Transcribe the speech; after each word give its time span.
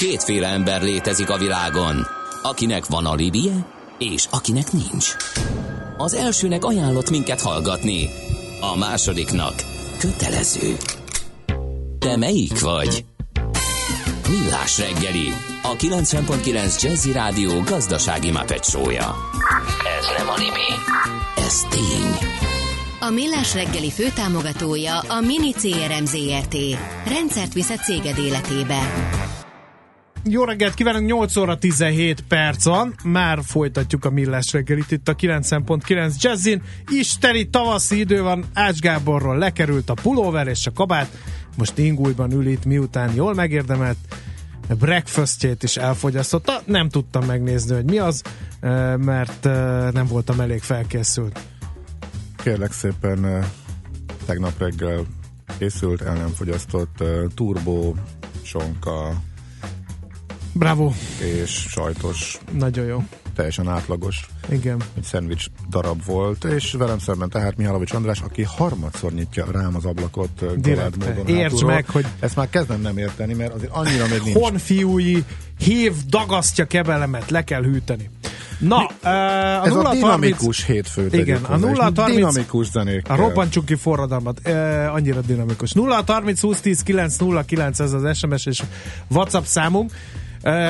Kétféle 0.00 0.46
ember 0.46 0.82
létezik 0.82 1.30
a 1.30 1.38
világon, 1.38 2.06
akinek 2.42 2.86
van 2.86 3.06
alibije, 3.06 3.66
és 3.98 4.26
akinek 4.30 4.72
nincs. 4.72 5.16
Az 5.96 6.14
elsőnek 6.14 6.64
ajánlott 6.64 7.10
minket 7.10 7.40
hallgatni, 7.40 8.08
a 8.60 8.76
másodiknak 8.76 9.54
kötelező. 9.98 10.76
Te 11.98 12.16
melyik 12.16 12.60
vagy? 12.60 13.04
Millás 14.28 14.78
reggeli, 14.78 15.32
a 15.62 15.76
90.9 15.76 16.82
Jazzy 16.82 17.12
Rádió 17.12 17.60
gazdasági 17.60 18.30
mapetsója. 18.30 19.16
Ez 19.98 20.06
nem 20.18 20.28
animi, 20.28 20.70
ez 21.36 21.60
tény. 21.70 22.28
A 23.00 23.10
Millás 23.10 23.54
reggeli 23.54 23.90
főtámogatója 23.90 24.98
a 24.98 25.20
Mini 25.20 25.52
CRM 25.52 26.04
Zrt. 26.04 26.56
Rendszert 27.06 27.52
visz 27.52 27.70
a 27.70 27.76
céged 27.76 28.18
életébe. 28.18 29.08
Jó 30.24 30.44
reggelt 30.44 30.74
kívánunk, 30.74 31.06
8 31.06 31.36
óra 31.36 31.58
17 31.58 32.20
perc 32.28 32.64
van, 32.64 32.94
már 33.04 33.38
folytatjuk 33.42 34.04
a 34.04 34.10
Millás 34.10 34.52
reggelit 34.52 34.90
itt 34.90 35.08
a 35.08 35.14
9.9 35.14 36.20
Jazzin. 36.20 36.62
Isteni 36.88 37.48
tavaszi 37.48 37.98
idő 37.98 38.22
van, 38.22 38.44
Ács 38.54 38.78
Gáborról 38.78 39.38
lekerült 39.38 39.90
a 39.90 39.94
pulóver 39.94 40.46
és 40.46 40.66
a 40.66 40.72
kabát, 40.72 41.16
most 41.56 41.78
ingújban 41.78 42.32
ül 42.32 42.46
itt, 42.46 42.64
miután 42.64 43.14
jól 43.14 43.34
megérdemelt 43.34 43.96
breakfastjét 44.74 45.62
is 45.62 45.76
elfogyasztotta. 45.76 46.62
Nem 46.64 46.88
tudtam 46.88 47.24
megnézni, 47.26 47.74
hogy 47.74 47.84
mi 47.84 47.98
az, 47.98 48.22
eh, 48.60 48.96
mert 48.96 49.46
eh, 49.46 49.90
nem 49.92 50.06
voltam 50.06 50.40
elég 50.40 50.60
felkészült. 50.60 51.40
Kérlek 52.36 52.72
szépen 52.72 53.24
eh, 53.24 53.46
tegnap 54.26 54.58
reggel 54.58 55.06
készült, 55.58 56.00
el 56.00 56.14
nem 56.14 56.28
fogyasztott 56.28 57.04
turbo, 57.34 57.94
sonka, 58.42 59.12
Bravo. 60.52 60.92
és 61.42 61.50
sajtos, 61.50 62.38
Nagyon 62.52 62.86
jó. 62.86 63.02
teljesen 63.34 63.68
átlagos 63.68 64.26
Igen. 64.48 64.82
egy 64.96 65.02
szendvics 65.04 65.44
darab 65.70 66.04
volt, 66.04 66.44
és 66.44 66.72
velem 66.78 66.98
szemben 66.98 67.28
tehát 67.28 67.56
Mihálovics 67.56 67.92
András, 67.92 68.20
aki 68.20 68.42
harmadszor 68.42 69.12
nyitja 69.12 69.46
rám 69.52 69.76
az 69.76 69.84
ablakot 69.84 70.60
Direkt. 70.60 70.96
módon 70.96 71.26
Értsd 71.26 71.40
hátulról. 71.52 71.70
meg, 71.70 71.88
hogy- 71.88 72.06
Ezt 72.20 72.36
már 72.36 72.48
kezdem 72.50 72.80
nem 72.80 72.98
érteni, 72.98 73.34
mert 73.34 73.54
azért 73.54 73.70
annyira 73.72 74.06
még 74.10 74.20
nincs. 74.24 74.36
Honfiúi 74.36 75.24
hív 75.58 75.92
dagasztja 76.08 76.64
kebelemet, 76.64 77.30
le 77.30 77.44
kell 77.44 77.62
hűteni. 77.62 78.10
Na, 78.58 78.90
eh, 79.02 79.62
a 79.62 79.66
Ez 79.66 79.72
0 79.72 79.88
a 79.88 79.92
dinamikus 79.92 80.64
hétfő. 80.64 81.06
Igen, 81.06 81.10
tegyük 81.24 81.48
a 81.48 81.52
hozzá, 81.52 81.70
és 81.70 81.76
0 81.76 81.82
30 81.94 82.14
Dinamikus 82.14 82.70
zenék. 82.70 83.08
A 83.08 83.16
robbantsuk 83.16 83.64
ki 83.64 83.74
forradalmat. 83.74 84.46
E, 84.46 84.90
annyira 84.92 85.20
dinamikus. 85.20 85.72
0 85.72 86.02
30 86.06 86.40
20 86.40 86.60
10 86.60 86.82
9 86.82 87.16
0 87.16 87.42
9 87.44 87.80
ez 87.80 87.92
az 87.92 88.16
SMS 88.18 88.46
és 88.46 88.62
WhatsApp 89.10 89.44
számunk. 89.44 89.92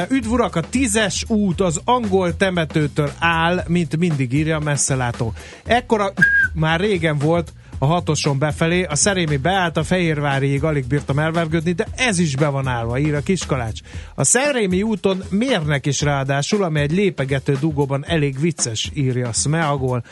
Üdv 0.09 0.31
urak, 0.31 0.57
a 0.57 0.61
tízes 0.61 1.25
út 1.29 1.61
az 1.61 1.81
angol 1.85 2.37
temetőtől 2.37 3.11
áll, 3.19 3.65
mint 3.69 3.97
mindig 3.97 4.33
írja 4.33 4.57
a 4.57 4.61
messzelátó. 4.61 5.33
Ekkora 5.65 6.12
már 6.53 6.81
régen 6.81 7.19
volt 7.19 7.53
a 7.79 7.87
hatoson 7.87 8.39
befelé, 8.39 8.83
a 8.83 8.95
szerémi 8.95 9.37
beállt, 9.37 9.77
a 9.77 9.85
Fehérváriig 9.85 10.65
alig 10.65 10.87
bírtam 10.87 11.19
elvergődni, 11.19 11.73
de 11.73 11.87
ez 11.97 12.19
is 12.19 12.37
be 12.37 12.49
van 12.49 12.67
állva, 12.67 12.99
ír 12.99 13.15
a 13.15 13.21
Kiskalács. 13.21 13.81
A 14.15 14.25
Szerémi 14.25 14.83
úton 14.83 15.23
mérnek 15.31 15.87
is 15.87 16.01
ráadásul, 16.01 16.65
ami 16.65 16.81
egy 16.81 16.93
lépegető 16.93 17.57
dugóban 17.61 18.05
elég 18.07 18.41
vicces, 18.41 18.91
írja 18.95 19.33
Smeagol. 19.33 20.05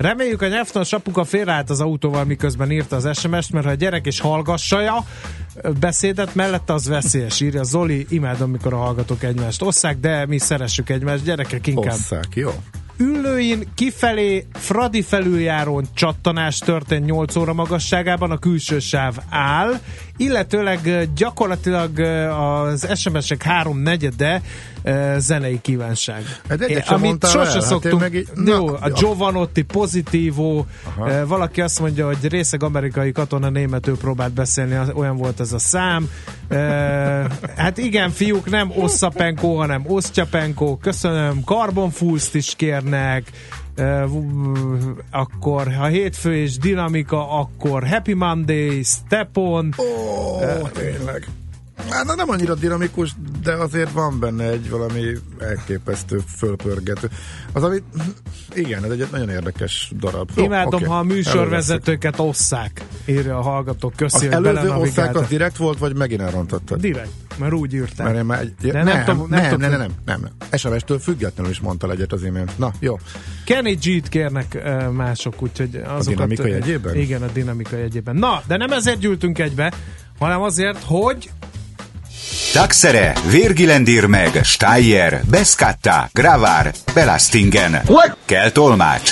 Reméljük 0.00 0.42
a 0.42 0.48
nyelvtanos 0.48 0.92
apuka 0.92 1.24
félreállt 1.24 1.70
az 1.70 1.80
autóval, 1.80 2.24
miközben 2.24 2.70
írta 2.70 2.96
az 2.96 3.18
SMS-t, 3.18 3.52
mert 3.52 3.64
ha 3.64 3.70
a 3.70 3.74
gyerek 3.74 4.06
is 4.06 4.20
hallgassaja 4.20 5.04
beszédet, 5.80 6.34
mellette 6.34 6.72
az 6.72 6.88
veszélyes, 6.88 7.40
írja 7.40 7.62
Zoli. 7.62 8.06
Imádom, 8.08 8.50
mikor 8.50 8.72
a 8.72 8.76
hallgatók 8.76 9.22
egymást 9.22 9.62
osszák, 9.62 9.98
de 9.98 10.26
mi 10.26 10.38
szeressük 10.38 10.88
egymást, 10.90 11.24
gyerekek 11.24 11.66
inkább. 11.66 11.94
Osszák, 11.94 12.26
jó? 12.34 12.50
Üllőin 12.96 13.68
kifelé 13.74 14.46
Fradi 14.52 15.02
felüljárón 15.02 15.86
csattanás 15.94 16.58
történt 16.58 17.04
8 17.04 17.36
óra 17.36 17.52
magasságában, 17.52 18.30
a 18.30 18.38
külső 18.38 18.78
sáv 18.78 19.16
áll, 19.30 19.80
illetőleg 20.16 21.08
gyakorlatilag 21.14 21.98
az 21.98 22.98
SMS-ek 22.98 23.42
három 23.42 23.78
negyede 23.78 24.42
ö, 24.82 25.14
zenei 25.18 25.60
kívánság. 25.60 26.22
Hát 26.48 26.60
egyet 26.60 26.84
sem 26.86 26.96
Amit 26.96 27.26
sose 27.26 27.38
el, 27.38 27.52
hát 27.52 27.62
szoktunk. 27.62 28.00
meg 28.00 28.14
így- 28.14 28.28
jó, 28.46 28.66
a. 28.68 28.90
Giovanotti 28.98 29.62
pozitívó, 29.62 30.66
ö, 31.06 31.26
valaki 31.26 31.60
azt 31.60 31.80
mondja, 31.80 32.06
hogy 32.06 32.28
részeg 32.28 32.62
amerikai 32.62 33.12
katona 33.12 33.48
németül 33.48 33.96
próbált 33.96 34.32
beszélni, 34.32 34.78
olyan 34.94 35.16
volt 35.16 35.40
ez 35.40 35.52
a 35.52 35.58
szám. 35.58 36.08
Ö, 36.48 36.56
hát 37.56 37.78
igen, 37.78 38.10
fiúk, 38.10 38.50
nem 38.50 38.70
Osszapenko, 38.76 39.54
hanem 39.54 39.84
Osztyapenko, 39.86 40.76
köszönöm, 40.76 41.42
Carbonfuszt 41.44 42.34
is 42.34 42.54
kérnek, 42.56 43.30
akkor 45.10 45.74
ha 45.74 45.86
hétfő 45.86 46.34
és 46.36 46.58
dinamika, 46.58 47.30
akkor 47.38 47.86
Happy 47.88 48.12
Monday, 48.14 48.82
Step 48.82 49.36
on, 49.36 49.74
Ó, 49.78 50.68
tényleg. 50.68 51.26
Hát 51.88 52.16
nem 52.16 52.30
annyira 52.30 52.54
dinamikus, 52.54 53.10
de 53.42 53.52
azért 53.52 53.90
van 53.92 54.18
benne 54.20 54.44
egy 54.44 54.70
valami 54.70 55.02
elképesztő 55.38 56.20
fölpörgető. 56.36 57.08
Az, 57.52 57.62
ami, 57.62 57.82
igen, 58.54 58.84
ez 58.84 58.90
egy 58.90 59.08
nagyon 59.10 59.28
érdekes 59.28 59.92
darab. 59.98 60.30
Jó, 60.36 60.44
Imádom, 60.44 60.74
oké, 60.74 60.84
ha 60.84 60.98
a 60.98 61.02
műsorvezetőket 61.02 62.18
osszák, 62.18 62.84
írja 63.04 63.38
a 63.38 63.42
hallgató. 63.42 63.92
Köszi, 63.96 64.26
Az 64.26 64.32
előző 64.32 64.52
belenavigáltak. 64.54 65.22
az 65.22 65.28
direkt 65.28 65.56
volt, 65.56 65.78
vagy 65.78 65.96
megint 65.96 66.20
elrontottad? 66.20 66.80
Direkt, 66.80 67.10
mert 67.38 67.52
úgy 67.52 67.74
írták. 67.74 68.06
Mert 68.06 68.18
én 68.18 68.24
már 68.24 68.40
egy, 68.40 68.54
De 68.60 68.72
nem, 68.72 68.84
nem 68.84 68.94
nem, 68.96 69.04
tudom- 69.04 69.28
nem 69.28 69.40
nem, 69.40 69.50
tudom- 69.50 69.70
nem, 69.70 69.78
nem, 69.80 69.90
nem, 70.04 70.20
nem. 70.20 70.58
SMS-től 70.58 70.98
függetlenül 70.98 71.50
is 71.52 71.60
mondta 71.60 71.90
egyet 71.90 72.12
az 72.12 72.22
imént. 72.24 72.58
Na, 72.58 72.72
jó. 72.78 72.98
Kenny 73.44 73.74
G-t 73.82 74.08
kérnek 74.08 74.60
uh, 74.64 74.90
mások, 74.90 75.42
úgyhogy 75.42 75.76
azokat... 75.76 76.04
dinamika 76.06 76.42
ö, 76.42 76.46
jegyében? 76.46 76.94
Igen, 76.96 77.22
a 77.22 77.26
dinamika 77.32 77.76
jegyében. 77.76 78.16
Na, 78.16 78.42
de 78.46 78.56
nem 78.56 78.70
ezért 78.70 78.98
gyűltünk 78.98 79.38
egybe, 79.38 79.72
hanem 80.18 80.42
azért, 80.42 80.82
hogy 80.84 81.30
Taxere, 82.52 83.12
Virgilendir 83.30 84.04
meg, 84.04 84.40
Steyer, 84.44 85.20
Beskatta, 85.30 86.08
Gravár, 86.12 86.72
Belastingen. 86.94 87.82
Kell 88.24 88.50
tolmács. 88.50 89.10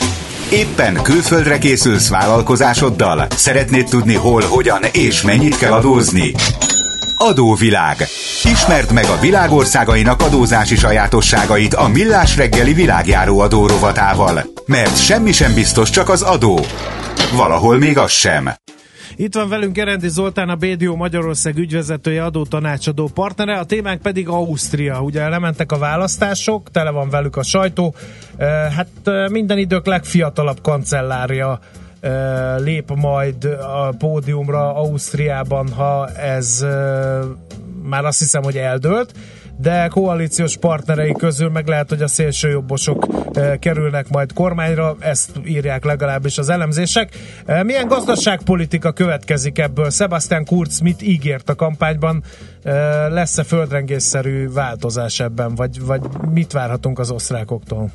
Éppen 0.50 1.03
külföldre 1.03 1.59
készülsz 1.59 2.09
vállalkozásoddal? 2.09 3.27
Szeretnéd 3.31 3.88
tudni 3.88 4.15
hol, 4.15 4.43
hogyan 4.43 4.82
és 4.93 5.22
mennyit 5.22 5.59
kell 5.59 5.72
adózni? 5.72 6.34
Adóvilág. 7.16 8.06
Ismerd 8.44 8.93
meg 8.93 9.04
a 9.04 9.21
világországainak 9.21 10.22
adózási 10.22 10.77
sajátosságait 10.77 11.75
a 11.75 11.88
Millás 11.88 12.37
reggeli 12.37 12.72
világjáró 12.72 13.38
adó 13.38 13.66
rovatával. 13.66 14.44
Mert 14.66 15.04
semmi 15.04 15.32
sem 15.32 15.54
biztos, 15.54 15.91
csak 15.91 16.09
az 16.09 16.22
adó. 16.22 16.66
Valahol 17.32 17.78
még 17.78 17.98
az 17.98 18.10
sem. 18.10 18.54
Itt 19.21 19.34
van 19.34 19.49
velünk 19.49 19.79
Erendi 19.79 20.09
Zoltán, 20.09 20.49
a 20.49 20.56
BDO 20.56 20.97
Magyarország 20.97 21.56
ügyvezetője, 21.56 22.25
adótanácsadó 22.25 23.11
partnere, 23.15 23.59
a 23.59 23.65
témánk 23.65 24.03
pedig 24.03 24.29
Ausztria. 24.29 25.03
Ugye 25.03 25.29
lementek 25.29 25.73
a 25.73 25.79
választások, 25.79 26.71
tele 26.71 26.91
van 26.91 27.11
velük 27.11 27.37
a 27.37 27.43
sajtó. 27.43 27.95
Hát 28.77 28.89
minden 29.31 29.59
idők 29.59 29.87
legfiatalabb 29.87 30.61
kancellárja 30.61 31.61
eh, 32.01 32.12
lép 32.59 32.91
majd 32.95 33.45
a 33.45 33.95
pódiumra 33.99 34.75
Ausztriában, 34.75 35.69
ha 35.73 36.09
ez 36.11 36.67
már 37.83 38.05
azt 38.05 38.19
hiszem, 38.19 38.43
hogy 38.43 38.57
eldőlt 38.57 39.12
de 39.61 39.89
koalíciós 39.89 40.57
partnerei 40.57 41.13
közül 41.13 41.51
meg 41.51 41.67
lehet, 41.67 41.89
hogy 41.89 42.03
a 42.03 42.09
szélsőjobbosok 42.09 43.07
eh, 43.33 43.57
kerülnek 43.59 44.09
majd 44.09 44.33
kormányra, 44.33 44.97
ezt 45.01 45.31
írják 45.45 45.85
legalábbis 45.85 46.39
az 46.39 46.49
elemzések. 46.49 47.17
Eh, 47.47 47.63
milyen 47.63 47.89
gazdaságpolitika 47.89 48.93
következik 48.93 49.59
ebből? 49.59 49.91
Sebastian 49.91 50.45
Kurz 50.45 50.81
mit 50.81 51.03
ígért 51.03 51.49
a 51.49 51.55
kampányban? 51.55 52.23
Eh, 52.63 52.75
lesz-e 53.11 53.43
földrengésszerű 53.43 54.49
változás 54.53 55.21
ebben, 55.21 55.55
vagy, 55.55 55.81
vagy 55.81 56.03
mit 56.33 56.53
várhatunk 56.53 56.99
az 56.99 57.11
osztrákoktól? 57.11 57.91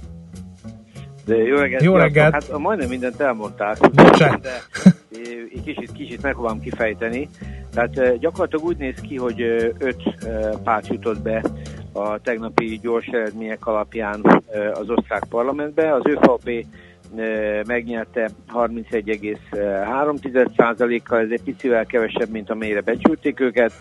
De 1.26 1.36
jó 1.36 1.56
reggelt! 1.56 1.84
Jó 1.84 1.96
reggelt! 1.96 2.34
Hát 2.34 2.58
majdnem 2.58 2.90
mindent 2.90 3.20
elmondták. 3.20 3.78
Bocsánat. 3.80 4.42
De 4.42 4.50
eh, 4.84 4.92
egy 5.54 5.62
kicsit, 5.66 5.92
kicsit 5.92 6.22
megpróbálom 6.22 6.60
kifejteni. 6.60 7.30
Tehát 7.74 7.98
eh, 7.98 8.14
gyakorlatilag 8.20 8.66
úgy 8.66 8.78
néz 8.78 8.96
ki, 9.02 9.16
hogy 9.16 9.42
eh, 9.42 9.70
öt 9.78 10.04
párt 10.64 10.88
jutott 10.88 11.22
be 11.22 11.44
a 11.94 12.22
tegnapi 12.22 12.80
gyors 12.82 13.08
eredmények 13.08 13.66
alapján 13.66 14.44
az 14.74 14.90
osztrák 14.90 15.24
parlamentbe. 15.30 15.94
Az 15.94 16.02
ÖVP 16.06 16.66
megnyerte 17.68 18.30
31,3%-kal, 18.54 21.20
ez 21.20 21.30
egy 21.30 21.44
picivel 21.44 21.86
kevesebb, 21.86 22.30
mint 22.30 22.50
amelyre 22.50 22.82
becsülték 22.82 23.40
őket. 23.40 23.72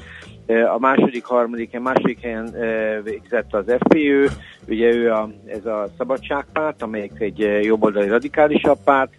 A 0.75 0.79
második, 0.79 1.25
harmadik, 1.25 1.81
második 1.81 2.21
helyen 2.21 2.55
végzett 3.03 3.55
az 3.55 3.65
FPÖ, 3.79 4.27
ugye 4.69 4.95
ő 4.95 5.13
a, 5.13 5.29
ez 5.47 5.67
a 5.67 5.89
szabadságpárt, 5.99 6.83
amelyik 6.83 7.13
egy 7.19 7.39
jobboldali 7.63 8.09
radikálisabb 8.09 8.79
párt, 8.85 9.13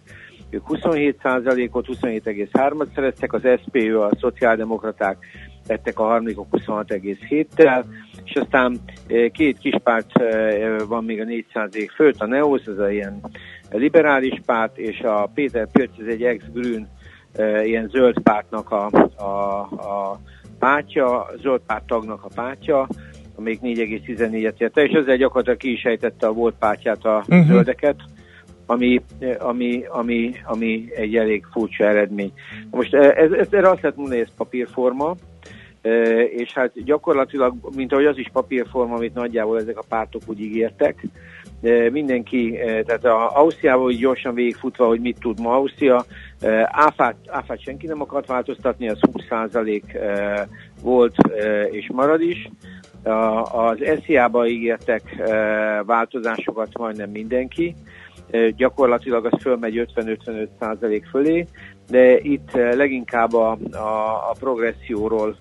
ők 0.50 0.62
27%-ot, 0.68 1.86
27,3-at 1.86 2.94
szereztek, 2.94 3.32
az 3.32 3.42
SPÖ, 3.64 3.98
a 3.98 4.10
szociáldemokraták 4.20 5.16
lettek 5.66 5.98
a 5.98 6.04
harmadikok 6.04 6.46
26,7-tel, 6.50 7.84
és 8.24 8.32
aztán 8.34 8.80
két 9.32 9.58
kis 9.58 9.74
párt 9.82 10.12
van 10.88 11.04
még 11.04 11.20
a 11.20 11.24
400 11.24 11.70
fölött, 11.94 12.20
a 12.20 12.26
NEOS, 12.26 12.64
ez 12.64 12.78
a 12.78 12.90
ilyen 12.90 13.20
liberális 13.70 14.40
párt, 14.46 14.78
és 14.78 15.00
a 15.00 15.30
Péter 15.34 15.68
Pötz, 15.72 16.00
ez 16.00 16.06
egy 16.06 16.22
ex-grün 16.22 16.88
ilyen 17.64 17.88
zöld 17.88 18.20
pártnak 18.20 18.70
a, 18.70 18.90
a, 19.16 19.60
a 19.62 20.20
pártja, 20.64 21.26
zöld 21.42 21.60
párt 21.66 21.86
tagnak 21.86 22.24
a 22.24 22.28
pártja, 22.34 22.86
amelyik 23.36 23.60
4,14-et 23.62 24.60
érte, 24.60 24.82
és 24.82 24.92
ezzel 24.92 25.16
gyakorlatilag 25.16 25.58
ki 25.58 25.72
is 25.72 25.82
ejtette 25.82 26.26
a 26.26 26.32
volt 26.32 26.54
pártját 26.58 27.04
a 27.04 27.24
uh-huh. 27.28 27.46
zöldeket, 27.46 27.96
ami, 28.66 29.00
ami, 29.38 29.84
ami, 29.88 30.34
ami 30.44 30.88
egy 30.94 31.16
elég 31.16 31.44
furcsa 31.52 31.84
eredmény. 31.84 32.32
Most 32.70 32.94
ez, 32.94 33.32
ez, 33.32 33.46
erre 33.50 33.70
azt 33.70 33.82
lehet 33.82 33.96
mondani, 33.96 34.18
hogy 34.18 34.28
ez 34.28 34.36
papírforma, 34.36 35.14
és 36.36 36.52
hát 36.52 36.84
gyakorlatilag, 36.84 37.54
mint 37.76 37.92
ahogy 37.92 38.06
az 38.06 38.18
is 38.18 38.30
papírforma, 38.32 38.94
amit 38.94 39.14
nagyjából 39.14 39.60
ezek 39.60 39.78
a 39.78 39.84
pártok 39.88 40.22
úgy 40.26 40.40
ígértek, 40.40 41.06
mindenki, 41.90 42.58
tehát 42.86 43.04
a 43.04 43.38
Ausztriával 43.38 43.84
úgy 43.84 43.98
gyorsan 43.98 44.34
végigfutva, 44.34 44.86
hogy 44.86 45.00
mit 45.00 45.18
tud 45.20 45.40
ma 45.40 45.54
Ausztria, 45.54 46.04
áfát, 46.64 47.16
áfát 47.28 47.60
senki 47.60 47.86
nem 47.86 48.00
akart 48.00 48.26
változtatni, 48.26 48.88
az 48.88 48.98
20% 49.12 50.46
volt 50.82 51.14
és 51.70 51.90
marad 51.92 52.20
is. 52.20 52.48
Az 53.52 53.76
SZIA-ba 54.02 54.46
ígértek 54.46 55.22
változásokat 55.86 56.78
majdnem 56.78 57.10
mindenki, 57.10 57.74
gyakorlatilag 58.56 59.24
az 59.24 59.40
fölmegy 59.40 59.88
50-55% 59.94 61.02
fölé, 61.10 61.46
de 61.88 62.18
itt 62.18 62.52
leginkább 62.52 63.34
a, 63.34 63.58
a, 63.72 64.30
a 64.30 64.34
progresszióról 64.38 65.36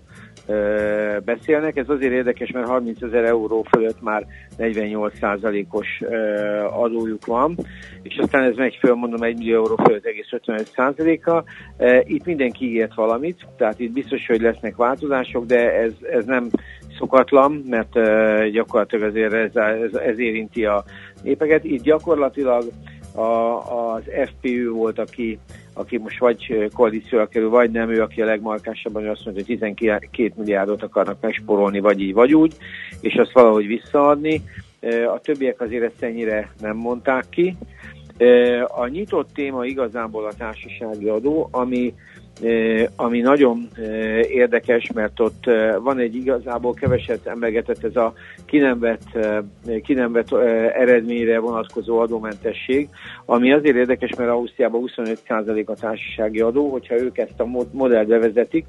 beszélnek. 1.25 1.77
Ez 1.77 1.89
azért 1.89 2.13
érdekes, 2.13 2.51
mert 2.51 2.67
30 2.67 3.01
ezer 3.01 3.23
euró 3.23 3.65
fölött 3.69 4.01
már 4.01 4.25
48%-os 4.57 6.01
adójuk 6.71 7.25
van, 7.25 7.55
és 8.01 8.17
aztán 8.17 8.43
ez 8.43 8.55
megy 8.55 8.77
föl, 8.79 8.95
mondom, 8.95 9.23
1 9.23 9.37
millió 9.37 9.55
euró 9.55 9.75
fölött 9.75 10.05
egész 10.05 10.29
55%-a. 10.29 11.43
Itt 12.03 12.25
mindenki 12.25 12.65
ígért 12.65 12.93
valamit, 12.93 13.47
tehát 13.57 13.79
itt 13.79 13.91
biztos, 13.91 14.27
hogy 14.27 14.41
lesznek 14.41 14.75
változások, 14.75 15.45
de 15.45 15.71
ez, 15.71 15.93
ez 16.11 16.25
nem 16.25 16.49
szokatlan, 16.97 17.63
mert 17.69 17.93
gyakorlatilag 18.51 19.09
azért 19.09 19.33
ez, 19.33 19.55
ez, 19.55 19.93
ez 19.93 20.19
érinti 20.19 20.65
a 20.65 20.83
népeket. 21.23 21.63
Itt 21.63 21.83
gyakorlatilag 21.83 22.63
a, 23.15 23.21
az 23.93 24.03
FPU 24.25 24.73
volt, 24.73 24.99
aki 24.99 25.39
aki 25.73 25.97
most 25.97 26.19
vagy 26.19 26.69
koalícióra 26.73 27.27
kerül, 27.27 27.49
vagy 27.49 27.71
nem, 27.71 27.89
ő, 27.89 28.01
aki 28.01 28.21
a 28.21 28.25
legmarkásabban 28.25 29.07
azt 29.07 29.25
mondja, 29.25 29.43
hogy 29.45 29.55
12 29.55 30.33
milliárdot 30.35 30.83
akarnak 30.83 31.17
megsporolni, 31.21 31.79
vagy 31.79 31.99
így, 32.01 32.13
vagy 32.13 32.33
úgy, 32.33 32.55
és 33.01 33.13
azt 33.15 33.31
valahogy 33.31 33.67
visszaadni. 33.67 34.41
A 35.15 35.19
többiek 35.19 35.61
azért 35.61 35.83
ezt 35.83 36.03
ennyire 36.03 36.51
nem 36.61 36.75
mondták 36.75 37.25
ki. 37.29 37.57
A 38.67 38.87
nyitott 38.87 39.29
téma 39.33 39.65
igazából 39.65 40.25
a 40.25 40.33
társasági 40.37 41.07
adó, 41.07 41.47
ami 41.51 41.93
ami 42.95 43.19
nagyon 43.19 43.67
érdekes, 44.29 44.91
mert 44.93 45.19
ott 45.19 45.43
van 45.81 45.99
egy 45.99 46.15
igazából 46.15 46.73
keveset 46.73 47.25
emlegetett 47.25 47.83
ez 47.83 47.95
a 47.95 48.13
ki 48.45 48.57
nem 48.57 48.79
vett, 48.79 49.17
ki 49.83 49.93
nem 49.93 50.11
vett 50.11 50.31
eredményre 50.73 51.39
vonatkozó 51.39 51.99
adómentesség, 51.99 52.89
ami 53.25 53.53
azért 53.53 53.75
érdekes, 53.75 54.15
mert 54.15 54.29
Ausztriában 54.29 54.91
25% 54.95 55.65
a 55.65 55.73
társasági 55.73 56.39
adó, 56.39 56.69
hogyha 56.69 56.95
ők 56.95 57.17
ezt 57.17 57.39
a 57.39 57.65
modellt 57.71 58.07
bevezetik, 58.07 58.65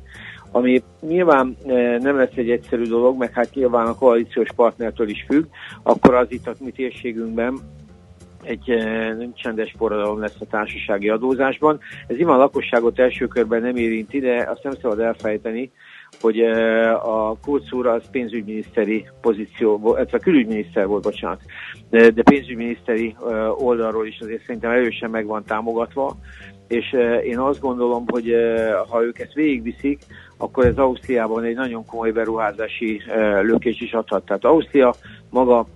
ami 0.51 0.83
nyilván 1.01 1.57
nem 2.01 2.17
lesz 2.17 2.37
egy 2.37 2.51
egyszerű 2.51 2.83
dolog, 2.83 3.19
meg 3.19 3.33
hát 3.33 3.55
nyilván 3.55 3.87
a 3.87 3.95
koalíciós 3.95 4.49
partnertől 4.57 5.09
is 5.09 5.25
függ, 5.29 5.45
akkor 5.83 6.15
az 6.15 6.27
itt 6.29 6.47
a 6.47 6.55
mi 6.59 6.71
térségünkben 6.71 7.59
egy 8.45 8.71
eh, 8.71 9.17
csendes 9.35 9.75
forradalom 9.79 10.21
lesz 10.21 10.37
a 10.41 10.47
társasági 10.51 11.09
adózásban. 11.09 11.81
Ez 12.07 12.17
nyilván 12.17 12.37
a 12.37 12.39
lakosságot 12.39 12.99
első 12.99 13.27
körben 13.27 13.63
nem 13.63 13.77
érinti, 13.77 14.21
de 14.21 14.49
azt 14.51 14.63
nem 14.63 14.73
szabad 14.81 15.01
elfejteni, 15.01 15.71
hogy 16.21 16.41
eh, 16.41 17.09
a 17.09 17.37
Kurz 17.43 17.73
úr 17.73 17.87
az 17.87 18.03
pénzügyminiszteri 18.11 19.07
pozíció, 19.21 19.95
illetve 19.97 20.19
külügyminiszter 20.19 20.87
volt, 20.87 21.03
bocsánat, 21.03 21.41
de, 21.91 22.11
de 22.11 22.23
pénzügyminiszteri 22.23 23.17
eh, 23.29 23.63
oldalról 23.63 24.07
is 24.07 24.19
azért 24.21 24.45
szerintem 24.45 24.71
erősen 24.71 25.11
meg 25.11 25.27
van 25.27 25.45
támogatva, 25.45 26.17
és 26.69 26.93
én 27.25 27.39
azt 27.39 27.61
gondolom, 27.61 28.05
hogy 28.07 28.35
ha 28.89 29.03
ők 29.03 29.19
ezt 29.19 29.33
végigviszik, 29.33 29.99
akkor 30.37 30.67
ez 30.67 30.79
Ausztriában 30.79 31.45
egy 31.45 31.55
nagyon 31.55 31.87
komoly 31.87 32.11
beruházási 32.11 33.03
lökés 33.43 33.81
is 33.81 33.93
adhat. 33.93 34.25
Tehát 34.25 34.45
Ausztria 34.45 34.95
maga 35.35 35.67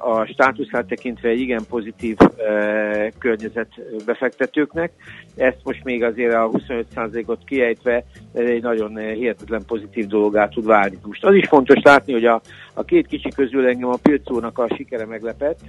a 0.00 0.24
státuszát 0.24 0.86
tekintve 0.86 1.28
egy 1.28 1.40
igen 1.40 1.64
pozitív 1.68 2.16
környezet 3.18 3.68
befektetőknek. 4.06 4.92
Ezt 5.36 5.60
most 5.64 5.84
még 5.84 6.02
azért 6.02 6.34
a 6.34 6.50
25%-ot 6.50 7.44
kiejtve 7.44 8.04
egy 8.32 8.62
nagyon 8.62 8.96
hihetetlen 8.96 9.62
pozitív 9.66 10.06
dologát 10.06 10.50
tud 10.50 10.66
válni. 10.66 10.98
Most 11.02 11.24
az 11.24 11.34
is 11.34 11.48
fontos 11.48 11.82
látni, 11.82 12.12
hogy 12.12 12.24
a, 12.24 12.40
a 12.74 12.84
két 12.84 13.06
kicsi 13.06 13.28
közül 13.28 13.66
engem 13.66 13.88
a 13.88 13.98
Pilcónak 14.02 14.58
a 14.58 14.74
sikere 14.76 15.06
meglepett, 15.06 15.60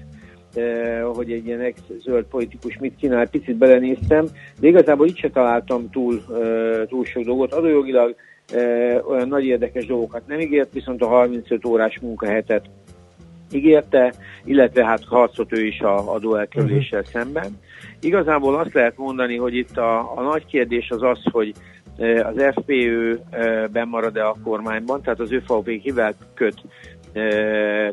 hogy 1.13 1.31
egy 1.31 1.45
ilyen 1.45 1.62
ex-zöld 1.62 2.25
politikus 2.25 2.77
mit 2.77 3.00
csinál, 3.00 3.30
picit 3.30 3.56
belenéztem, 3.56 4.25
de 4.60 4.68
igazából 4.68 5.07
itt 5.07 5.18
se 5.18 5.30
találtam 5.30 5.89
túl, 5.89 6.21
túl 6.88 7.06
sok 7.06 7.24
dolgot. 7.24 7.54
Adójogilag 7.54 8.16
olyan 9.07 9.27
nagy 9.27 9.45
érdekes 9.45 9.86
dolgokat 9.86 10.27
nem 10.27 10.39
ígért, 10.39 10.74
viszont 10.74 11.01
a 11.01 11.07
35 11.07 11.66
órás 11.66 12.00
munkahetet 12.01 12.69
ígérte, 13.53 14.13
illetve 14.43 14.85
hát 14.85 15.05
harcot 15.05 15.53
ő 15.53 15.65
is 15.65 15.79
a 15.79 16.13
adóelkerüléssel 16.13 16.99
uh-huh. 16.99 17.13
szemben. 17.13 17.59
Igazából 18.01 18.59
azt 18.59 18.73
lehet 18.73 18.97
mondani, 18.97 19.37
hogy 19.37 19.55
itt 19.55 19.77
a, 19.77 20.17
a 20.17 20.21
nagy 20.21 20.45
kérdés 20.45 20.89
az 20.89 21.03
az, 21.03 21.19
hogy 21.31 21.53
e, 21.97 22.27
az 22.27 22.53
FPÖ 22.55 23.15
e, 23.29 23.67
bemarad-e 23.67 24.27
a 24.27 24.35
kormányban, 24.43 25.01
tehát 25.01 25.19
az 25.19 25.31
ÖVP 25.31 25.81
kivel 25.81 26.13
köt 26.33 26.61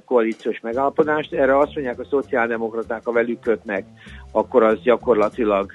koalíciós 0.05 0.61
megállapodást. 0.63 1.33
Erre 1.33 1.59
azt 1.59 1.75
mondják 1.75 2.01
a 2.01 2.07
szociáldemokraták, 2.11 3.01
a 3.05 3.13
velük 3.13 3.41
kötnek, 3.41 3.85
akkor 4.33 4.63
az 4.63 4.83
gyakorlatilag 4.83 5.73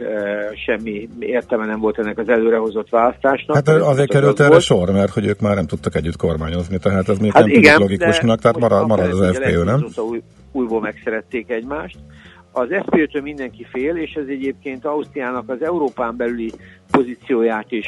semmi 0.65 1.09
értelme 1.19 1.65
nem 1.65 1.79
volt 1.79 1.99
ennek 1.99 2.17
az 2.17 2.29
előrehozott 2.29 2.89
választásnak. 2.89 3.55
Hát 3.55 3.67
azért 3.67 4.09
került 4.09 4.39
erre 4.39 4.49
volt. 4.49 4.61
sor, 4.61 4.91
mert 4.91 5.13
hogy 5.13 5.25
ők 5.27 5.39
már 5.39 5.55
nem 5.55 5.67
tudtak 5.67 5.95
együtt 5.95 6.17
kormányozni, 6.17 6.77
tehát 6.77 7.09
ez 7.09 7.17
még 7.17 7.31
hát 7.31 7.45
nem 7.45 7.55
igen, 7.55 7.79
logikusnak, 7.79 8.39
tehát 8.39 8.59
marad, 8.59 8.87
marad 8.87 9.11
az 9.11 9.35
FPÖ, 9.35 9.63
nem? 9.63 9.85
Új, 9.95 10.21
újból 10.51 10.81
megszerették 10.81 11.49
egymást. 11.49 11.97
Az 12.53 12.67
FPÖ-től 12.85 13.21
mindenki 13.21 13.65
fél, 13.71 13.95
és 13.95 14.13
ez 14.13 14.25
egyébként 14.27 14.85
Ausztriának 14.85 15.49
az 15.49 15.61
Európán 15.61 16.15
belüli 16.17 16.51
pozícióját 16.91 17.71
is 17.71 17.87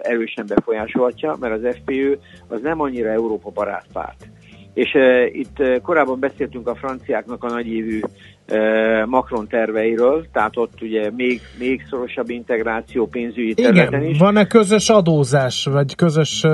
erősen 0.00 0.44
befolyásolhatja, 0.48 1.36
mert 1.40 1.54
az 1.54 1.76
FPÖ 1.76 2.12
az 2.48 2.60
nem 2.62 2.80
annyira 2.80 3.08
Európa 3.08 3.50
barát 3.50 3.86
párt. 3.92 4.28
És 4.76 4.94
e, 4.94 5.26
itt 5.26 5.60
e, 5.60 5.78
korábban 5.80 6.18
beszéltünk 6.18 6.68
a 6.68 6.74
franciáknak 6.74 7.44
a 7.44 7.48
nagyévű 7.48 8.00
Macron 9.06 9.46
terveiről, 9.48 10.26
tehát 10.32 10.56
ott 10.56 10.82
ugye 10.82 11.10
még, 11.16 11.40
még 11.58 11.86
szorosabb 11.90 12.30
integráció 12.30 13.06
pénzügyi 13.06 13.54
területen 13.54 14.02
is. 14.02 14.18
van-e 14.18 14.46
közös 14.46 14.88
adózás, 14.88 15.68
vagy 15.72 15.94
közös, 15.94 16.44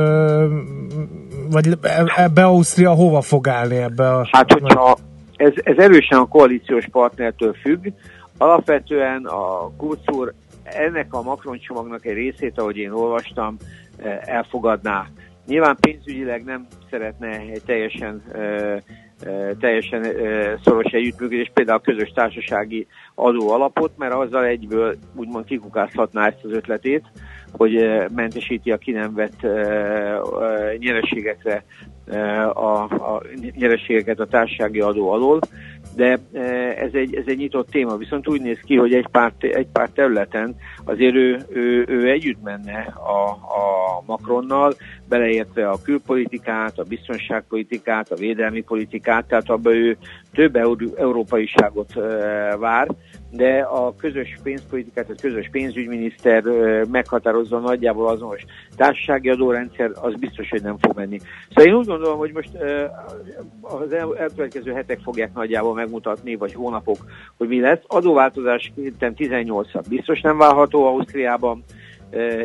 vagy 1.51 1.67
ebbe 2.17 2.45
Ausztria 2.45 2.91
hova 2.91 3.21
fog 3.21 3.49
állni 3.49 3.77
ebbe 3.77 4.09
a... 4.09 4.29
Hát, 4.31 4.53
hogyha 4.53 4.97
ez, 5.37 5.53
ez 5.55 5.77
erősen 5.77 6.19
a 6.19 6.29
koalíciós 6.29 6.85
partnertől 6.91 7.55
függ, 7.63 7.87
alapvetően 8.39 9.25
a 9.25 9.71
Kurz 9.77 10.01
ennek 10.63 11.15
a 11.15 11.23
Macron 11.23 11.59
csomagnak 11.59 12.07
egy 12.07 12.15
részét, 12.15 12.59
ahogy 12.59 12.77
én 12.77 12.91
olvastam, 12.91 13.57
elfogadná. 14.21 15.07
Nyilván 15.47 15.77
pénzügyileg 15.81 16.45
nem 16.45 16.67
szeretne 16.91 17.29
egy 17.29 17.63
teljesen 17.67 18.23
teljesen 19.61 20.07
szoros 20.65 20.93
együttműködés, 20.93 21.51
például 21.55 21.79
a 21.79 21.91
közös 21.91 22.11
társasági 22.11 22.87
adó 23.15 23.51
alapot, 23.51 23.93
mert 23.97 24.15
azzal 24.15 24.45
egyből 24.45 24.95
úgymond 25.17 25.45
kikukázhatná 25.45 26.27
ezt 26.27 26.45
az 26.45 26.53
ötletét, 26.53 27.05
hogy 27.53 27.89
mentesíti 28.15 28.71
a 28.71 28.77
ki 28.77 28.91
nem 28.91 29.15
vett 29.15 29.41
nyereségekre 30.79 31.65
a, 32.53 32.83
a 32.83 33.23
nyereségeket 33.55 34.21
a 34.21 34.27
társasági 34.27 34.81
adó 34.81 35.11
alól, 35.11 35.41
de 35.95 36.19
ez 36.77 36.91
egy, 36.93 37.15
ez 37.15 37.25
egy 37.27 37.37
nyitott 37.37 37.71
téma, 37.71 37.97
viszont 37.97 38.29
úgy 38.29 38.41
néz 38.41 38.59
ki, 38.65 38.77
hogy 38.77 38.95
egy 38.95 39.07
pár, 39.11 39.33
egy 39.39 39.67
pár 39.73 39.89
területen 39.89 40.55
azért 40.85 41.15
ő, 41.15 41.39
ő, 41.49 41.85
ő 41.89 42.11
együtt 42.11 42.43
menne 42.43 42.95
a, 42.97 43.29
a 43.31 44.03
Macronnal, 44.07 44.75
beleértve 45.09 45.69
a 45.69 45.83
külpolitikát, 45.83 46.79
a 46.79 46.85
biztonságpolitikát, 46.85 48.11
a 48.11 48.17
védelmi 48.17 48.61
politikát, 48.63 49.25
tehát 49.25 49.51
abban 49.51 49.73
ő 49.73 49.97
több 50.33 50.57
európaiságot 50.97 51.93
vár, 52.59 52.89
de 53.35 53.61
a 53.61 53.95
közös 53.97 54.39
pénzpolitikát, 54.43 55.11
a 55.11 55.15
közös 55.21 55.49
pénzügyminiszter 55.51 56.43
meghatározza 56.91 57.59
nagyjából 57.59 58.09
azonos 58.09 58.45
társasági 58.77 59.29
adórendszer, 59.29 59.91
az 59.95 60.15
biztos, 60.15 60.49
hogy 60.49 60.63
nem 60.63 60.79
fog 60.79 60.97
menni. 60.97 61.19
Szóval 61.49 61.65
én 61.65 61.79
úgy 61.79 61.87
gondolom, 61.87 62.19
hogy 62.19 62.33
most 62.33 62.51
az 63.61 63.93
elkövetkező 63.93 64.73
hetek 64.73 64.99
fogják 65.01 65.35
nagyjából 65.35 65.75
megmutatni, 65.75 66.35
vagy 66.35 66.55
hónapok, 66.55 66.97
hogy 67.37 67.49
mi 67.49 67.61
lesz. 67.61 67.83
Adóváltozás 67.87 68.73
18 69.17 69.89
biztos 69.89 70.21
nem 70.21 70.39
válható 70.39 70.87
Ausztriában, 70.87 71.65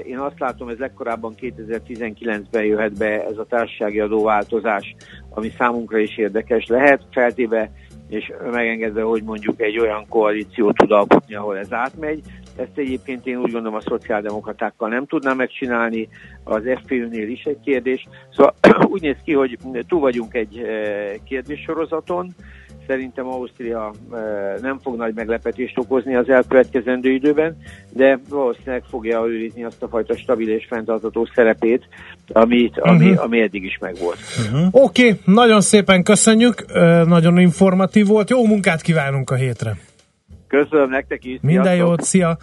én 0.04 0.18
azt 0.18 0.40
látom, 0.40 0.70
ez 0.70 0.78
legkorábban 0.78 1.34
2019-ben 1.42 2.64
jöhet 2.64 2.98
be 2.98 3.26
ez 3.26 3.38
a 3.38 3.46
társasági 3.46 4.00
adóváltozás, 4.00 4.96
ami 5.30 5.52
számunkra 5.58 5.98
is 5.98 6.18
érdekes 6.18 6.66
lehet, 6.66 7.02
feltéve 7.12 7.72
és 8.10 8.32
megengedve, 8.52 9.02
hogy 9.02 9.24
mondjuk 9.24 9.62
egy 9.62 9.80
olyan 9.80 10.06
koalíció 10.10 10.72
tud 10.72 10.92
alkotni, 10.92 11.36
ahol 11.36 11.58
ez 11.58 11.74
átmegy. 11.74 12.22
Ezt 12.56 12.78
egyébként 12.78 13.26
én 13.26 13.38
úgy 13.38 13.52
gondolom 13.52 13.76
a 13.76 13.82
szociáldemokratákkal 13.82 14.90
nem 14.90 15.06
tudná 15.06 15.34
megcsinálni, 15.34 16.10
az 16.44 16.64
FPÖ-nél 16.84 17.30
is 17.30 17.44
egy 17.44 17.60
kérdés. 17.64 18.08
Szóval 18.32 18.54
úgy 18.94 19.02
néz 19.02 19.18
ki, 19.24 19.34
hogy 19.34 19.58
túl 19.88 20.00
vagyunk 20.00 20.34
egy 20.34 20.62
kérdéssorozaton, 21.24 22.36
Szerintem 22.88 23.28
Ausztria 23.28 23.94
nem 24.62 24.80
fog 24.80 24.96
nagy 24.96 25.14
meglepetést 25.16 25.78
okozni 25.78 26.16
az 26.16 26.30
elkövetkezendő 26.30 27.12
időben, 27.12 27.58
de 27.90 28.20
valószínűleg 28.30 28.84
fogja 28.90 29.26
őrizni 29.26 29.64
azt 29.64 29.84
a 29.84 29.88
fajta 29.88 30.18
stabil 30.18 30.50
és 30.50 30.66
fenntartató 30.70 31.30
szerepét, 31.36 31.88
amit, 32.28 32.80
ami, 32.80 33.10
uh-huh. 33.10 33.24
ami 33.24 33.42
eddig 33.42 33.64
is 33.64 33.78
megvolt. 33.82 34.18
Uh-huh. 34.40 34.68
Oké, 34.72 35.10
okay, 35.10 35.20
nagyon 35.26 35.62
szépen 35.62 36.04
köszönjük, 36.04 36.66
nagyon 37.06 37.40
informatív 37.40 38.08
volt, 38.08 38.30
jó 38.30 38.46
munkát 38.46 38.82
kívánunk 38.82 39.30
a 39.30 39.36
hétre! 39.36 39.78
Köszönöm 40.48 40.90
nektek 40.90 41.26
is! 41.26 41.38
Minden 41.42 41.64
sziasztok. 41.64 41.88
jót, 41.88 42.02
szia! 42.02 42.38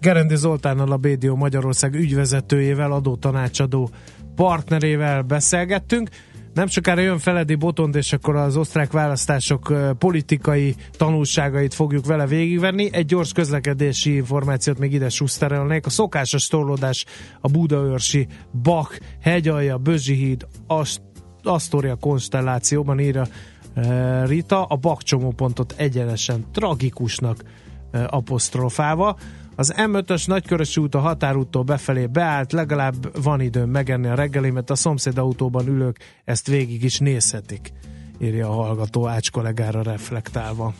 Gerendi 0.00 0.36
Zoltánnal 0.36 0.92
a 0.92 0.96
BDO 0.96 1.34
Magyarország 1.36 1.94
ügyvezetőjével, 1.94 2.92
adótanácsadó 2.92 3.90
partnerével 4.36 5.22
beszélgettünk. 5.22 6.08
Nem 6.54 6.66
sokára 6.66 7.00
jön 7.00 7.18
Feledi 7.18 7.54
Botond, 7.54 7.94
és 7.94 8.12
akkor 8.12 8.36
az 8.36 8.56
osztrák 8.56 8.92
választások 8.92 9.72
politikai 9.98 10.74
tanulságait 10.90 11.74
fogjuk 11.74 12.06
vele 12.06 12.26
végigvenni. 12.26 12.88
Egy 12.92 13.06
gyors 13.06 13.32
közlekedési 13.32 14.14
információt 14.14 14.78
még 14.78 14.92
ide 14.92 15.08
suszterelnék. 15.08 15.86
A 15.86 15.90
szokásos 15.90 16.46
torlódás 16.46 17.04
a 17.40 17.48
Budaörsi 17.48 18.26
Bak, 18.62 18.98
Hegyalja, 19.20 19.78
Bözsi 19.78 20.14
híd, 20.14 20.46
Ast- 20.66 21.02
Astoria 21.42 21.94
konstellációban 21.94 23.00
írja 23.00 23.26
Rita, 24.24 24.64
a 24.64 24.76
bakcsomópontot 24.76 25.74
egyenesen 25.76 26.44
tragikusnak 26.52 27.42
apostrofálva. 28.06 29.16
Az 29.56 29.74
M5-ös 29.76 30.26
nagykörös 30.26 30.76
út 30.76 30.94
a 30.94 30.98
határúttól 30.98 31.62
befelé 31.62 32.06
beállt, 32.06 32.52
legalább 32.52 33.22
van 33.22 33.40
időm 33.40 33.70
megenni 33.70 34.08
a 34.08 34.14
reggelimet, 34.14 34.70
a 34.70 34.74
szomszéd 34.74 35.18
autóban 35.18 35.66
ülők 35.66 35.98
ezt 36.24 36.46
végig 36.46 36.84
is 36.84 36.98
nézhetik, 36.98 37.72
írja 38.18 38.48
a 38.48 38.52
hallgató 38.52 39.06
Ács 39.08 39.30
kollégára 39.30 39.82
reflektálva. 39.82 40.74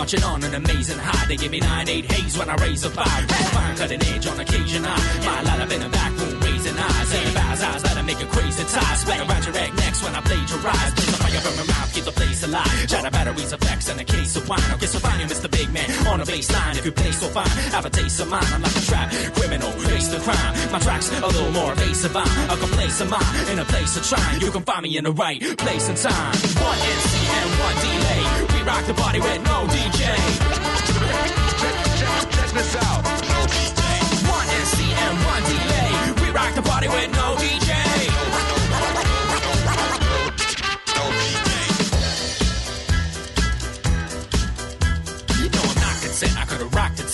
marching 0.00 0.24
on 0.24 0.42
an 0.42 0.54
amazing 0.54 0.98
high. 0.98 1.26
They 1.26 1.36
give 1.36 1.52
me 1.52 1.60
nine 1.60 1.86
eight 1.88 2.10
haze 2.10 2.38
when 2.38 2.48
I 2.48 2.56
raise 2.64 2.82
a 2.84 2.90
fire. 2.90 3.22
Fine 3.52 3.76
cutting 3.76 4.02
edge 4.02 4.26
on 4.26 4.40
occasion. 4.40 4.82
I 4.82 4.96
my 5.28 5.42
light 5.42 5.60
up 5.60 5.70
in 5.70 5.80
the 5.84 5.90
back 5.90 6.12
room 6.16 6.40
raising 6.40 6.78
eyes. 6.78 7.10
And 7.20 7.34
bows 7.34 7.62
eyes 7.68 7.82
that 7.82 7.96
I 8.00 8.02
make 8.02 8.20
a 8.22 8.28
crazy 8.32 8.64
tie. 8.64 8.96
Splat 8.96 9.20
around 9.28 9.44
your 9.44 9.56
egg 9.60 9.72
next 9.76 10.02
when 10.02 10.14
I 10.14 10.20
plagiarize. 10.22 10.92
There's 10.96 11.12
a 11.12 11.18
fire 11.20 11.40
from 11.44 11.54
my 11.60 11.66
mouth, 11.72 11.92
keep 11.92 12.04
the 12.04 12.16
place 12.16 12.42
alive. 12.48 12.76
Shot 12.88 13.12
batteries, 13.12 13.52
effects, 13.52 13.88
and 13.90 14.00
a 14.00 14.04
case 14.04 14.36
of 14.36 14.48
wine. 14.48 14.68
I'll 14.72 14.78
get 14.78 14.88
so 14.88 15.00
fine, 15.00 15.20
you 15.20 15.26
Mr. 15.26 15.50
big 15.50 15.68
man 15.70 15.88
on 16.08 16.20
a 16.20 16.24
baseline. 16.24 16.76
If 16.80 16.84
you 16.86 16.92
play 16.92 17.12
so 17.12 17.28
fine, 17.28 17.54
have 17.76 17.84
a 17.84 17.90
taste 17.90 18.20
of 18.20 18.28
mine. 18.30 18.50
I'm 18.54 18.62
like 18.62 18.76
a 18.76 18.84
trap 18.88 19.12
criminal, 19.36 19.70
face 19.84 20.08
the 20.08 20.20
crime. 20.20 20.52
My 20.72 20.78
tracks 20.78 21.12
a 21.12 21.20
little 21.20 21.52
more 21.52 21.72
evasive. 21.72 22.16
I'm 22.16 22.48
a 22.48 22.56
complacent 22.56 23.10
mine 23.10 23.48
in 23.52 23.58
a 23.58 23.66
place 23.66 23.92
of 23.98 24.02
trying. 24.08 24.40
You 24.40 24.50
can 24.50 24.62
find 24.62 24.82
me 24.82 24.96
in 24.96 25.04
the 25.04 25.12
right 25.12 25.40
place 25.58 25.88
and 25.90 25.98
time. 25.98 26.34
One 26.56 26.78
NC 26.88 27.12
and 27.36 27.50
one 27.60 27.76
D. 27.84 28.09
We 28.60 28.66
rock 28.66 28.84
the 28.84 28.92
party 28.92 29.20
with 29.20 29.42
no 29.42 29.66
DJ. 29.68 30.04
Check 32.36 32.50
this 32.52 32.76
out. 32.76 33.02
One 34.28 34.46
NC 34.60 34.84
and 34.84 35.16
one 35.24 35.42
delay. 35.44 36.22
We 36.22 36.30
rock 36.30 36.54
the 36.54 36.60
party 36.60 36.88
with 36.88 37.10
no 37.12 37.36
DJ. 37.36 37.59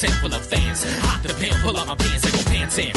Tent 0.07 0.21
full 0.21 0.35
of 0.35 0.45
fans. 0.47 0.85
Hop 1.03 1.23
the 1.23 1.35
pin, 1.35 1.55
pull 1.63 1.77
up 1.77 1.87
my 1.87 1.97
pants 1.97 2.25
and 2.25 2.33
go 2.35 2.43
pants 2.51 2.79
in. 2.79 2.93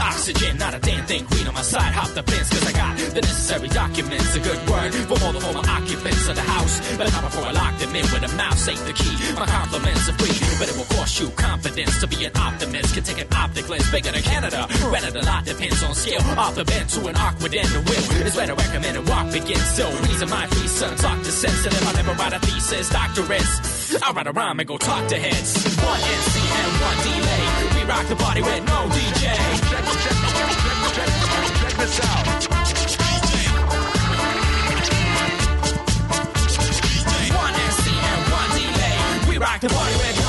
Oxygen, 0.00 0.58
not 0.58 0.74
a 0.74 0.80
damn 0.80 1.04
thing. 1.06 1.24
Queen 1.26 1.46
on 1.46 1.54
my 1.54 1.62
side, 1.62 1.92
hop 1.92 2.10
the 2.10 2.22
fence, 2.22 2.48
cause 2.50 2.66
I 2.66 2.72
got 2.72 2.98
the 2.98 3.22
necessary 3.22 3.68
documents. 3.68 4.34
A 4.36 4.40
good 4.40 4.60
word 4.68 4.94
for 5.08 5.16
all 5.24 5.32
the 5.32 5.40
former 5.40 5.64
occupants 5.64 6.28
of 6.28 6.36
the 6.36 6.46
house. 6.56 6.74
But 6.96 7.12
not 7.12 7.22
before 7.24 7.44
I 7.44 7.52
lock 7.52 7.78
them 7.78 7.94
in 7.94 8.04
with 8.12 8.24
a 8.24 8.32
mouse, 8.36 8.60
safe 8.60 8.82
the 8.86 8.92
key. 8.92 9.14
My 9.34 9.46
compliments 9.46 10.08
are 10.08 10.16
free, 10.18 10.36
but 10.58 10.66
it 10.68 10.76
will 10.76 10.90
cost 10.96 11.20
you 11.20 11.28
confidence 11.30 12.00
to 12.00 12.06
be 12.06 12.24
an 12.24 12.32
optimist. 12.36 12.94
Can 12.94 13.04
take 13.04 13.20
an 13.20 13.30
optic 13.32 13.68
lens 13.68 13.90
bigger 13.90 14.12
than 14.12 14.22
Canada. 14.22 14.66
Rented 14.90 15.16
a 15.16 15.24
lot 15.24 15.44
depends 15.44 15.82
on 15.82 15.94
skill. 15.94 16.22
Off 16.38 16.54
the 16.54 16.64
bend 16.64 16.88
to 16.90 17.06
an 17.06 17.16
awkward 17.16 17.54
end, 17.54 17.68
the 17.68 17.80
will 17.80 18.26
is 18.26 18.34
where 18.36 18.46
to 18.46 18.54
recommend 18.54 18.96
a 18.96 19.02
walk 19.02 19.30
begins. 19.32 19.68
So, 19.76 19.88
reason 20.08 20.28
my 20.28 20.46
free 20.48 20.68
son 20.68 20.96
talk 20.96 21.18
to 21.22 21.32
sense. 21.32 21.64
And 21.66 21.74
if 21.74 21.86
I 21.86 21.92
never 21.92 22.12
write 22.14 22.32
a 22.32 22.40
thesis, 22.40 22.90
doctorates, 22.90 23.79
I'll 24.02 24.14
write 24.14 24.26
a 24.26 24.32
rhyme 24.32 24.58
and 24.60 24.68
go 24.68 24.78
talk 24.78 25.08
to 25.08 25.16
heads. 25.16 25.76
One 25.76 26.00
NC 26.00 26.36
and 26.60 26.72
one 26.80 26.98
delay. 27.04 27.44
We 27.74 27.84
rock 27.88 28.06
the 28.06 28.16
party 28.16 28.42
with 28.42 28.64
no 28.64 28.88
DJ 28.88 29.40
this 31.80 32.00
out. 32.04 32.26
One 37.32 37.54
and 37.56 38.32
one 38.32 38.50
delay. 38.50 39.28
We 39.28 39.38
rock 39.38 39.60
the 39.60 39.68
party 39.68 39.96
with. 39.96 40.19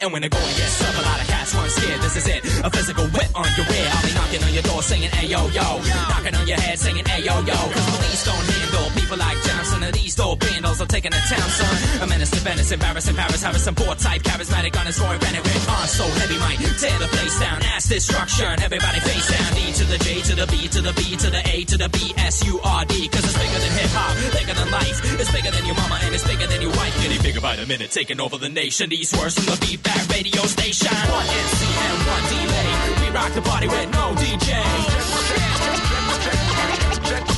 And 0.00 0.12
when 0.12 0.20
the 0.20 0.28
going 0.28 0.56
gets 0.60 0.78
tough, 0.78 0.98
a 0.98 1.02
lot 1.02 1.20
of 1.20 1.26
cats 1.26 1.54
run 1.54 1.68
scared. 1.70 2.00
This 2.00 2.16
is 2.16 2.26
it, 2.28 2.44
a 2.64 2.70
physical 2.70 3.06
whip 3.08 3.30
on 3.34 3.48
your 3.56 3.66
rear. 3.66 3.88
I'll 3.88 4.04
be 4.04 4.12
knocking 4.12 4.42
on 4.44 4.52
your 4.52 4.62
door 4.62 4.82
saying, 4.82 5.08
hey 5.08 5.26
yo 5.28 5.48
yo, 5.48 5.80
knocking 6.12 6.34
on 6.34 6.46
your 6.46 6.60
head 6.60 6.78
saying, 6.78 7.04
hey 7.06 7.24
yo. 7.24 7.32
Cause 7.32 7.86
police 7.96 8.24
don't 8.24 8.44
handle 8.44 8.90
people 8.92 9.16
like 9.16 9.38
Johnson 9.42 9.82
and 9.82 9.94
these 9.94 10.14
dope 10.14 10.40
bandos 10.40 10.80
are 10.80 10.86
taking 10.86 11.12
the 11.12 11.22
town, 11.28 11.48
son. 11.48 12.02
A 12.02 12.06
menace 12.06 12.30
to 12.30 12.40
Venice, 12.40 12.70
embarrassing 12.72 13.16
Paris, 13.16 13.42
Harrison, 13.42 13.74
poor 13.74 13.94
type, 13.94 14.22
charismatic 14.22 14.78
on 14.78 14.86
his 14.86 15.00
roaring 15.00 15.20
Bennett 15.20 15.42
with 15.42 15.68
on 15.68 15.88
so 15.88 16.04
heavy, 16.20 16.38
might 16.38 16.60
tear 16.76 16.98
the 16.98 17.08
place 17.08 17.40
down. 17.40 17.62
Ass 17.72 17.88
destruction, 17.88 18.52
everybody 18.60 19.00
face 19.00 19.28
down. 19.32 19.54
D 19.54 19.72
to 19.80 19.84
the 19.84 19.98
J 19.98 20.20
to 20.28 20.34
the 20.36 20.46
B 20.46 20.68
to 20.68 20.80
the 20.82 20.92
B 20.92 21.16
to 21.16 21.30
the 21.30 21.42
A 21.48 21.64
to 21.64 21.76
the 21.78 21.88
B 21.88 22.12
S 22.18 22.44
U 22.44 22.60
R 22.62 22.84
D. 22.84 23.08
Cause 23.08 23.24
it's 23.24 23.38
bigger 23.38 23.60
than 23.64 23.72
hip 23.72 23.90
hop, 23.96 24.12
bigger 24.32 24.54
than 24.54 24.70
life. 24.70 25.00
It's 25.20 25.32
bigger 25.32 25.50
than 25.50 25.64
your 25.64 25.76
mama 25.76 25.98
and 26.04 26.14
it's 26.14 26.26
bigger 26.26 26.46
than 26.46 26.60
your 26.60 26.72
wife. 26.76 26.94
Getting 27.02 27.22
bigger 27.22 27.40
by 27.40 27.56
the 27.56 27.66
minute, 27.66 27.90
taking 27.90 28.20
over 28.20 28.36
the 28.36 28.48
nation. 28.48 28.90
These 28.90 29.16
words 29.16 29.34
from 29.34 29.46
the 29.46 29.56
feedback 29.86 30.08
radio 30.10 30.42
station. 30.42 30.90
One 31.10 31.26
NC 31.26 31.62
and 31.86 31.98
one 32.06 32.24
delay. 32.30 32.70
We 33.00 33.08
rock 33.14 33.32
the 33.32 33.42
party 33.42 33.68
with 33.68 33.90
no 33.92 34.14
DJ. 34.14 34.48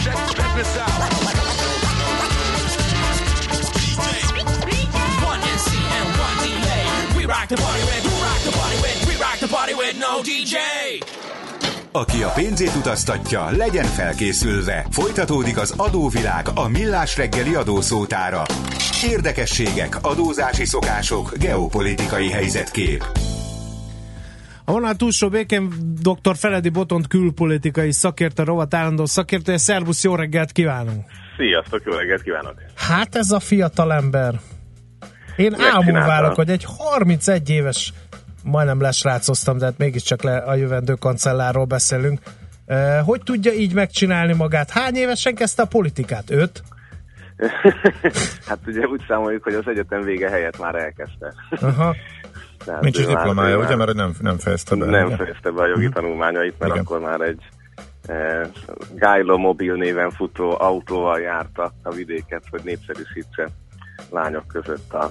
Check 0.05 0.55
this 0.57 0.77
out. 0.79 0.99
One 5.25 5.41
NC 5.41 5.71
and 5.97 6.09
one 6.19 6.37
delay. 6.45 7.17
We 7.17 7.27
rock 7.27 7.49
the 7.49 7.57
party 7.57 7.85
with, 7.85 8.05
we 8.05 8.13
rock 8.23 8.41
the 8.43 8.53
party 8.53 8.77
with, 8.81 9.09
we 9.09 9.17
rock 9.17 9.39
the 9.39 9.49
party 9.49 9.75
with 9.75 9.99
no 9.99 10.23
DJ. 10.23 11.28
Aki 11.93 12.23
a 12.23 12.33
pénzét 12.35 12.75
utaztatja, 12.75 13.51
legyen 13.51 13.85
felkészülve. 13.85 14.87
Folytatódik 14.91 15.59
az 15.59 15.75
adóvilág 15.77 16.47
a 16.55 16.69
millás 16.69 17.17
reggeli 17.17 17.55
adószótára. 17.55 18.43
Érdekességek, 19.11 19.97
adózási 20.03 20.65
szokások, 20.65 21.37
geopolitikai 21.39 22.31
helyzetkép. 22.31 23.05
A 24.65 24.73
vonal 24.73 24.95
túlsó 24.95 25.29
békén 25.29 25.69
dr. 26.03 26.37
Feledi 26.37 26.69
Botont 26.69 27.07
külpolitikai 27.07 27.93
szakértő, 27.93 28.43
rovat 28.43 28.75
állandó 28.75 29.05
szakértője. 29.05 29.59
Szervusz, 29.59 30.05
jó 30.05 30.15
reggelt 30.15 30.53
kívánunk! 30.53 31.07
Sziasztok, 31.37 31.83
jó 31.85 31.93
reggelt 31.93 32.23
kívánok! 32.23 32.55
Hát 32.75 33.15
ez 33.15 33.31
a 33.31 33.41
fiatal 33.41 33.93
ember. 33.93 34.41
Én 35.37 35.57
álmul 35.61 35.93
válok, 35.93 36.35
hogy 36.35 36.51
egy 36.51 36.65
31 36.79 37.51
éves, 37.51 37.93
majdnem 38.45 38.81
lesrácoztam, 38.81 39.59
de 39.59 39.65
hát 39.65 39.79
mégiscsak 39.79 40.23
le 40.23 40.37
a 40.37 40.55
jövendő 40.55 40.95
kancellárról 40.95 41.65
beszélünk. 41.65 42.21
Hogy 43.05 43.23
tudja 43.25 43.53
így 43.53 43.75
megcsinálni 43.75 44.33
magát? 44.33 44.71
Hány 44.71 44.95
évesen 44.95 45.35
kezdte 45.35 45.63
a 45.63 45.67
politikát? 45.67 46.31
Öt? 46.31 46.63
hát 48.49 48.59
ugye 48.67 48.87
úgy 48.87 49.05
számoljuk, 49.09 49.43
hogy 49.43 49.55
az 49.55 49.67
egyetem 49.67 50.03
vége 50.03 50.29
helyett 50.31 50.59
már 50.59 50.75
elkezdte. 50.75 51.35
Aha. 51.61 51.95
Tehát 52.65 52.81
Nincs 52.83 52.99
is 52.99 53.07
már- 53.07 53.17
diplomája, 53.17 53.55
ő 53.55 53.59
ugye? 53.59 53.77
már 53.77 53.87
Mert 53.87 53.95
nem, 53.95 54.15
nem 54.21 54.39
fejezte 54.39 54.77
be. 54.77 54.87
Nem 54.87 55.07
ugye? 55.07 55.17
fejezte 55.17 55.51
be 55.51 55.63
a 55.63 55.67
jogi 55.67 55.89
tanulmányait, 55.89 56.55
mert 56.59 56.73
Igen. 56.73 56.85
akkor 56.85 57.01
már 57.01 57.21
egy 57.21 57.43
e, 58.07 58.49
Gájlo 58.95 59.37
mobil 59.39 59.75
néven 59.75 60.11
futó 60.11 60.61
autóval 60.61 61.21
járta 61.21 61.73
a 61.83 61.91
vidéket, 61.91 62.43
hogy 62.51 62.61
népszerűsítse 62.65 63.49
lányok 64.11 64.47
között 64.47 64.93
a 64.93 65.11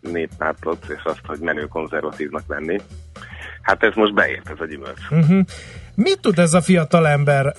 néppártot, 0.00 0.86
és 0.88 1.02
azt, 1.04 1.26
hogy 1.26 1.38
menő 1.38 1.66
konzervatívnak 1.66 2.42
lenni. 2.46 2.80
Hát 3.62 3.82
ez 3.82 3.94
most 3.94 4.14
beért, 4.14 4.50
ez 4.50 4.60
a 4.60 4.66
gyümölcs. 4.66 5.00
Uh-huh. 5.10 5.40
Mit 5.94 6.20
tud 6.20 6.38
ez 6.38 6.54
a 6.54 6.60
fiatal 6.60 7.06
ember? 7.06 7.54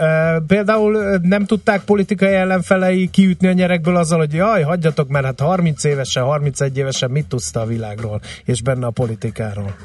Például 0.48 1.19
nem 1.22 1.46
tudták 1.46 1.84
politikai 1.84 2.34
ellenfelei 2.34 3.10
kiütni 3.10 3.48
a 3.48 3.53
nyerekből 3.53 3.96
azzal, 3.96 4.19
hogy 4.19 4.34
jaj, 4.34 4.62
hagyjatok, 4.62 5.08
mert 5.08 5.25
hát 5.25 5.39
30 5.39 5.84
évesen, 5.84 6.24
31 6.24 6.77
évesen 6.77 7.12
mit 7.12 7.27
tudsz 7.27 7.55
a 7.55 7.65
világról, 7.65 8.22
és 8.46 8.62
benne 8.62 8.86
a 8.86 8.91
politikáról? 8.91 9.75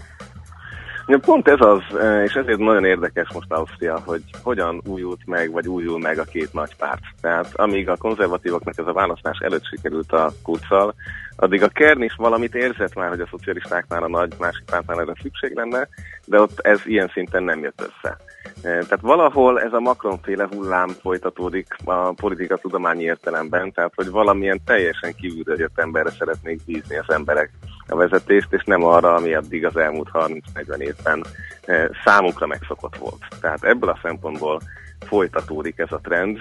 Ja, 1.06 1.18
pont 1.18 1.48
ez 1.48 1.60
az, 1.60 1.82
és 2.24 2.32
ezért 2.32 2.58
nagyon 2.58 2.84
érdekes 2.84 3.28
most 3.32 3.52
Ausztria, 3.52 4.02
hogy 4.04 4.22
hogyan 4.42 4.80
újult 4.84 5.20
meg, 5.26 5.52
vagy 5.52 5.68
újul 5.68 5.98
meg 5.98 6.18
a 6.18 6.24
két 6.24 6.52
nagy 6.52 6.76
párt. 6.76 7.02
Tehát 7.20 7.50
amíg 7.54 7.88
a 7.88 7.96
konzervatívoknak 7.96 8.78
ez 8.78 8.86
a 8.86 8.92
választás 8.92 9.38
előtt 9.38 9.66
sikerült 9.66 10.12
a 10.12 10.32
kurccal, 10.42 10.94
addig 11.36 11.62
a 11.62 11.68
Kern 11.68 12.02
is 12.02 12.14
valamit 12.14 12.54
érzett 12.54 12.94
már, 12.94 13.08
hogy 13.08 13.20
a 13.20 13.28
szocialistáknál 13.30 14.02
a 14.02 14.08
nagy 14.08 14.34
másik 14.38 14.64
pártnál 14.64 15.00
erre 15.00 15.12
szükség 15.22 15.54
lenne, 15.54 15.88
de 16.24 16.40
ott 16.40 16.60
ez 16.60 16.80
ilyen 16.84 17.10
szinten 17.12 17.42
nem 17.42 17.62
jött 17.62 17.80
össze. 17.80 18.16
E, 18.62 18.68
Tehát 18.70 19.00
valahol 19.00 19.60
ez 19.60 19.72
a 19.72 19.80
Macron-féle 19.80 20.48
hullám 20.50 20.88
folytatódik 20.88 21.76
a 21.84 22.12
politika 22.12 22.56
tudományi 22.56 23.02
értelemben, 23.02 23.72
tehát 23.72 23.92
hogy 23.94 24.10
valamilyen 24.10 24.60
teljesen 24.64 25.14
kívülről 25.14 25.58
jött 25.58 25.78
emberre 25.78 26.10
szeretnék 26.10 26.60
bízni 26.66 26.96
az 26.96 27.10
emberek 27.14 27.50
a 27.88 27.96
vezetést, 27.96 28.52
és 28.52 28.62
nem 28.64 28.84
arra, 28.84 29.14
ami 29.14 29.34
addig 29.34 29.66
az 29.66 29.76
elmúlt 29.76 30.08
30-40 30.12 30.78
évben 30.78 31.24
eh, 31.64 31.88
számukra 32.04 32.46
megszokott 32.46 32.96
volt. 32.96 33.22
Tehát 33.40 33.64
ebből 33.64 33.90
a 33.90 33.98
szempontból 34.02 34.60
folytatódik 35.06 35.78
ez 35.78 35.92
a 35.92 36.00
trend, 36.02 36.38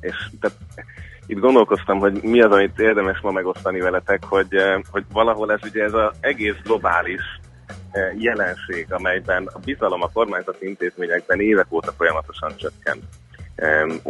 és 0.00 0.16
tehát 0.40 0.56
itt 1.26 1.38
gondolkoztam, 1.38 1.98
hogy 1.98 2.22
mi 2.22 2.40
az, 2.40 2.52
amit 2.52 2.78
érdemes 2.78 3.20
ma 3.20 3.30
megosztani 3.30 3.80
veletek, 3.80 4.24
hogy, 4.24 4.54
eh, 4.54 4.80
hogy 4.90 5.04
valahol 5.12 5.52
ez 5.52 5.60
ugye 5.62 5.84
ez 5.84 5.92
az 5.92 6.10
egész 6.20 6.56
globális 6.64 7.22
eh, 7.90 8.22
jelenség, 8.22 8.86
amelyben 8.90 9.48
a 9.52 9.58
bizalom 9.64 10.02
a 10.02 10.10
kormányzati 10.12 10.66
intézményekben 10.66 11.40
évek 11.40 11.66
óta 11.70 11.92
folyamatosan 11.92 12.56
csökken. 12.56 12.98
Em, 13.54 14.00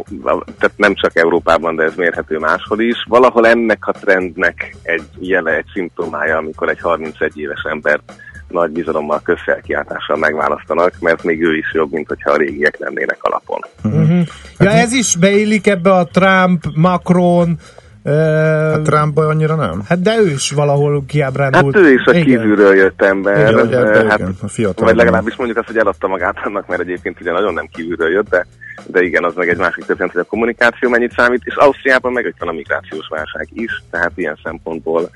Tehát 0.57 0.73
nem 0.75 0.93
csak 0.93 1.15
Európában, 1.15 1.75
de 1.75 1.83
ez 1.83 1.95
mérhető 1.95 2.37
máshol 2.39 2.79
is. 2.79 3.05
Valahol 3.07 3.47
ennek 3.47 3.87
a 3.87 3.91
trendnek 3.91 4.75
egy 4.81 5.07
jele, 5.19 5.55
egy 5.55 5.69
szimptomája, 5.73 6.37
amikor 6.37 6.69
egy 6.69 6.79
31 6.79 7.37
éves 7.37 7.63
ember 7.63 7.99
nagy 8.47 8.71
bizalommal, 8.71 9.21
közfelkiáltással 9.23 10.17
megválasztanak, 10.17 10.93
mert 10.99 11.23
még 11.23 11.41
ő 11.41 11.55
is 11.55 11.73
jobb, 11.73 11.91
mint 11.91 12.07
hogyha 12.07 12.31
a 12.31 12.37
régiek 12.37 12.77
lennének 12.79 13.17
alapon. 13.21 13.59
Uh-huh. 13.83 14.19
Ja, 14.59 14.69
ez 14.69 14.93
is 14.93 15.15
beillik 15.15 15.67
ebbe 15.67 15.91
a 15.93 16.05
Trump, 16.05 16.63
Macron, 16.75 17.57
Hát 18.05 18.81
Trumpba 18.81 19.27
annyira 19.27 19.55
nem. 19.55 19.81
hát 19.87 20.01
de 20.01 20.17
ő 20.19 20.29
is 20.29 20.51
valahol 20.51 21.03
kiábrándult. 21.07 21.75
Hát 21.75 21.83
ő 21.83 21.93
is 21.93 22.05
a 22.05 22.11
Igen. 22.13 22.23
kívülről 22.23 22.75
jött 22.75 23.01
ember. 23.01 23.37
Igen, 23.49 23.65
ugye, 23.65 23.83
de 23.83 24.05
hát, 24.09 24.19
igen, 24.19 24.35
a 24.41 24.47
fiatal. 24.47 24.85
vagy 24.85 24.95
legalábbis 24.95 25.35
mondjuk 25.35 25.57
azt, 25.59 25.67
hogy 25.67 25.77
eladta 25.77 26.07
magát 26.07 26.35
annak, 26.43 26.67
mert 26.67 26.81
egyébként 26.81 27.21
ugye 27.21 27.31
nagyon 27.31 27.53
nem 27.53 27.67
kívülről 27.73 28.11
jött, 28.11 28.29
de, 28.29 28.45
de 28.87 29.01
igen, 29.01 29.23
az 29.23 29.33
meg 29.35 29.49
egy 29.49 29.57
másik 29.57 29.85
történet, 29.85 30.11
hogy 30.11 30.21
a 30.21 30.29
kommunikáció 30.29 30.89
mennyit 30.89 31.13
számít, 31.13 31.41
és 31.43 31.55
Ausztriában 31.55 32.11
meg 32.11 32.25
ott 32.25 32.39
van 32.39 32.49
a 32.49 32.51
migrációs 32.51 33.07
válság 33.09 33.47
is, 33.53 33.83
tehát 33.89 34.11
ilyen 34.15 34.37
szempontból 34.43 35.09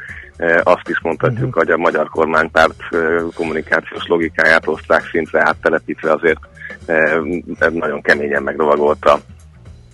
azt 0.63 0.89
is 0.89 0.99
mondhatjuk, 1.01 1.49
Mhm. 1.49 1.57
hogy 1.57 1.69
a 1.69 1.77
magyar 1.77 2.09
kormánypárt 2.09 2.83
eh, 2.89 3.21
kommunikációs 3.35 4.07
logikáját 4.07 4.67
osztrák 4.67 5.09
szintre 5.11 5.47
áttelepítve 5.47 6.11
azért 6.11 6.39
eh, 6.85 7.19
nagyon 7.69 8.01
keményen 8.01 8.43
megrovagolta 8.43 9.19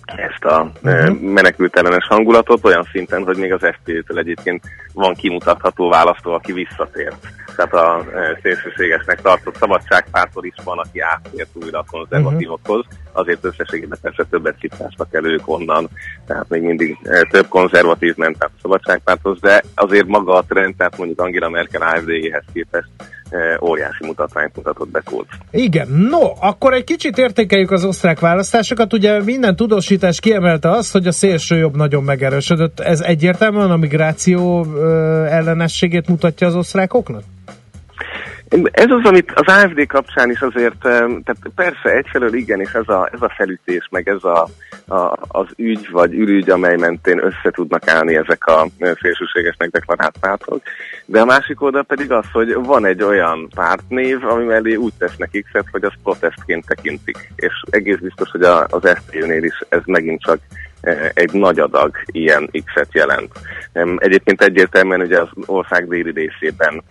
ezt 0.06 0.44
a 0.44 0.72
uh-huh. 0.82 1.20
menekültellenes 1.20 2.06
hangulatot 2.06 2.64
olyan 2.64 2.88
szinten, 2.92 3.24
hogy 3.24 3.36
még 3.36 3.52
az 3.52 3.60
FPÖ-től 3.60 4.18
egyébként 4.18 4.64
van 4.92 5.14
kimutatható 5.14 5.88
választó, 5.88 6.32
aki 6.32 6.52
visszatért. 6.52 7.16
Tehát 7.56 7.74
a 7.74 8.04
szélsőségesnek 8.42 9.20
tartott 9.20 9.56
szabadságpártól 9.56 10.44
is 10.44 10.54
van, 10.64 10.78
aki 10.78 11.00
áttért 11.00 11.48
újra 11.54 11.78
a 11.78 11.84
konzervatívokhoz. 11.90 12.84
Azért 13.16 13.44
összességében 13.44 13.98
persze 14.02 14.24
többet 14.30 14.58
cipáztak 14.58 15.14
el 15.14 15.24
ők 15.24 15.48
onnan, 15.48 15.88
tehát 16.26 16.48
még 16.48 16.62
mindig 16.62 16.98
e, 17.02 17.26
több 17.30 17.48
konzervatív 17.48 18.16
ment 18.16 18.36
át 18.38 18.50
a 18.54 18.58
szabadságpárthoz, 18.62 19.40
de 19.40 19.62
azért 19.74 20.06
maga 20.06 20.34
a 20.34 20.44
trend, 20.48 20.76
tehát 20.76 20.96
mondjuk 20.98 21.20
Angela 21.20 21.48
Merkel 21.48 21.82
AFD-hez 21.82 22.44
képest 22.52 22.88
e, 23.30 23.58
óriási 23.62 24.06
mutatványt 24.06 24.56
mutatott 24.56 24.88
be 24.88 25.00
Kurz. 25.04 25.28
Igen, 25.50 25.88
no, 25.88 26.32
akkor 26.40 26.72
egy 26.72 26.84
kicsit 26.84 27.18
értékeljük 27.18 27.70
az 27.70 27.84
osztrák 27.84 28.20
választásokat. 28.20 28.92
Ugye 28.92 29.22
minden 29.22 29.56
tudósítás 29.56 30.20
kiemelte 30.20 30.70
azt, 30.70 30.92
hogy 30.92 31.06
a 31.06 31.12
szélső 31.12 31.56
jobb 31.56 31.76
nagyon 31.76 32.04
megerősödött. 32.04 32.80
Ez 32.80 33.00
egyértelműen 33.00 33.70
a 33.70 33.76
migráció 33.76 34.66
ellenességét 35.28 36.08
mutatja 36.08 36.46
az 36.46 36.54
osztrákoknak? 36.54 37.22
Ez 38.70 38.90
az, 38.90 39.04
amit 39.04 39.32
az 39.34 39.54
AFD 39.54 39.86
kapcsán 39.86 40.30
is 40.30 40.40
azért, 40.40 40.86
em, 40.86 41.22
tehát 41.22 41.50
persze 41.54 41.90
egyfelől 41.96 42.34
igen, 42.34 42.60
és 42.60 42.72
ez 42.72 42.88
a, 42.88 43.08
ez 43.12 43.22
a 43.22 43.32
felütés, 43.36 43.88
meg 43.90 44.08
ez 44.08 44.24
a, 44.24 44.48
a, 44.86 45.16
az 45.28 45.46
ügy 45.56 45.90
vagy 45.90 46.14
ürügy, 46.14 46.50
amely 46.50 46.76
mentén 46.76 47.24
össze 47.24 47.50
tudnak 47.50 47.88
állni 47.88 48.16
ezek 48.16 48.46
a 48.46 48.66
e, 48.78 48.96
szélsőségesnek 49.00 49.70
deklarált 49.70 50.16
pártok, 50.20 50.62
de 51.04 51.20
a 51.20 51.24
másik 51.24 51.62
oldal 51.62 51.82
pedig 51.82 52.12
az, 52.12 52.24
hogy 52.32 52.54
van 52.54 52.84
egy 52.84 53.02
olyan 53.02 53.48
pártnév, 53.54 54.24
ami 54.24 54.44
mellé 54.44 54.74
úgy 54.74 54.92
tesznek 54.98 55.30
x 55.30 55.66
hogy 55.70 55.84
az 55.84 55.92
protestként 56.02 56.66
tekintik. 56.66 57.32
És 57.36 57.52
egész 57.70 57.98
biztos, 57.98 58.30
hogy 58.30 58.42
a, 58.42 58.66
az 58.70 58.82
FPÖ-nél 58.82 59.44
is 59.44 59.58
ez 59.68 59.82
megint 59.84 60.22
csak 60.22 60.38
e, 60.80 61.10
egy 61.14 61.32
nagy 61.32 61.58
adag 61.58 61.96
ilyen 62.06 62.50
X-et 62.64 62.94
jelent. 62.94 63.32
Egyébként 63.96 64.42
egyértelműen 64.42 65.00
ugye 65.00 65.20
az 65.20 65.28
ország 65.46 65.88
déli 65.88 66.10
részében 66.10 66.82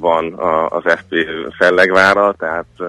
van 0.00 0.32
a- 0.32 0.68
az 0.68 0.82
FPÖ 0.84 1.48
fellegvára, 1.58 2.34
tehát 2.38 2.66
e, 2.78 2.84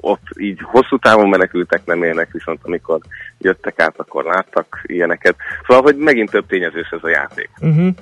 ott 0.00 0.22
így 0.36 0.58
hosszú 0.62 0.98
távon 0.98 1.28
menekültek 1.28 1.80
nem 1.84 2.02
élnek, 2.02 2.28
viszont 2.32 2.58
amikor 2.62 3.00
jöttek 3.38 3.80
át, 3.80 3.94
akkor 3.96 4.24
láttak 4.24 4.82
ilyeneket. 4.86 5.36
Szóval, 5.66 5.82
hogy 5.82 5.96
megint 5.96 6.30
több 6.30 6.46
tényezős 6.46 6.88
ez 6.90 7.02
a 7.02 7.08
játék. 7.08 7.50
Uh-huh. 7.60 7.94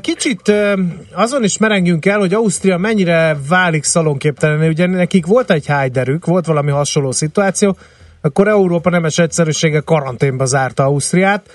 Kicsit 0.00 0.52
azon 1.12 1.44
is 1.44 1.58
merengünk 1.58 2.06
el, 2.06 2.18
hogy 2.18 2.34
Ausztria 2.34 2.76
mennyire 2.76 3.36
válik 3.48 3.84
szalonképtelen. 3.84 4.68
Ugye 4.68 4.86
nekik 4.86 5.26
volt 5.26 5.50
egy 5.50 5.66
hájderük, 5.66 6.26
volt 6.26 6.46
valami 6.46 6.70
hasonló 6.70 7.10
szituáció, 7.10 7.76
akkor 8.20 8.48
Európa 8.48 8.90
nemes 8.90 9.18
egyszerűsége 9.18 9.80
karanténba 9.80 10.44
zárta 10.44 10.84
Ausztriát. 10.84 11.50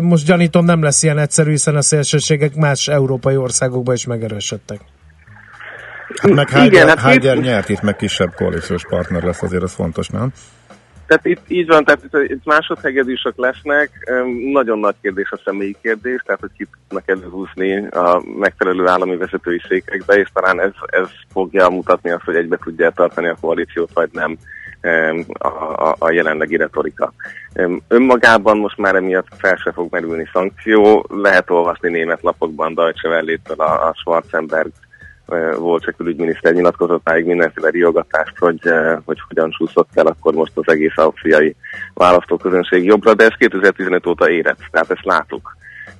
Most 0.00 0.26
gyanítom 0.26 0.64
nem 0.64 0.82
lesz 0.82 1.02
ilyen 1.02 1.18
egyszerű, 1.18 1.50
hiszen 1.50 1.76
a 1.76 1.82
szélsőségek 1.82 2.54
más 2.54 2.88
európai 2.88 3.36
országokban 3.36 3.94
is 3.94 4.06
megerősödtek. 4.06 4.80
Hát 6.20 6.32
meg 6.32 6.48
Igen, 6.48 6.60
Heider, 6.60 6.98
hát 6.98 7.14
itt- 7.14 7.42
nyert, 7.42 7.68
itt 7.68 7.82
meg 7.82 7.96
kisebb 7.96 8.34
koalíciós 8.34 8.86
partner 8.88 9.22
lesz, 9.22 9.42
azért 9.42 9.62
ez 9.62 9.72
fontos, 9.72 10.08
nem? 10.08 10.32
Tehát 11.06 11.24
itt 11.26 11.40
így 11.48 11.66
van, 11.66 11.84
tehát 11.84 12.04
itt, 12.04 12.30
itt 12.30 12.44
másodhegedűsök 12.44 13.36
lesznek, 13.36 13.90
nagyon 14.52 14.78
nagy 14.78 14.94
kérdés 15.02 15.30
a 15.30 15.40
személyi 15.44 15.76
kérdés, 15.82 16.22
tehát 16.24 16.40
hogy 16.40 16.50
ki 16.56 16.66
tudnak 16.88 17.08
előhúzni 17.08 17.86
a 17.86 18.22
megfelelő 18.38 18.86
állami 18.88 19.16
vezetői 19.16 19.60
székekbe, 19.68 20.14
és 20.14 20.28
talán 20.32 20.60
ez, 20.60 20.72
ez 20.86 21.08
fogja 21.32 21.68
mutatni 21.68 22.10
azt, 22.10 22.24
hogy 22.24 22.34
egybe 22.34 22.58
tudja 22.64 22.90
tartani 22.90 23.28
a 23.28 23.36
koalíciót, 23.40 23.90
vagy 23.94 24.08
nem 24.12 24.38
a, 25.38 25.46
a, 25.88 25.96
a 25.98 26.10
jelenlegi 26.10 26.56
retorika. 26.56 27.12
Önmagában 27.88 28.58
most 28.58 28.78
már 28.78 28.94
emiatt 28.94 29.26
fel 29.38 29.56
se 29.56 29.72
fog 29.72 29.92
merülni 29.92 30.28
szankció, 30.32 31.06
lehet 31.08 31.50
olvasni 31.50 31.90
német 31.90 32.22
lapokban 32.22 32.74
Deutsche 32.74 33.08
Welle-től 33.08 33.56
a, 33.56 33.88
a 33.88 33.94
Schwarzenberg 33.94 34.70
eh, 35.26 35.54
volt 35.56 35.82
csak 35.82 35.96
külügyminiszter 35.96 36.52
nyilatkozatáig 36.52 37.24
mindenféle 37.24 37.70
riogatást, 37.70 38.38
hogy, 38.38 38.58
eh, 38.62 38.96
hogy 39.04 39.18
hogyan 39.28 39.50
csúszott 39.50 39.88
el 39.94 40.06
akkor 40.06 40.34
most 40.34 40.52
az 40.54 40.68
egész 40.72 40.96
ausztriai 40.96 41.56
választóközönség 41.94 42.84
jobbra, 42.84 43.14
de 43.14 43.24
ez 43.24 43.34
2015 43.38 44.06
óta 44.06 44.30
érett, 44.30 44.60
tehát 44.70 44.90
ezt 44.90 45.04
láttuk. 45.04 45.55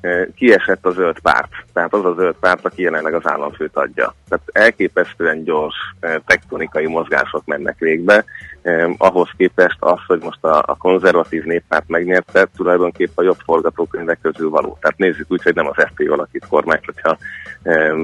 Eh, 0.06 0.26
Kiesett 0.34 0.86
a 0.86 0.90
zöld 0.90 1.18
párt, 1.18 1.50
tehát 1.72 1.94
az 1.94 2.04
a 2.04 2.14
zöld 2.14 2.34
párt, 2.40 2.64
aki 2.64 2.82
jelenleg 2.82 3.14
az 3.14 3.28
államfőt 3.30 3.76
adja. 3.76 4.14
Tehát 4.28 4.44
elképesztően 4.52 5.44
gyors 5.44 5.74
eh, 6.00 6.14
tektonikai 6.26 6.86
mozgások 6.86 7.44
mennek 7.44 7.78
végbe, 7.78 8.24
eh, 8.62 8.90
ahhoz 8.98 9.28
képest 9.36 9.76
az, 9.78 9.98
hogy 10.06 10.22
most 10.22 10.44
a, 10.44 10.58
a 10.66 10.76
konzervatív 10.76 11.44
néppárt 11.44 11.88
megnyerte, 11.88 12.46
tulajdonképpen 12.56 13.14
a 13.14 13.22
jobb 13.22 13.38
forgatókönyvek 13.44 14.18
közül 14.22 14.50
való. 14.50 14.78
Tehát 14.80 14.98
nézzük 14.98 15.26
úgy, 15.28 15.42
hogy 15.42 15.54
nem 15.54 15.66
az 15.66 15.86
FP 15.88 16.10
alakít 16.10 16.46
kormányt, 16.48 16.84
hogyha, 16.84 17.18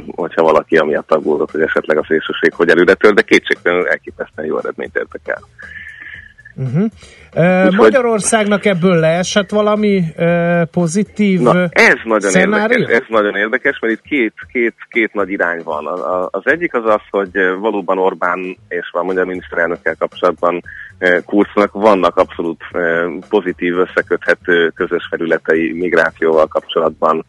hogyha 0.06 0.42
valaki 0.42 0.76
amiatt 0.76 1.12
aggódott, 1.12 1.50
hogy 1.50 1.60
esetleg 1.60 1.98
a 1.98 2.04
szélsőség 2.08 2.52
hogy 2.52 2.68
előre 2.68 2.94
tör, 2.94 3.14
de 3.14 3.22
kétségtelenül 3.22 3.88
elképesztően 3.88 4.48
jó 4.48 4.58
eredményt 4.58 4.96
értek 4.96 5.20
el. 5.24 5.42
Uh-huh. 6.56 6.84
Uh, 7.36 7.64
Úgyhogy- 7.64 7.76
Magyarországnak 7.76 8.64
ebből 8.64 9.00
leesett 9.00 9.50
valami 9.50 10.02
pozitív 10.70 11.40
Na, 11.40 11.62
ez 11.70 11.94
nagyon 12.04 12.30
szenárió? 12.30 12.78
érdekes, 12.78 12.98
ez 13.00 13.06
nagyon 13.08 13.36
érdekes, 13.36 13.78
mert 13.80 13.94
itt 13.94 14.02
két, 14.02 14.32
két, 14.52 14.74
két 14.88 15.12
nagy 15.12 15.30
irány 15.30 15.60
van. 15.64 15.86
A- 15.86 16.22
a- 16.22 16.28
Az 16.30 16.42
egyik 16.44 16.74
az 16.74 16.84
az, 16.84 17.00
hogy 17.10 17.30
valóban 17.60 17.98
Orbán 17.98 18.56
és 18.68 18.88
a 18.92 19.02
magyar 19.02 19.26
miniszterelnökkel 19.26 19.94
kapcsolatban 19.98 20.62
Kurznak 21.26 21.72
vannak 21.72 22.16
abszolút 22.16 22.60
eh, 22.72 23.04
pozitív 23.28 23.78
összeköthető 23.78 24.68
közös 24.74 25.06
felületei 25.10 25.72
migrációval 25.72 26.46
kapcsolatban, 26.46 27.24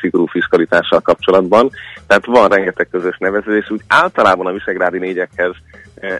szigorú 0.00 0.26
fiskalitással 0.26 1.00
kapcsolatban. 1.00 1.70
Tehát 2.06 2.26
van 2.26 2.48
rengeteg 2.48 2.88
közös 2.90 3.16
nevező, 3.18 3.56
és 3.56 3.70
úgy 3.70 3.80
általában 3.86 4.46
a 4.46 4.52
visegrádi 4.52 4.98
négyekhez 4.98 5.52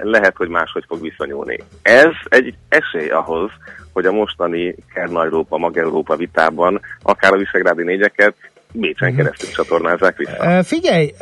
lehet, 0.02 0.36
hogy 0.36 0.48
máshogy 0.48 0.84
fog 0.88 1.00
viszonyulni. 1.00 1.58
Ez 1.82 2.10
egy 2.28 2.54
esély 2.68 3.08
ahhoz, 3.08 3.50
hogy 3.92 4.06
a 4.06 4.12
mostani 4.12 4.74
Kern-Európa, 4.94 5.58
Mag-Európa 5.58 6.16
vitában 6.16 6.80
akár 7.02 7.32
a 7.32 7.36
visegrádi 7.36 7.82
négyeket 7.82 8.34
Bécsen 8.74 9.16
keresztül 9.16 9.48
csatornázzák 9.48 10.16
vissza. 10.16 10.62
Figyelj, 10.62 11.14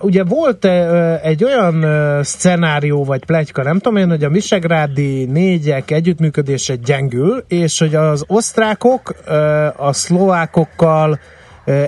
ugye 0.00 0.24
volt 0.24 0.64
egy 1.22 1.44
olyan 1.44 1.84
szcenárió 2.22 3.04
vagy 3.04 3.24
pletyka, 3.24 3.62
nem 3.62 3.78
tudom 3.78 3.96
én, 3.96 4.08
hogy 4.08 4.24
a 4.24 4.28
visegrádi 4.28 5.24
négyek 5.24 5.90
együttműködése 5.90 6.74
gyengül, 6.74 7.44
és 7.48 7.78
hogy 7.78 7.94
az 7.94 8.24
osztrákok 8.26 9.14
a 9.76 9.92
szlovákokkal 9.92 11.18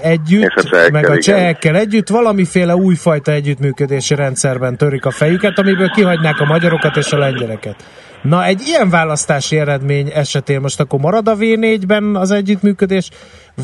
együtt, 0.02 0.42
És 0.42 0.54
a 0.54 0.62
csehekkel, 0.62 0.90
meg 0.90 1.04
a 1.04 1.08
igen. 1.08 1.20
csehekkel 1.20 1.76
együtt 1.76 2.08
valamiféle 2.08 2.76
újfajta 2.76 3.32
együttműködési 3.32 4.14
rendszerben 4.14 4.76
törik 4.76 5.04
a 5.04 5.10
fejüket, 5.10 5.58
amiből 5.58 5.90
kihagynák 5.90 6.40
a 6.40 6.44
magyarokat 6.44 6.96
és 6.96 7.12
a 7.12 7.18
lengyeleket. 7.18 7.84
Na, 8.22 8.44
egy 8.44 8.62
ilyen 8.66 8.90
választási 8.90 9.58
eredmény 9.58 10.10
esetén 10.14 10.60
most 10.60 10.80
akkor 10.80 11.00
marad 11.00 11.28
a 11.28 11.36
V4-ben 11.36 12.16
az 12.16 12.30
együttműködés, 12.30 13.10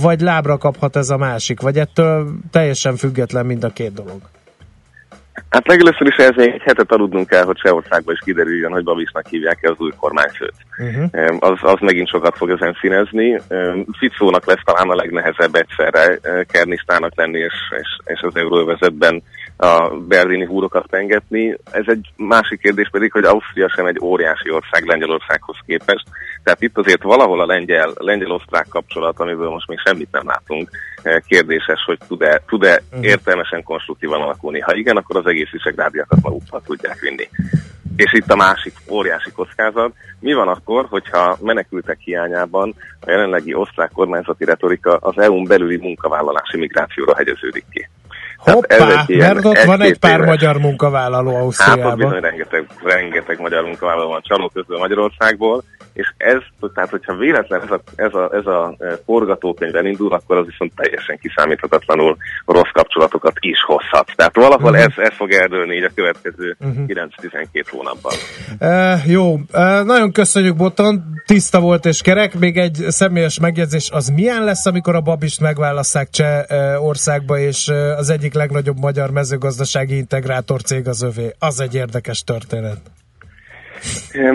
vagy 0.01 0.21
lábra 0.21 0.59
kaphat 0.59 0.97
ez 0.97 1.11
a 1.11 1.17
másik, 1.17 1.61
vagy 1.61 1.79
ettől 1.79 2.33
teljesen 2.51 2.97
független 2.97 3.47
mind 3.47 3.65
a 3.65 3.69
két 3.69 3.93
dolog? 3.93 4.21
Hát 5.51 5.67
legelőször 5.67 6.07
is 6.07 6.17
ez 6.17 6.37
még 6.37 6.49
egy 6.49 6.63
hetet 6.63 6.93
aludnunk 6.93 7.27
kell, 7.27 7.45
hogy 7.45 7.57
Csehországban 7.57 8.15
is 8.15 8.21
kiderüljön, 8.25 8.73
hogy 8.73 8.85
Babisnak 8.85 9.27
hívják-e 9.27 9.71
az 9.71 9.79
új 9.79 9.91
kormányfőt. 9.97 10.55
Uh-huh. 10.79 11.37
Az, 11.39 11.59
az 11.61 11.81
megint 11.81 12.09
sokat 12.09 12.37
fog 12.37 12.51
ezen 12.51 12.77
színezni. 12.81 13.41
Ficónak 13.99 14.47
lesz 14.47 14.63
talán 14.65 14.91
a 14.91 14.95
legnehezebb 14.95 15.55
egyszerre 15.55 16.19
eh, 16.23 16.45
Kernisztának 16.45 17.17
lenni, 17.17 17.39
és, 17.39 17.55
és, 17.81 17.99
és 18.05 18.21
az 18.21 18.37
euróvezetben 18.37 19.23
a 19.57 19.97
berlini 20.09 20.45
húrokat 20.45 20.87
pengetni. 20.87 21.57
Ez 21.71 21.85
egy 21.87 22.09
másik 22.17 22.61
kérdés 22.61 22.89
pedig, 22.93 23.13
hogy 23.13 23.25
Ausztria 23.25 23.69
sem 23.69 23.87
egy 23.87 23.99
óriási 24.03 24.51
ország 24.51 24.85
Lengyelországhoz 24.85 25.57
képest. 25.67 26.05
Tehát 26.45 26.63
itt 26.63 26.79
azért 26.79 27.03
valahol 27.03 27.41
a 27.41 27.47
lengyel, 27.47 27.93
lengyel-osztrák 27.95 28.67
kapcsolat, 28.69 29.21
amiből 29.21 29.51
most 29.51 29.69
még 29.69 29.79
semmit 29.85 30.09
nem 30.13 30.27
látunk, 30.27 30.71
eh, 31.03 31.21
kérdéses, 31.27 31.83
hogy 31.87 31.99
tud-e, 32.09 32.43
tud-e 32.47 32.83
értelmesen 33.01 33.63
konstruktívan 33.63 34.21
alakulni. 34.21 34.61
Ha 34.61 34.75
igen, 34.75 34.97
akkor 34.97 35.17
az 35.17 35.27
egész 35.27 35.51
visegrádiakat 35.51 36.19
magukkal 36.23 36.63
tudják 36.65 36.99
vinni. 37.01 37.29
És 37.97 38.13
itt 38.13 38.31
a 38.31 38.37
másik 38.37 38.75
óriási 38.91 39.31
kockázat. 39.31 39.93
Mi 40.21 40.33
van 40.33 40.49
akkor, 40.49 40.87
hogyha 40.89 41.37
menekültek 41.41 41.99
hiányában 42.01 42.75
a 43.01 43.11
jelenlegi 43.11 43.55
osztrák 43.55 43.91
kormányzati 43.95 44.45
retorika 44.45 44.97
az 44.97 45.19
EU-n 45.19 45.45
belüli 45.45 45.77
munkavállalási 45.77 46.59
migrációra 46.59 47.17
hegyeződik 47.17 47.65
ki? 47.71 47.89
Tehát 48.45 48.65
ez 48.69 48.79
Hoppá, 48.79 49.01
egy 49.01 49.11
ilyen 49.11 49.35
mert 49.35 49.45
ott 49.45 49.63
van 49.63 49.81
egy 49.81 49.99
pár 49.99 50.13
éves- 50.15 50.29
magyar 50.29 50.59
munkavállaló 50.59 51.29
Hát 51.31 51.37
ott 51.37 51.43
Ausztriában. 51.43 51.97
bizony 51.97 52.21
rengeteg, 52.21 52.67
rengeteg 52.83 53.41
magyar 53.41 53.63
munkavállaló 53.65 54.09
van 54.09 54.23
csaló 54.23 54.49
közül 54.55 54.79
Magyarországból, 54.79 55.63
és 55.93 56.13
ez, 56.17 56.41
tehát 56.75 56.91
hogyha 56.91 57.15
véletlen 57.15 57.63
ez 57.63 57.71
a, 57.71 57.81
ez 57.97 58.15
a, 58.15 58.31
ez 58.33 58.47
a 58.47 58.75
e, 58.79 58.99
forgatókönyv 59.05 59.77
elindul, 59.77 60.13
akkor 60.13 60.37
az 60.37 60.47
viszont 60.47 60.73
teljesen 60.75 61.19
kiszámíthatatlanul 61.19 62.17
rossz 62.47 62.71
kapcsolatokat 62.73 63.37
is 63.41 63.65
hozhat. 63.67 64.13
Tehát 64.17 64.37
valahol 64.37 64.71
Mhm. 64.73 64.81
ez, 64.81 64.93
ez 64.97 65.15
fog 65.17 65.33
eldőlni 65.33 65.75
így 65.75 65.83
a 65.83 65.91
következő 65.95 66.57
9-12 66.87 67.65
hónapban. 67.71 68.13
Uh, 68.61 69.11
jó, 69.11 69.33
uh, 69.33 69.85
nagyon 69.85 70.13
köszönjük 70.13 70.57
Boton, 70.57 71.03
tiszta 71.27 71.61
volt 71.61 71.85
és 71.85 72.01
kerek. 72.01 72.39
Még 72.39 72.57
egy 72.57 72.85
személyes 72.89 73.41
megjegyzés, 73.41 73.91
az 73.91 74.09
milyen 74.09 74.45
lesz, 74.45 74.67
amikor 74.67 74.95
a 74.95 75.01
Babist 75.01 75.41
megválasszák 75.41 76.11
Cseh 76.11 76.45
uh, 76.51 76.87
országba, 76.87 77.39
és 77.39 77.69
uh, 77.69 77.77
az 77.77 78.11
egyik 78.11 78.35
legnagyobb 78.35 78.79
magyar 78.79 79.11
mezőgazdasági 79.11 79.97
integrátor 79.97 80.63
cég 80.63 80.89
az 80.89 81.03
övé. 81.03 81.33
Az 81.39 81.61
egy 81.61 81.75
érdekes 81.75 82.23
történet. 82.25 83.02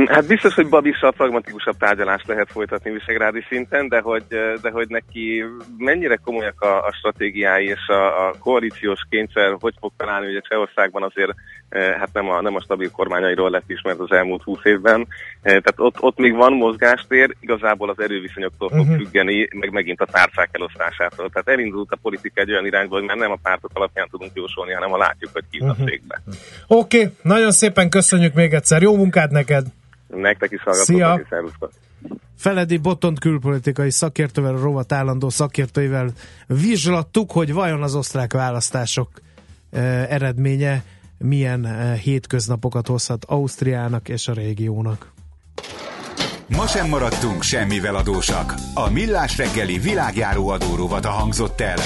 Hát 0.06 0.28
biztos, 0.28 0.54
hogy 0.54 0.70
Babissal 0.70 1.12
pragmatikusabb 1.12 1.78
tárgyalást 1.78 2.28
lehet 2.28 2.52
folytatni 2.52 2.92
visegrádi 2.92 3.44
szinten, 3.50 3.88
de 3.88 4.00
hogy, 4.00 4.24
de 4.62 4.70
hogy 4.72 4.88
neki 4.90 5.44
mennyire 5.78 6.16
komolyak 6.16 6.62
a, 6.62 6.86
a 6.86 6.94
stratégiái 6.94 7.66
és 7.66 7.88
a, 7.88 8.28
a 8.28 8.34
koalíciós 8.40 9.00
kényszer, 9.10 9.56
hogy 9.60 9.74
fog 9.80 9.92
találni, 9.98 10.28
ugye 10.28 10.40
Csehországban 10.40 11.04
azért 11.04 11.32
eh, 11.70 11.96
hát 12.00 12.10
nem 12.14 12.30
a, 12.30 12.42
nem 12.42 12.56
a 12.56 12.62
stabil 12.62 12.92
kormányairól 12.92 13.50
lett 13.50 13.70
ismert 13.70 14.00
az 14.00 14.12
elmúlt 14.12 14.44
húsz 14.44 14.64
évben, 14.64 15.08
Eh, 15.48 15.52
tehát 15.52 15.74
ott, 15.76 16.02
ott 16.02 16.18
még 16.18 16.36
van 16.36 16.54
mozgástér, 16.54 17.36
igazából 17.40 17.90
az 17.90 18.00
erőviszonyoktól 18.00 18.70
fog 18.70 18.88
Mhm. 18.88 18.96
függeni, 18.96 19.48
meg 19.52 19.72
megint 19.72 20.02
a 20.02 20.06
tárcák 20.06 20.50
elosztásától. 20.52 21.30
Tehát 21.30 21.48
elindult 21.48 21.92
a 21.92 21.98
politika 22.02 22.42
egy 22.42 22.52
olyan 22.52 22.66
irányba, 22.66 22.96
hogy 22.96 23.06
már 23.06 23.18
nem 23.18 23.32
a 23.32 23.38
pártok 23.44 23.72
alapján 23.74 24.08
tudunk 24.12 24.32
jósolni, 24.34 24.74
hanem 24.74 24.90
ha 24.90 24.98
látjuk, 24.98 25.32
hogy 25.34 25.44
ki 25.52 25.60
uh-huh. 25.60 25.88
cégbe. 25.88 26.22
Oké, 26.68 26.98
okay, 26.98 27.14
nagyon 27.22 27.52
szépen 27.52 27.90
köszönjük 27.90 28.34
még 28.34 28.54
egyszer. 28.54 28.82
Jó 28.82 28.96
munkát 28.96 29.32
neked! 29.38 29.66
Nektek 30.08 30.52
is 30.52 30.62
és 30.66 31.26
szervusztok! 31.30 31.72
Feledi 32.38 32.78
Botont 32.78 33.20
külpolitikai 33.20 33.92
szakértővel, 33.92 34.56
a 34.56 34.60
rovat 34.60 34.92
állandó 34.92 35.30
szakértőivel 35.30 36.12
vizslattuk, 36.48 37.32
hogy 37.32 37.54
vajon 37.54 37.84
az 37.84 37.96
osztrák 37.96 38.34
választások 38.34 39.10
eh, 39.72 40.12
eredménye 40.12 40.84
milyen 41.18 41.66
eh, 41.66 41.98
hétköznapokat 41.98 42.88
hozhat 42.88 43.26
Ausztriának 43.26 44.10
és 44.10 44.28
a 44.28 44.34
régiónak. 44.34 45.12
Ma 46.48 46.68
sem 46.68 46.88
maradtunk 46.88 47.42
semmivel 47.42 47.96
adósak. 47.96 48.54
A 48.74 48.90
Millás 48.90 49.38
reggeli 49.38 49.78
világjáró 49.78 50.50
adórovata 50.50 51.10
hangzott 51.10 51.62
el. 51.62 51.78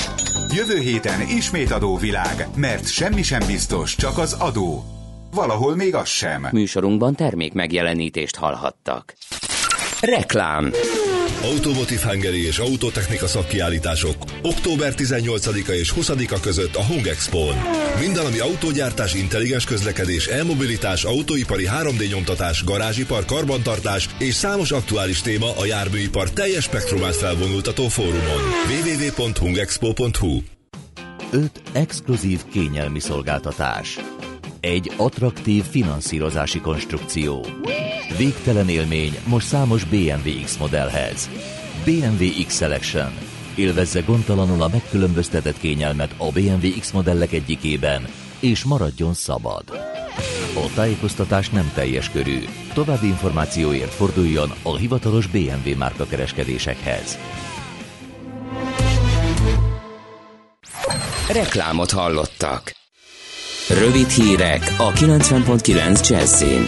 Jövő 0.55 0.79
héten 0.79 1.21
ismét 1.21 1.71
adóvilág, 1.71 2.47
mert 2.55 2.87
semmi 2.87 3.21
sem 3.21 3.41
biztos, 3.47 3.95
csak 3.95 4.17
az 4.17 4.33
adó. 4.33 5.00
Valahol 5.33 5.75
még 5.75 5.95
az 5.95 6.07
sem. 6.07 6.47
Műsorunkban 6.51 7.15
termék 7.15 7.53
megjelenítést 7.53 8.35
hallhattak. 8.35 9.13
Reklám. 10.01 10.71
Automotive 11.43 12.07
Hungary 12.09 12.45
és 12.45 12.59
Autotechnika 12.59 13.27
szakkiállítások 13.27 14.15
október 14.41 14.93
18-a 14.97 15.71
és 15.71 15.93
20-a 15.95 16.39
között 16.39 16.75
a 16.75 16.85
Hung 16.85 17.07
Expo-n. 17.07 17.55
Minden, 17.99 18.25
ami 18.25 18.39
autógyártás, 18.39 19.13
intelligens 19.13 19.65
közlekedés, 19.65 20.27
elmobilitás, 20.27 21.03
autóipari 21.03 21.67
3D 21.81 22.09
nyomtatás, 22.09 22.63
garázsipar, 22.63 23.25
karbantartás 23.25 24.09
és 24.17 24.33
számos 24.33 24.71
aktuális 24.71 25.21
téma 25.21 25.57
a 25.57 25.65
járműipar 25.65 26.29
teljes 26.29 26.63
spektrumát 26.63 27.15
felvonultató 27.15 27.87
fórumon. 27.87 28.41
www.hungexpo.hu 28.67 30.41
5 31.31 31.61
exkluzív 31.73 32.39
kényelmi 32.51 32.99
szolgáltatás. 32.99 33.99
Egy 34.61 34.91
attraktív 34.97 35.63
finanszírozási 35.63 36.59
konstrukció. 36.59 37.45
Végtelen 38.17 38.69
élmény 38.69 39.17
most 39.27 39.47
számos 39.47 39.83
BMW 39.83 40.43
X 40.43 40.57
modellhez. 40.57 41.29
BMW 41.85 42.45
X 42.45 42.55
Selection. 42.55 43.11
Élvezze 43.55 44.01
gondtalanul 44.01 44.61
a 44.61 44.67
megkülönböztetett 44.67 45.59
kényelmet 45.59 46.13
a 46.17 46.31
BMW 46.31 46.79
X 46.79 46.91
modellek 46.91 47.31
egyikében, 47.31 48.07
és 48.39 48.63
maradjon 48.63 49.13
szabad. 49.13 49.63
A 50.55 50.71
tájékoztatás 50.75 51.49
nem 51.49 51.71
teljes 51.73 52.09
körű. 52.09 52.39
További 52.73 53.07
információért 53.07 53.93
forduljon 53.93 54.51
a 54.63 54.75
hivatalos 54.75 55.27
BMW 55.27 55.77
márka 55.77 56.05
kereskedésekhez. 56.05 57.17
Reklámot 61.31 61.91
hallottak. 61.91 62.80
Rövid 63.69 64.09
hírek 64.09 64.75
a 64.77 64.91
90.9 64.91 66.09
Jazzin. 66.09 66.65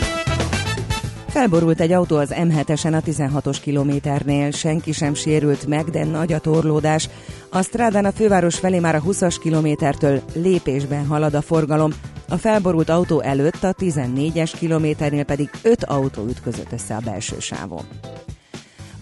Felborult 1.28 1.80
egy 1.80 1.92
autó 1.92 2.18
az 2.18 2.34
M7-esen 2.36 2.94
a 2.94 3.02
16-os 3.02 3.58
kilométernél, 3.62 4.52
senki 4.52 4.92
sem 4.92 5.14
sérült 5.14 5.66
meg, 5.66 5.86
de 5.86 6.06
nagy 6.06 6.34
a 6.34 6.40
torlódás. 6.40 7.10
A 7.50 7.62
strádán 7.62 8.06
a 8.06 8.12
főváros 8.12 8.56
felé 8.56 8.80
már 8.80 8.96
a 8.96 9.02
20-as 9.02 9.36
kilométertől 9.42 10.22
lépésben 10.34 11.06
halad 11.06 11.34
a 11.34 11.42
forgalom. 11.42 11.92
A 12.30 12.38
felborult 12.38 12.90
autó 12.90 13.22
előtt 13.22 13.64
a 13.64 13.74
14-es 13.74 14.52
kilométernél 14.60 15.24
pedig 15.24 15.50
5 15.62 15.84
autó 15.84 16.26
ütközött 16.28 16.72
össze 16.72 16.96
a 16.96 17.02
belső 17.06 17.40
sávon. 17.40 17.84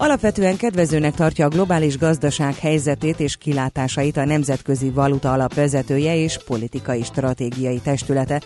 Alapvetően 0.02 0.58
kedvezőnek 0.58 1.16
tartja 1.16 1.46
a 1.46 1.50
globális 1.50 1.98
gazdaság 1.98 2.56
helyzetét 2.56 3.20
és 3.20 3.38
kilátásait 3.38 4.18
a 4.18 4.26
Nemzetközi 4.26 4.90
Valuta 4.90 5.32
Alap 5.32 5.54
vezetője 5.54 6.16
és 6.16 6.40
politikai 6.46 7.04
stratégiai 7.04 7.80
testülete. 7.80 8.42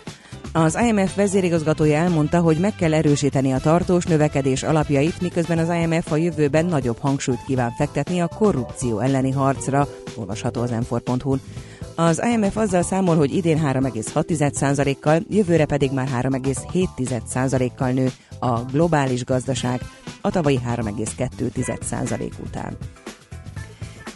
Az 0.52 0.78
IMF 0.88 1.14
vezérigazgatója 1.14 1.96
elmondta, 1.96 2.40
hogy 2.40 2.58
meg 2.58 2.74
kell 2.74 2.94
erősíteni 2.94 3.52
a 3.52 3.58
tartós 3.58 4.04
növekedés 4.04 4.62
alapjait, 4.62 5.20
miközben 5.20 5.58
az 5.58 5.68
IMF 5.82 6.12
a 6.12 6.16
jövőben 6.16 6.64
nagyobb 6.64 6.98
hangsúlyt 6.98 7.44
kíván 7.46 7.70
fektetni 7.70 8.20
a 8.20 8.28
korrupció 8.38 8.98
elleni 8.98 9.30
harcra, 9.30 9.88
olvasható 10.16 10.60
az 10.60 10.70
m 10.70 10.96
Az 11.94 12.22
IMF 12.32 12.56
azzal 12.56 12.82
számol, 12.82 13.16
hogy 13.16 13.34
idén 13.34 13.60
3,6%-kal, 13.64 15.20
jövőre 15.28 15.64
pedig 15.64 15.92
már 15.92 16.08
3,7%-kal 16.22 17.90
nő 17.90 18.10
a 18.38 18.60
globális 18.60 19.24
gazdaság 19.24 19.80
a 20.26 20.30
tavalyi 20.30 20.60
3,2% 20.64 22.38
után. 22.42 22.76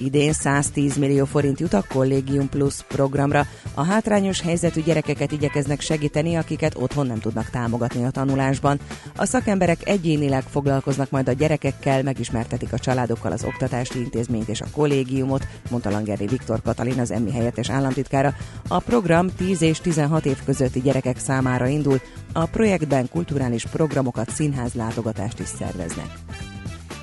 Idén 0.01 0.33
110 0.33 0.97
millió 0.97 1.25
forint 1.25 1.61
jut 1.61 1.73
a 1.73 1.85
Collegium 1.89 2.49
Plus 2.49 2.83
programra. 2.89 3.47
A 3.75 3.85
hátrányos 3.85 4.41
helyzetű 4.41 4.83
gyerekeket 4.83 5.33
igyekeznek 5.33 5.81
segíteni, 5.81 6.37
akiket 6.37 6.75
otthon 6.77 7.07
nem 7.07 7.19
tudnak 7.19 7.51
támogatni 7.51 8.05
a 8.05 8.11
tanulásban. 8.11 8.81
A 9.17 9.25
szakemberek 9.25 9.89
egyénileg 9.89 10.43
foglalkoznak 10.43 11.11
majd 11.11 11.29
a 11.29 11.33
gyerekekkel, 11.33 12.03
megismertetik 12.03 12.73
a 12.73 12.79
családokkal 12.79 13.33
az 13.33 13.45
oktatási 13.45 13.99
intézményt 13.99 14.49
és 14.49 14.61
a 14.61 14.71
kollégiumot, 14.73 15.47
mondta 15.71 15.91
Langeri 15.91 16.27
Viktor 16.27 16.63
Katalin, 16.63 17.01
az 17.01 17.11
emmi 17.11 17.33
helyettes 17.33 17.71
államtitkára. 17.71 18.35
A 18.69 18.79
program 18.79 19.29
10 19.37 19.63
és 19.63 19.81
16 19.81 20.27
év 20.27 20.39
közötti 20.45 20.81
gyerekek 20.81 21.19
számára 21.19 21.67
indul, 21.67 22.01
a 22.33 22.47
projektben 22.47 23.09
kulturális 23.09 23.67
programokat, 23.67 24.31
színház 24.31 24.73
látogatást 24.73 25.39
is 25.39 25.49
szerveznek. 25.49 26.09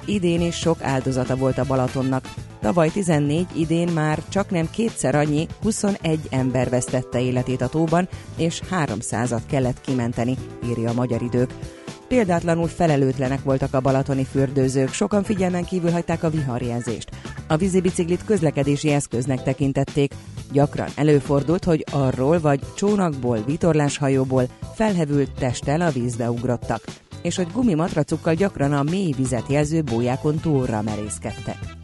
Idén 0.07 0.41
is 0.41 0.55
sok 0.55 0.83
áldozata 0.83 1.35
volt 1.35 1.57
a 1.57 1.65
Balatonnak. 1.65 2.33
Tavaly 2.61 2.89
14, 2.89 3.47
idén 3.55 3.87
már 3.87 4.23
csak 4.29 4.49
nem 4.49 4.69
kétszer 4.69 5.15
annyi, 5.15 5.47
21 5.61 6.19
ember 6.29 6.69
vesztette 6.69 7.21
életét 7.21 7.61
a 7.61 7.67
tóban, 7.67 8.07
és 8.37 8.61
300-at 8.71 9.41
kellett 9.47 9.81
kimenteni, 9.81 10.35
írja 10.69 10.89
a 10.89 10.93
magyar 10.93 11.21
idők. 11.21 11.53
Példátlanul 12.07 12.67
felelőtlenek 12.67 13.43
voltak 13.43 13.73
a 13.73 13.79
balatoni 13.79 14.23
fürdőzők, 14.23 14.93
sokan 14.93 15.23
figyelmen 15.23 15.63
kívül 15.63 15.91
hagyták 15.91 16.23
a 16.23 16.29
viharjelzést. 16.29 17.09
A 17.47 17.57
vízibiciklit 17.57 18.25
közlekedési 18.25 18.91
eszköznek 18.91 19.43
tekintették. 19.43 20.13
Gyakran 20.51 20.89
előfordult, 20.95 21.63
hogy 21.63 21.85
arról 21.91 22.39
vagy 22.39 22.59
csónakból, 22.75 23.43
vitorláshajóból 23.45 24.43
felhevült 24.75 25.31
testtel 25.31 25.81
a 25.81 25.91
vízbe 25.91 26.29
ugrottak 26.31 26.81
és 27.21 27.35
hogy 27.35 27.51
gumimatracukkal 27.53 28.33
gyakran 28.33 28.73
a 28.73 28.83
mély 28.83 29.11
vizet 29.17 29.49
jelző 29.49 29.81
bójákon 29.81 30.39
túlra 30.39 30.81
merészkedtek. 30.81 31.76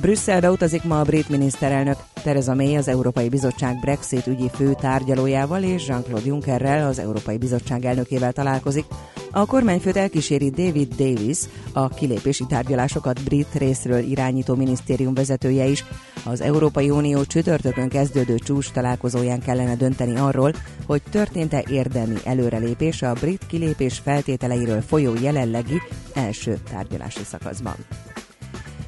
Brüsszelbe 0.00 0.50
utazik 0.50 0.84
ma 0.84 1.00
a 1.00 1.04
brit 1.04 1.28
miniszterelnök. 1.28 1.96
Theresa 2.14 2.54
May 2.54 2.76
az 2.76 2.88
Európai 2.88 3.28
Bizottság 3.28 3.78
Brexit 3.80 4.26
ügyi 4.26 4.50
fő 4.54 4.74
tárgyalójával 4.80 5.62
és 5.62 5.86
Jean-Claude 5.88 6.26
Junckerrel, 6.26 6.86
az 6.86 6.98
Európai 6.98 7.36
Bizottság 7.36 7.84
elnökével 7.84 8.32
találkozik. 8.32 8.84
A 9.30 9.46
kormányfőt 9.46 9.96
elkíséri 9.96 10.50
David 10.50 10.94
Davis, 10.94 11.38
a 11.72 11.88
kilépési 11.88 12.44
tárgyalásokat 12.48 13.22
brit 13.24 13.54
részről 13.54 13.98
irányító 13.98 14.54
minisztérium 14.54 15.14
vezetője 15.14 15.66
is. 15.66 15.84
Az 16.24 16.40
Európai 16.40 16.90
Unió 16.90 17.24
csütörtökön 17.24 17.88
kezdődő 17.88 18.38
csúcs 18.38 18.70
találkozóján 18.70 19.40
kellene 19.40 19.76
dönteni 19.76 20.16
arról, 20.16 20.52
hogy 20.86 21.02
történt-e 21.10 21.64
érdemi 21.68 22.16
előrelépés 22.24 23.02
a 23.02 23.12
brit 23.12 23.46
kilépés 23.46 23.98
feltételeiről 23.98 24.80
folyó 24.80 25.12
jelenlegi 25.22 25.82
első 26.14 26.58
tárgyalási 26.70 27.24
szakaszban. 27.24 27.74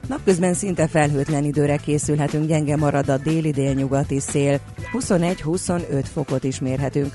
Napközben 0.08 0.54
szinte 0.54 0.88
felhőtlen 0.88 1.44
időre 1.44 1.76
készülhetünk, 1.76 2.46
gyenge 2.46 2.76
marad 2.76 3.08
a 3.08 3.16
déli-délnyugati 3.16 4.20
szél, 4.20 4.60
21-25 4.92 6.04
fokot 6.12 6.44
is 6.44 6.60
mérhetünk. 6.60 7.14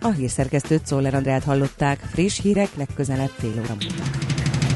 A 0.00 0.10
hírszerkesztőt 0.10 0.86
Szoller 0.86 1.14
Andrát 1.14 1.44
hallották, 1.44 1.98
friss 2.12 2.40
hírek 2.40 2.68
legközelebb 2.76 3.30
fél 3.38 3.60
óra. 3.60 3.76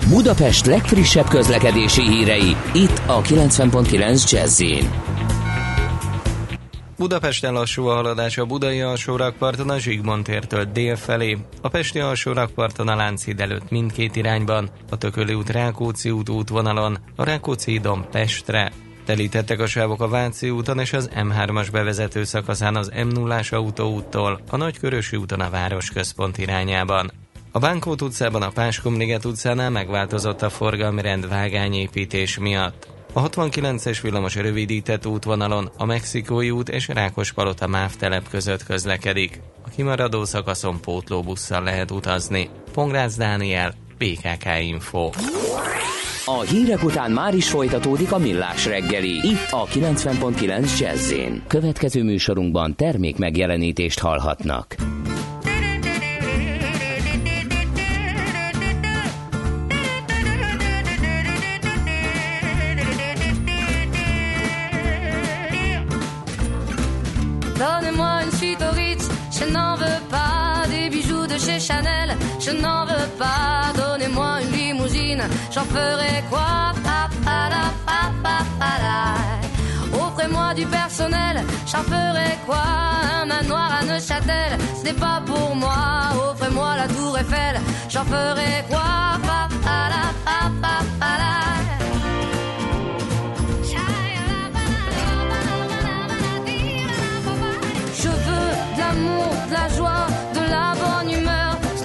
Budapest 0.09 0.67
legfrissebb 0.67 1.29
közlekedési 1.29 2.03
hírei, 2.03 2.57
itt 2.75 3.03
a 3.07 3.23
90.9 3.23 4.31
jazz 4.31 4.61
Budapesten 6.99 7.53
lassú 7.53 7.87
a 7.87 7.95
haladás 7.95 8.39
a 8.39 8.45
Budai 8.45 8.81
alsórakparton 8.81 9.71
a 9.71 9.79
Zsigmond 9.79 10.25
tértől 10.25 10.65
dél 10.65 10.97
felé, 10.97 11.39
a 11.61 11.69
Pesti 11.69 11.99
alsórakparton 11.99 12.89
a 12.89 12.97
Lánchíd 12.97 13.41
előtt 13.41 13.71
mindkét 13.71 14.17
irányban, 14.17 14.71
a 14.91 14.99
Tököli 14.99 15.35
út 15.35 15.51
Rákóczi 15.51 16.11
út 16.11 16.29
útvonalon, 16.29 16.99
a 17.17 17.25
Rákóczi 17.25 17.71
hídon 17.71 18.07
Pestre. 18.11 18.73
Telítettek 19.05 19.61
a 19.61 19.67
sávok 19.67 20.01
a 20.01 20.09
Váci 20.09 20.51
úton 20.51 20.79
és 20.79 20.93
az 20.93 21.11
M3-as 21.15 21.69
bevezető 21.73 22.25
szakaszán 22.25 22.77
az 22.77 22.91
M0-as 22.95 23.53
autóúttól, 23.53 24.41
a 24.51 24.57
Nagykörösi 24.57 25.17
úton 25.17 25.41
a 25.41 25.51
városközpont 25.51 26.39
irányában. 26.39 27.11
A 27.53 27.59
Bánkót 27.59 28.03
utcában 28.03 28.43
a 28.43 28.51
Páskomliget 28.51 29.25
utcánál 29.25 29.71
megváltozott 29.71 30.43
a 30.43 30.51
forgalmi 30.51 31.03
rend 31.03 31.29
vágányépítés 31.29 32.39
miatt. 32.39 32.98
A 33.19 33.29
69-es 33.29 33.99
villamos 34.03 34.35
rövidített 34.35 35.07
útvonalon 35.07 35.71
a 35.77 35.85
Mexikói 35.85 36.51
út 36.51 36.69
és 36.69 36.89
Rákospalota 36.89 37.67
MÁV 37.67 37.97
telep 37.97 38.29
között 38.29 38.65
közlekedik. 38.65 39.41
A 39.67 39.69
kimaradó 39.77 40.25
szakaszon 40.25 40.81
pótlóbusszal 40.81 41.63
lehet 41.63 41.91
utazni. 41.91 42.49
Pongrácz 42.73 43.17
Dániel, 43.17 43.75
PKK 43.97 44.45
Info. 44.61 45.11
A 46.25 46.41
hírek 46.41 46.85
után 46.85 47.11
már 47.11 47.35
is 47.35 47.51
folytatódik 47.51 48.13
a 48.13 48.19
millás 48.19 48.67
reggeli. 48.67 49.29
Itt 49.29 49.49
a 49.51 49.65
90.9 49.65 50.79
jazz 50.79 51.13
Következő 51.47 52.03
műsorunkban 52.03 52.75
termék 52.77 53.17
megjelenítést 53.17 53.99
hallhatnak. 53.99 54.77
Je 72.41 72.51
n'en 72.51 72.87
veux 72.87 73.09
pas. 73.19 73.73
Donnez-moi 73.77 74.41
une 74.43 74.53
limousine. 74.53 75.23
J'en 75.53 75.65
ferai 75.65 76.25
quoi? 76.31 76.73
Offrez-moi 79.93 80.55
du 80.55 80.67
personnel. 80.67 81.45
J'en 81.67 81.83
ferai 81.83 82.39
quoi? 82.47 82.65
Un 83.21 83.27
manoir 83.27 83.71
à 83.81 83.85
Neuchâtel. 83.85 84.59
Ce 84.79 84.85
n'est 84.85 84.95
pas 84.95 85.21
pour 85.27 85.55
moi. 85.55 85.77
Offrez-moi 86.31 86.77
la 86.77 86.89
tour 86.89 87.19
Eiffel. 87.19 87.61
J'en 87.91 88.05
ferai 88.05 88.65
quoi? 88.69 88.99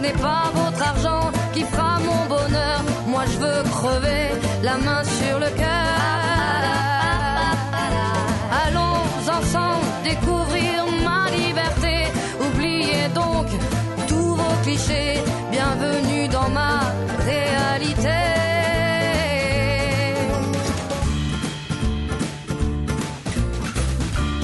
N'est 0.03 0.21
pas 0.29 0.51
votre 0.53 0.81
argent 0.91 1.31
qui 1.53 1.63
fera 1.63 1.97
mon 2.09 2.21
bonheur. 2.35 2.79
Moi 3.07 3.23
je 3.31 3.37
veux 3.43 3.61
crever 3.77 4.25
la 4.61 4.75
main 4.85 5.01
sur 5.19 5.35
le 5.43 5.49
cœur. 5.61 7.47
Allons 8.63 8.99
ensemble 9.37 9.87
découvrir 10.09 10.77
ma 11.07 11.21
liberté. 11.41 11.95
Oubliez 12.45 13.05
donc 13.21 13.47
tous 14.09 14.31
vos 14.39 14.55
clichés. 14.63 15.15
Bienvenue 15.55 16.27
dans 16.37 16.49
ma 16.59 16.75
réalité. 17.29 18.19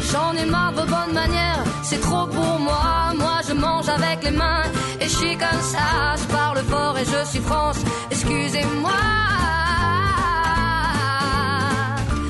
J'en 0.10 0.32
ai 0.42 0.46
marre 0.46 0.74
de 0.80 0.86
bonnes 0.94 1.16
manières, 1.22 1.64
c'est 1.84 2.02
trop 2.08 2.26
pour 2.28 2.54
moi 2.68 3.00
mange 3.54 3.90
avec 3.90 4.24
les 4.24 4.32
mains. 4.32 4.64
Et 5.00 5.06
je 5.06 5.16
suis 5.16 5.38
comme 5.38 5.62
ça, 5.62 6.16
je 6.18 6.26
parle 6.34 6.60
fort 6.70 6.98
et 6.98 7.06
je 7.06 7.30
suis 7.30 7.40
France. 7.40 7.78
Excusez-moi. 8.12 8.92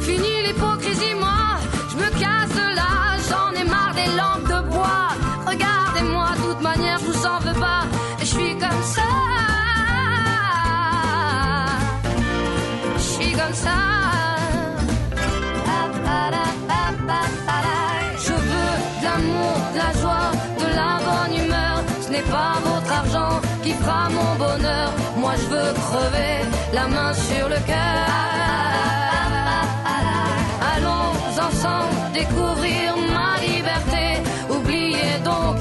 Fini 0.02 0.34
l'hypocrisie, 0.46 1.16
moi, 1.20 1.42
je 1.92 1.96
me 1.98 2.10
casse 2.20 2.39
votre 22.68 22.92
argent 22.92 23.42
qui 23.64 23.74
fera 23.74 24.10
mon 24.10 24.32
bonheur. 24.46 24.90
Moi 25.18 25.34
je 25.42 25.48
veux 25.54 25.74
crever 25.86 26.36
la 26.74 26.88
main 26.88 27.14
sur 27.14 27.46
le 27.50 27.60
cœur. 27.72 28.06
Allons 30.74 31.12
ensemble 31.48 31.96
découvrir 32.14 32.96
ma 33.16 33.32
liberté. 33.50 34.06
Oubliez 34.50 35.16
donc 35.24 35.58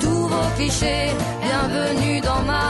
tous 0.00 0.26
vos 0.32 0.48
clichés. 0.56 1.10
Bienvenue 1.42 2.20
dans 2.20 2.42
ma 2.52 2.68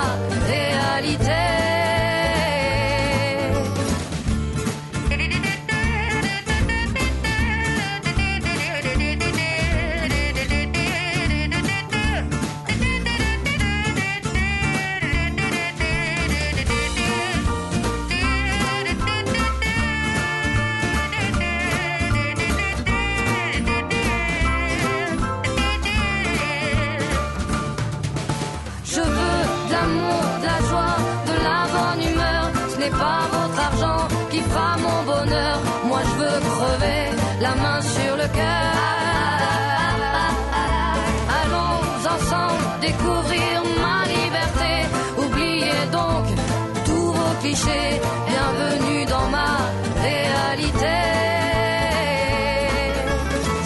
Bienvenue 47.55 49.05
dans 49.05 49.29
ma 49.29 49.59
réalité. 50.01 50.97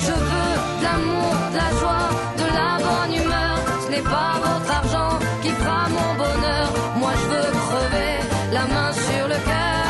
Je 0.05 0.11
veux 0.11 0.55
de 0.79 0.83
l'amour, 0.83 1.35
de 1.53 1.57
la 1.57 1.71
joie, 1.79 2.09
de 2.37 2.47
la 2.59 2.71
bonne 2.85 3.15
humeur. 3.23 3.59
Ce 3.85 3.91
n'est 3.93 4.03
pas 4.03 4.41
votre 4.43 4.73
argent 4.81 5.19
qui 5.41 5.51
fera 5.51 5.89
mon 5.89 6.15
bonheur. 6.19 6.69
Moi 6.97 7.13
je 7.15 7.27
veux 7.33 7.51
crever 7.69 8.15
la 8.53 8.67
main 8.67 8.93
sur 8.93 9.29
le 9.29 9.39
cœur. 9.51 9.87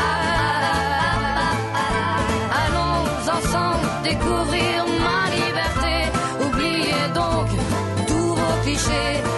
Allons 2.61 3.01
ensemble 3.35 3.87
découvrir 4.03 4.85
ma 5.07 5.21
liberté. 5.37 5.95
Oubliez 6.45 7.05
donc 7.15 7.47
tous 8.07 8.35
vos 8.35 8.61
clichés. 8.63 9.36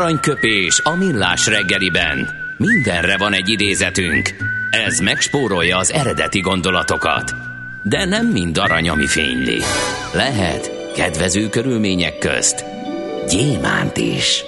Aranyköpés 0.00 0.80
a 0.84 0.96
millás 0.96 1.46
reggeliben. 1.46 2.28
Mindenre 2.56 3.16
van 3.16 3.32
egy 3.32 3.48
idézetünk. 3.48 4.28
Ez 4.70 4.98
megspórolja 4.98 5.78
az 5.78 5.92
eredeti 5.92 6.40
gondolatokat. 6.40 7.34
De 7.82 8.04
nem 8.04 8.26
mind 8.26 8.58
arany, 8.58 8.88
ami 8.88 9.06
fényli. 9.06 9.58
Lehet 10.14 10.92
kedvező 10.94 11.48
körülmények 11.48 12.18
közt 12.18 12.64
gyémánt 13.28 13.96
is. 13.96 14.44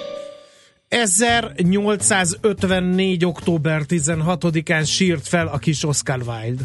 1854. 0.87 3.25
október 3.25 3.81
16-án 3.87 4.87
sírt 4.87 5.27
fel 5.27 5.47
a 5.47 5.57
kis 5.57 5.85
Oscar 5.85 6.21
Wilde, 6.27 6.63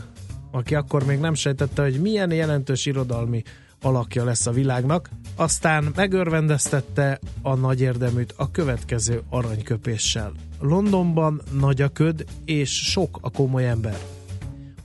aki 0.52 0.74
akkor 0.74 1.04
még 1.04 1.18
nem 1.18 1.34
sejtette, 1.34 1.82
hogy 1.82 2.00
milyen 2.00 2.32
jelentős 2.32 2.86
irodalmi 2.86 3.42
alakja 3.82 4.24
lesz 4.24 4.46
a 4.46 4.50
világnak, 4.50 5.08
aztán 5.36 5.92
megörvendeztette 5.96 7.18
a 7.42 7.54
nagy 7.54 7.80
érdeműt 7.80 8.34
a 8.36 8.50
következő 8.50 9.22
aranyköpéssel. 9.30 10.32
Londonban 10.60 11.42
nagy 11.52 11.82
a 11.82 11.88
köd, 11.88 12.24
és 12.44 12.90
sok 12.90 13.18
a 13.20 13.30
komoly 13.30 13.68
ember. 13.68 13.98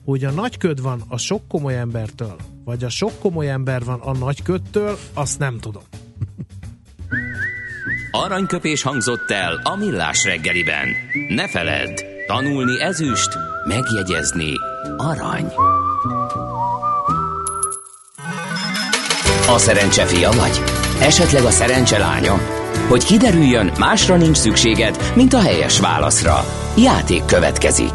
Hogy 0.04 0.24
a 0.24 0.30
nagy 0.30 0.58
köd 0.58 0.82
van 0.82 1.02
a 1.08 1.18
sok 1.18 1.48
komoly 1.48 1.78
embertől, 1.78 2.36
vagy 2.64 2.84
a 2.84 2.88
sok 2.88 3.12
komoly 3.20 3.50
ember 3.50 3.84
van 3.84 4.00
a 4.00 4.12
nagy 4.12 4.42
ködtől, 4.42 4.98
azt 5.14 5.38
nem 5.38 5.58
tudom. 5.58 5.82
Aranyköpés 8.10 8.82
hangzott 8.82 9.30
el 9.30 9.60
a 9.62 9.76
millás 9.76 10.24
reggeliben. 10.24 10.88
Ne 11.28 11.48
feledd, 11.48 12.00
tanulni 12.26 12.80
ezüst, 12.80 13.38
megjegyezni 13.68 14.52
arany. 14.96 15.52
A 19.48 19.58
szerencse 19.58 20.04
fia 20.04 20.30
vagy? 20.30 20.60
Esetleg 21.00 21.42
a 21.42 21.50
szerencse 21.50 21.98
lánya? 21.98 22.38
Hogy 22.88 23.04
kiderüljön, 23.04 23.72
másra 23.78 24.16
nincs 24.16 24.36
szükséged, 24.36 25.12
mint 25.14 25.32
a 25.32 25.40
helyes 25.40 25.80
válaszra. 25.80 26.44
Játék 26.76 27.24
következik. 27.24 27.92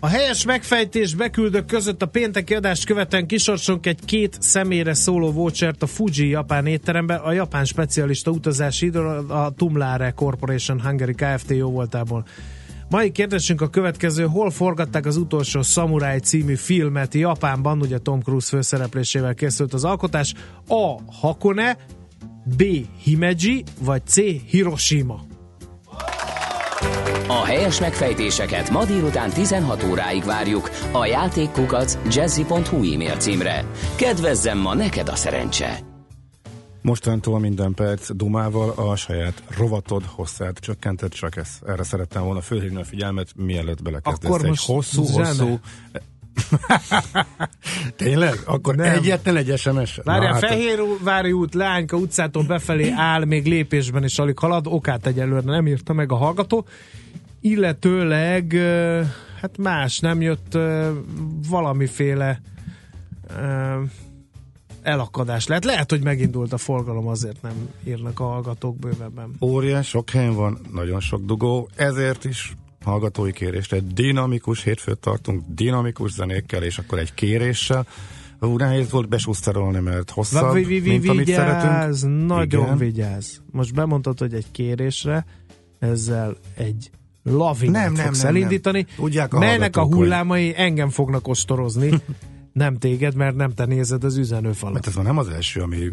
A 0.00 0.06
helyes 0.06 0.44
megfejtés 0.44 1.14
beküldők 1.14 1.66
között 1.66 2.02
a 2.02 2.06
pénteki 2.06 2.54
adást 2.54 2.86
követően 2.86 3.26
kisorsolunk 3.26 3.86
egy 3.86 3.98
két 4.04 4.36
személyre 4.40 4.94
szóló 4.94 5.32
vouchert 5.32 5.82
a 5.82 5.86
Fuji 5.86 6.28
japán 6.28 6.66
étterembe. 6.66 7.14
A 7.14 7.32
japán 7.32 7.64
specialista 7.64 8.30
utazási 8.30 8.86
idő 8.86 9.00
a 9.28 9.52
Tumlare 9.56 10.10
Corporation 10.10 10.80
Hungary 10.80 11.14
Kft. 11.14 11.50
jó 11.50 11.70
voltából. 11.70 12.24
Mai 12.90 13.10
kérdésünk 13.10 13.60
a 13.60 13.68
következő, 13.68 14.26
hol 14.26 14.50
forgatták 14.50 15.06
az 15.06 15.16
utolsó 15.16 15.62
Samurai 15.62 16.18
című 16.18 16.54
filmet 16.54 17.14
Japánban, 17.14 17.80
ugye 17.80 17.98
Tom 17.98 18.20
Cruise 18.20 18.48
főszereplésével 18.48 19.34
készült 19.34 19.74
az 19.74 19.84
alkotás, 19.84 20.34
A. 20.68 21.12
Hakone, 21.20 21.78
B. 22.56 22.62
Himeji, 23.02 23.64
vagy 23.80 24.06
C. 24.06 24.16
Hiroshima. 24.46 25.20
A 27.26 27.44
helyes 27.44 27.80
megfejtéseket 27.80 28.70
ma 28.70 28.84
délután 28.84 29.30
16 29.30 29.84
óráig 29.90 30.24
várjuk 30.24 30.70
a 30.92 31.06
játékkukac 31.06 31.98
jazzy.hu 32.14 32.92
e-mail 32.92 33.16
címre. 33.16 33.64
Kedvezzem 33.96 34.58
ma 34.58 34.74
neked 34.74 35.08
a 35.08 35.16
szerencse! 35.16 35.89
Mostantól 36.82 37.38
minden 37.38 37.74
perc 37.74 38.10
dumával 38.12 38.70
a 38.70 38.96
saját 38.96 39.42
rovatod 39.56 40.04
hosszát 40.04 40.58
csökkentett, 40.58 41.12
csak 41.12 41.36
ez, 41.36 41.58
erre 41.66 41.82
szerettem 41.82 42.22
volna 42.22 42.40
fölhívni 42.40 42.80
a 42.80 42.84
figyelmet, 42.84 43.28
mielőtt 43.36 43.82
belekezdesz 43.82 44.30
Akkor 44.30 44.40
egy 44.42 44.48
most 44.48 44.66
hosszú, 44.66 45.04
zene. 45.04 45.26
hosszú... 45.28 45.58
Tényleg? 47.96 48.34
Akkor 48.44 48.74
Nem. 48.74 48.94
egyetlen 48.94 49.36
egy 49.36 49.58
SMS? 49.58 50.00
Várjál, 50.04 50.38
Fehérvári 50.38 51.32
út 51.32 51.54
Leányka 51.54 51.96
utcától 51.96 52.42
befelé 52.42 52.90
áll, 52.90 53.24
még 53.24 53.46
lépésben 53.46 54.04
is 54.04 54.18
alig 54.18 54.38
halad, 54.38 54.66
okát 54.66 55.06
egyelőre 55.06 55.40
nem 55.44 55.66
írta 55.66 55.92
meg 55.92 56.12
a 56.12 56.16
hallgató, 56.16 56.66
illetőleg 57.40 58.52
hát 59.40 59.58
más 59.58 59.98
nem 59.98 60.20
jött 60.20 60.58
valamiféle 61.48 62.40
elakadás 64.82 65.46
lehet. 65.46 65.64
Lehet, 65.64 65.90
hogy 65.90 66.02
megindult 66.02 66.52
a 66.52 66.58
forgalom, 66.58 67.06
azért 67.06 67.42
nem 67.42 67.68
írnak 67.84 68.20
a 68.20 68.24
hallgatók 68.24 68.78
bővebben. 68.78 69.30
Óriás, 69.40 69.88
sok 69.88 70.10
helyen 70.10 70.34
van, 70.34 70.58
nagyon 70.72 71.00
sok 71.00 71.24
dugó, 71.24 71.68
ezért 71.76 72.24
is 72.24 72.54
hallgatói 72.84 73.32
kérésre 73.32 73.78
dinamikus 73.94 74.62
hétfőt 74.62 74.98
tartunk, 74.98 75.42
dinamikus 75.48 76.12
zenékkel, 76.12 76.62
és 76.62 76.78
akkor 76.78 76.98
egy 76.98 77.14
kéréssel. 77.14 77.86
Ú, 78.40 78.56
nehéz 78.56 78.90
volt 78.90 79.08
besúszterolni, 79.08 79.78
mert 79.78 80.10
hosszabb, 80.10 80.54
Vi- 80.54 80.64
vi- 80.64 80.80
vi- 80.80 80.90
mint 80.90 81.08
amit 81.08 81.26
vigyázz, 81.26 82.00
szeretünk. 82.00 82.26
nagyon 82.26 82.64
Igen. 82.64 82.76
vigyázz. 82.78 83.36
Most 83.50 83.74
bemondtad, 83.74 84.18
hogy 84.18 84.34
egy 84.34 84.46
kérésre 84.50 85.26
ezzel 85.78 86.36
egy 86.56 86.90
lavinát 87.22 87.84
Nem, 87.84 87.92
nem, 87.92 88.04
fogsz 88.04 88.18
nem, 88.22 88.28
elindítani, 88.36 88.86
nem. 88.88 88.96
Tudják 88.96 89.34
a 89.34 89.38
melynek 89.38 89.76
a 89.76 89.80
hallgatók, 89.80 89.88
hogy- 89.88 89.96
hullámai 90.08 90.52
engem 90.56 90.88
fognak 90.88 91.28
ostorozni, 91.28 91.90
nem 92.60 92.78
téged, 92.78 93.14
mert 93.14 93.36
nem 93.36 93.54
te 93.54 93.64
nézed 93.64 94.04
az 94.04 94.16
üzenőfalat. 94.16 94.74
Mert 94.74 94.86
ez 94.86 94.94
már 94.94 95.04
nem 95.04 95.18
az 95.18 95.28
első, 95.28 95.60
ami 95.60 95.92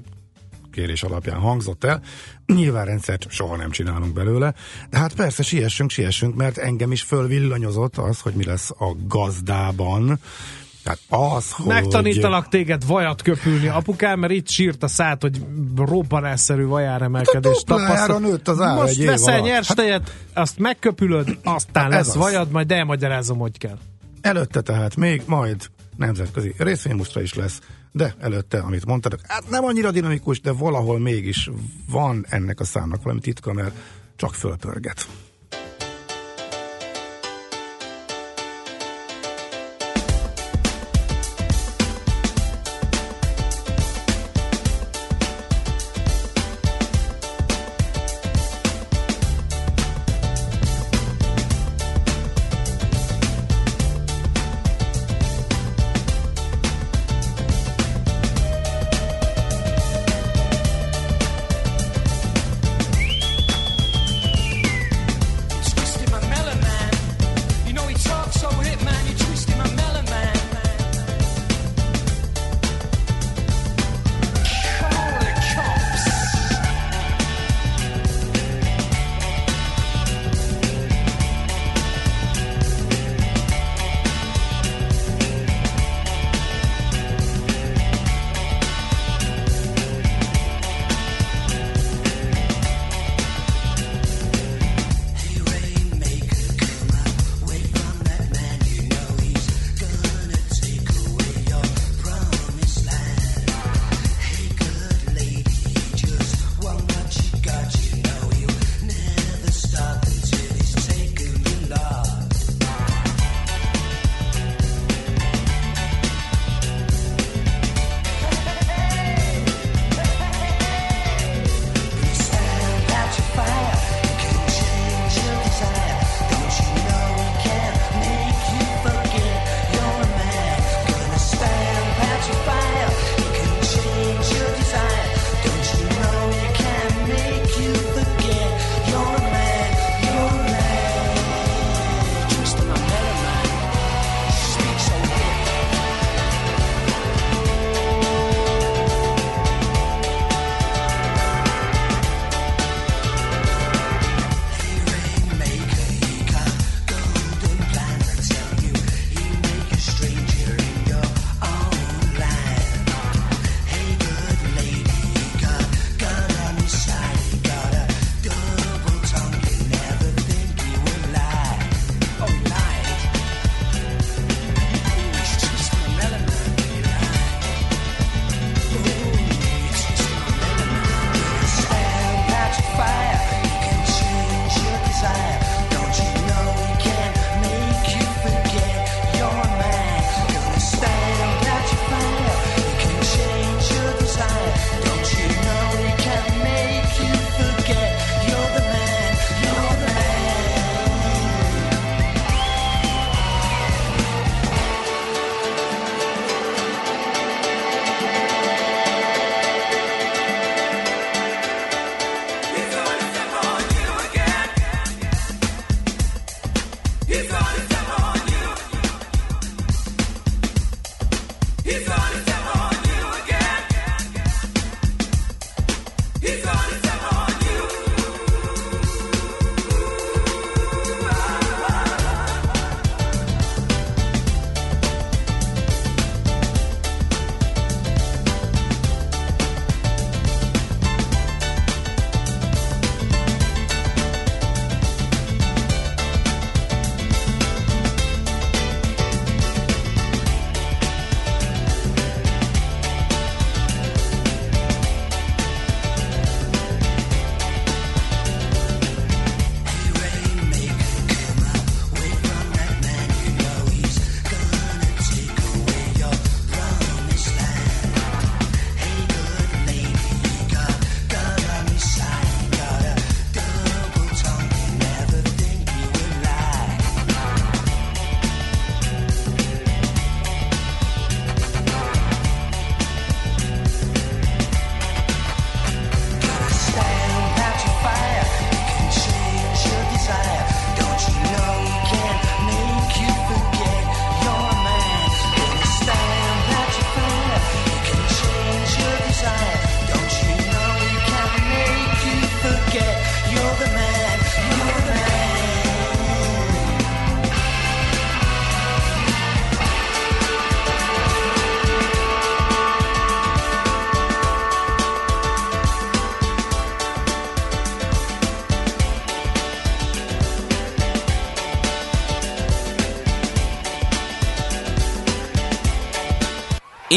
kérés 0.72 1.04
alapján 1.04 1.40
hangzott 1.40 1.84
el. 1.84 2.02
Nyilván 2.46 2.86
rendszert 2.86 3.26
soha 3.30 3.56
nem 3.56 3.72
csinálunk 3.72 4.14
belőle, 4.14 4.54
de 4.90 4.98
hát 4.98 5.14
persze 5.16 5.44
siessünk, 5.44 5.90
siessünk, 5.90 6.36
mert 6.36 6.58
engem 6.58 6.92
is 6.92 7.02
fölvillanyozott 7.02 7.98
az, 7.98 8.20
hogy 8.20 8.34
mi 8.34 8.46
lesz 8.46 8.72
a 8.72 8.96
gazdában. 9.08 10.20
Tehát 10.84 11.00
az, 11.36 11.52
hogy... 11.52 11.66
Megtanítalak 11.66 12.48
téged 12.48 12.86
vajat 12.86 13.22
köpülni, 13.22 13.68
apukám, 13.68 14.20
mert 14.20 14.34
itt 14.34 14.50
sírt 14.50 14.84
a 14.84 14.88
szát, 14.88 15.22
hogy 15.22 15.42
robbanásszerű 15.76 16.66
vajáremelkedést 16.66 17.64
Hát 17.68 17.78
a 17.78 17.82
duplájára 17.82 18.06
tapasztal. 18.06 18.30
nőtt 18.30 18.48
az 18.48 18.62
ár 18.62 18.76
Most 18.76 19.04
veszel 19.04 19.40
nyers 19.40 19.68
tejet, 19.68 20.16
azt 20.34 20.60
megköpülöd, 20.60 21.38
aztán 21.44 21.84
Hát 21.84 21.92
lesz 21.92 22.08
az. 22.08 22.16
vajad, 22.16 22.52
majd 22.52 22.72
elmagyarázom, 22.72 23.38
hogy 23.38 23.58
kell. 23.58 23.78
Előtte 24.22 24.62
tehát 24.62 24.96
még 24.96 25.22
majd 25.26 25.70
nemzetközi 25.98 26.54
részvénymusztra 26.58 27.22
is 27.22 27.34
lesz, 27.34 27.62
de 27.92 28.16
előtte, 28.20 28.60
amit 28.60 28.86
mondtatok, 28.86 29.20
hát 29.24 29.50
nem 29.50 29.64
annyira 29.64 29.92
dinamikus, 29.92 30.42
de 30.42 30.52
valahol 30.52 31.00
mégis 31.00 31.50
van 31.90 32.26
ennek 32.30 32.60
a 32.60 32.64
számnak 32.64 33.04
valami 33.04 33.20
titka, 33.22 33.54
mert 33.54 33.76
csak 34.16 34.34
fölpörget. 34.34 35.08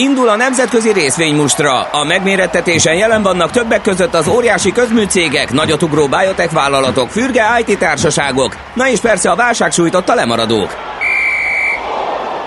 Indul 0.01 0.29
a 0.29 0.37
nemzetközi 0.37 0.93
részvénymustra. 0.93 1.83
A 1.83 2.05
megmérettetésen 2.05 2.95
jelen 2.95 3.23
vannak 3.23 3.51
többek 3.51 3.83
között 3.83 4.15
az 4.15 4.29
óriási 4.29 4.73
közműcégek, 4.73 5.53
nagyotugró 5.53 6.09
biotech 6.09 6.53
vállalatok, 6.53 7.09
fürge 7.09 7.45
IT 7.67 7.79
társaságok, 7.79 8.57
na 8.75 8.89
és 8.89 9.01
persze 9.01 9.31
a 9.31 9.37
válság 9.37 9.73
sújtotta 9.73 10.15
lemaradók. 10.15 10.77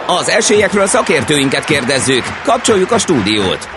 Az 0.07 0.29
esélyekről 0.29 0.85
szakértőinket 0.85 1.65
kérdezzük. 1.65 2.23
Kapcsoljuk 2.43 2.91
a 2.91 2.97
stúdiót. 2.97 3.69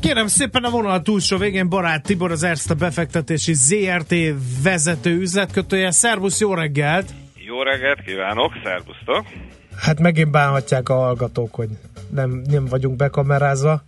Kérem 0.00 0.26
szépen 0.26 0.64
a 0.64 0.70
vonal 0.70 1.02
túlsó 1.02 1.36
végén 1.36 1.68
Barát 1.68 2.02
Tibor, 2.02 2.30
az 2.30 2.42
Erste 2.42 2.74
befektetési 2.74 3.52
ZRT 3.54 4.14
vezető 4.62 5.10
üzletkötője. 5.20 5.90
Szervusz, 5.90 6.40
jó 6.40 6.54
reggelt! 6.54 7.10
Jó 7.34 7.62
reggelt 7.62 8.00
kívánok, 8.06 8.52
szervusztok! 8.64 9.26
Hát 9.84 10.00
megint 10.00 10.30
bánhatják 10.30 10.88
a 10.88 10.94
hallgatók, 10.94 11.54
hogy 11.54 11.68
nem, 12.10 12.42
nem 12.50 12.64
vagyunk 12.64 12.96
bekamerázva, 12.96 13.82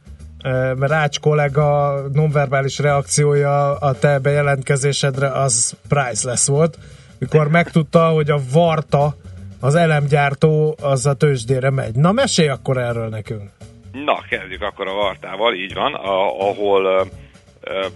mert 0.78 0.92
Ács 0.92 1.20
kollega 1.20 2.00
nonverbális 2.12 2.78
reakciója 2.78 3.78
a 3.78 3.98
te 3.98 4.18
bejelentkezésedre 4.18 5.28
az 5.28 5.76
priceless 5.88 6.46
volt, 6.46 6.78
mikor 7.18 7.48
megtudta, 7.48 8.08
hogy 8.08 8.30
a 8.30 8.38
Varta, 8.52 9.14
az 9.60 9.74
elemgyártó, 9.74 10.76
az 10.82 11.06
a 11.06 11.14
tőzsdére 11.14 11.70
megy. 11.70 11.94
Na, 11.94 12.12
mesélj 12.12 12.48
akkor 12.48 12.78
erről 12.78 13.08
nekünk! 13.08 13.50
Na, 13.92 14.20
kezdjük 14.28 14.62
akkor 14.62 14.88
a 14.88 14.94
Vartával, 14.94 15.54
így 15.54 15.74
van, 15.74 15.94
a, 15.94 16.48
ahol 16.48 17.10
ö, 17.60 17.86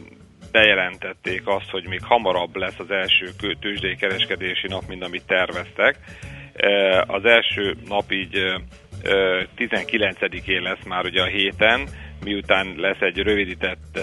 bejelentették 0.53 1.42
azt, 1.44 1.70
hogy 1.70 1.86
még 1.88 2.01
hamarabb 2.03 2.57
lesz 2.57 2.78
az 2.78 2.90
első 2.90 3.26
tőzsdei 3.61 3.96
kereskedési 3.96 4.66
nap, 4.68 4.82
mint 4.88 5.05
amit 5.05 5.26
terveztek. 5.26 5.98
Az 7.06 7.24
első 7.24 7.76
nap 7.88 8.12
így 8.12 8.54
19-én 9.56 10.62
lesz 10.62 10.84
már 10.86 11.04
ugye 11.04 11.22
a 11.22 11.26
héten, 11.26 11.88
miután 12.24 12.74
lesz 12.76 13.00
egy 13.00 13.18
rövidített 13.18 14.00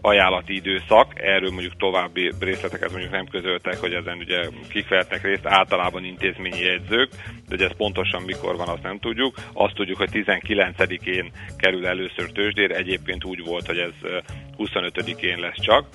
ajánlati 0.00 0.54
időszak, 0.54 1.12
erről 1.22 1.50
mondjuk 1.50 1.76
további 1.76 2.32
részleteket 2.40 2.90
mondjuk 2.90 3.12
nem 3.12 3.26
közöltek, 3.26 3.76
hogy 3.76 3.92
ezen 3.92 4.16
ugye 4.18 4.48
kik 4.68 4.88
vehetnek 4.88 5.22
részt, 5.22 5.46
általában 5.46 6.04
intézményi 6.04 6.60
jegyzők, 6.60 7.10
de 7.10 7.56
hogy 7.56 7.62
ez 7.62 7.76
pontosan 7.76 8.22
mikor 8.22 8.56
van, 8.56 8.68
azt 8.68 8.82
nem 8.82 8.98
tudjuk. 8.98 9.34
Azt 9.52 9.74
tudjuk, 9.74 9.98
hogy 9.98 10.08
19-én 10.12 11.30
kerül 11.56 11.86
először 11.86 12.32
tőzsdére, 12.32 12.76
egyébként 12.76 13.24
úgy 13.24 13.44
volt, 13.44 13.66
hogy 13.66 13.78
ez 13.78 14.22
25-én 14.58 15.38
lesz 15.38 15.60
csak 15.60 15.86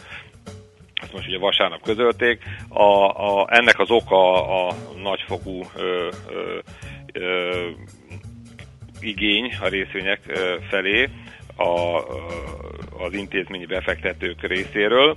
ezt 1.05 1.13
most 1.13 1.27
ugye 1.27 1.37
vasárnap 1.37 1.81
közölték. 1.81 2.43
A, 2.69 2.83
a, 3.05 3.47
ennek 3.49 3.79
az 3.79 3.91
oka 3.91 4.47
a 4.67 4.73
nagyfokú 5.03 5.63
ö, 5.75 6.09
ö, 6.29 6.57
ö, 7.13 7.69
igény 8.99 9.55
a 9.61 9.67
részvények 9.67 10.19
felé 10.69 11.09
a, 11.55 11.97
az 13.05 13.13
intézményi 13.13 13.65
befektetők 13.65 14.41
részéről. 14.41 15.15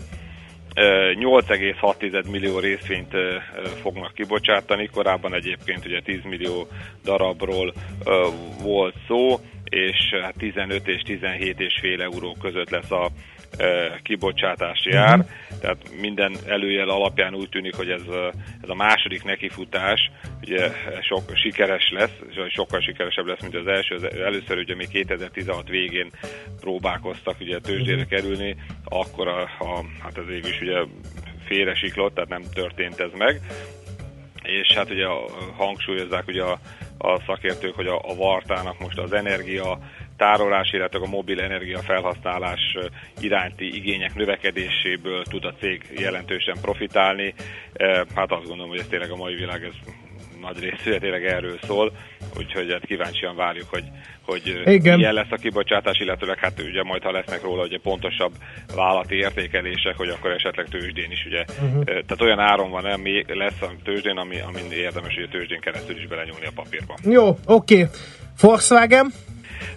8,6 0.74 2.30
millió 2.30 2.58
részvényt 2.58 3.14
fognak 3.82 4.14
kibocsátani, 4.14 4.86
korábban 4.86 5.34
egyébként 5.34 5.84
ugye 5.84 6.00
10 6.00 6.20
millió 6.24 6.66
darabról 7.04 7.72
volt 8.62 8.94
szó, 9.06 9.40
és 9.64 9.96
15 10.38 10.72
hát 10.78 10.88
és 10.88 11.02
17 11.02 11.60
és 11.60 11.78
fél 11.80 12.02
euró 12.02 12.36
között 12.40 12.70
lesz 12.70 12.90
a 12.90 13.10
kibocsátási 14.02 14.92
ár, 14.92 15.18
uh-huh. 15.18 15.60
tehát 15.60 15.76
minden 16.00 16.36
előjel 16.46 16.88
alapján 16.88 17.34
úgy 17.34 17.48
tűnik, 17.48 17.74
hogy 17.74 17.90
ez, 17.90 18.02
ez 18.62 18.68
a 18.68 18.74
második 18.74 19.24
nekifutás 19.24 20.10
ugye 20.42 20.70
sok 21.02 21.22
sikeres 21.34 21.90
lesz, 21.90 22.18
sokkal 22.48 22.80
sikeresebb 22.80 23.26
lesz, 23.26 23.40
mint 23.40 23.54
az 23.54 23.66
első. 23.66 23.94
Az 23.94 24.04
először 24.04 24.58
ugye 24.58 24.74
még 24.74 24.88
2016 24.88 25.68
végén 25.68 26.10
próbálkoztak 26.60 27.40
ugye 27.40 27.58
tőzsdére 27.58 28.02
uh-huh. 28.02 28.10
kerülni, 28.10 28.56
akkor 28.84 29.28
a, 29.28 29.42
a, 29.42 29.84
hát 30.02 30.18
ez 30.18 30.26
végül 30.26 30.50
is 30.50 30.60
ugye 30.60 30.78
félre 31.44 31.74
siklott, 31.74 32.14
tehát 32.14 32.30
nem 32.30 32.42
történt 32.54 33.00
ez 33.00 33.10
meg. 33.16 33.40
És 34.42 34.72
hát 34.74 34.90
ugye 34.90 35.06
hangsúlyozzák 35.56 36.26
ugye 36.26 36.42
a, 36.42 36.58
a 36.98 37.20
szakértők, 37.26 37.74
hogy 37.74 37.86
a, 37.86 38.00
a 38.02 38.14
Vartának 38.14 38.78
most 38.78 38.98
az 38.98 39.12
energia 39.12 39.78
tárolás, 40.18 40.72
illetve 40.72 40.98
a 40.98 41.08
mobil 41.08 41.40
energia 41.40 41.78
felhasználás 41.78 42.76
iránti 43.20 43.76
igények 43.76 44.14
növekedéséből 44.14 45.24
tud 45.24 45.44
a 45.44 45.54
cég 45.60 45.82
jelentősen 45.96 46.56
profitálni. 46.60 47.34
Hát 48.14 48.32
azt 48.32 48.46
gondolom, 48.46 48.68
hogy 48.68 48.78
ez 48.78 48.86
tényleg 48.88 49.10
a 49.10 49.16
mai 49.16 49.34
világ 49.34 49.64
ez 49.64 49.92
nagy 50.40 50.58
részére 50.60 50.98
tényleg 50.98 51.24
erről 51.24 51.58
szól, 51.66 51.92
úgyhogy 52.36 52.70
hát 52.72 52.86
kíváncsian 52.86 53.36
várjuk, 53.36 53.68
hogy, 53.70 53.84
hogy 54.22 54.62
Igen. 54.66 54.96
milyen 54.96 55.14
lesz 55.14 55.30
a 55.30 55.36
kibocsátás, 55.36 55.98
illetve 55.98 56.36
hát 56.40 56.62
ugye 56.62 56.82
majd, 56.82 57.02
ha 57.02 57.10
lesznek 57.10 57.42
róla 57.42 57.62
ugye 57.62 57.78
pontosabb 57.78 58.32
vállalati 58.74 59.14
értékelések, 59.14 59.96
hogy 59.96 60.08
akkor 60.08 60.30
esetleg 60.30 60.66
tőzsdén 60.68 61.10
is 61.10 61.24
ugye, 61.26 61.44
uh-huh. 61.48 61.84
tehát 61.84 62.20
olyan 62.20 62.38
áron 62.38 62.70
van, 62.70 62.84
ami 62.84 63.24
lesz 63.28 63.62
a 63.62 63.70
tőzsdén, 63.84 64.16
ami, 64.16 64.40
amin 64.40 64.72
érdemes 64.72 65.16
ugye 65.16 65.28
tőzsdén 65.28 65.60
keresztül 65.60 65.96
is 65.96 66.06
belenyúlni 66.06 66.46
a 66.46 66.52
papírba. 66.54 66.94
Jó, 67.02 67.28
oké. 67.28 67.74
Okay. 67.74 67.86
Volkswagen? 68.40 69.12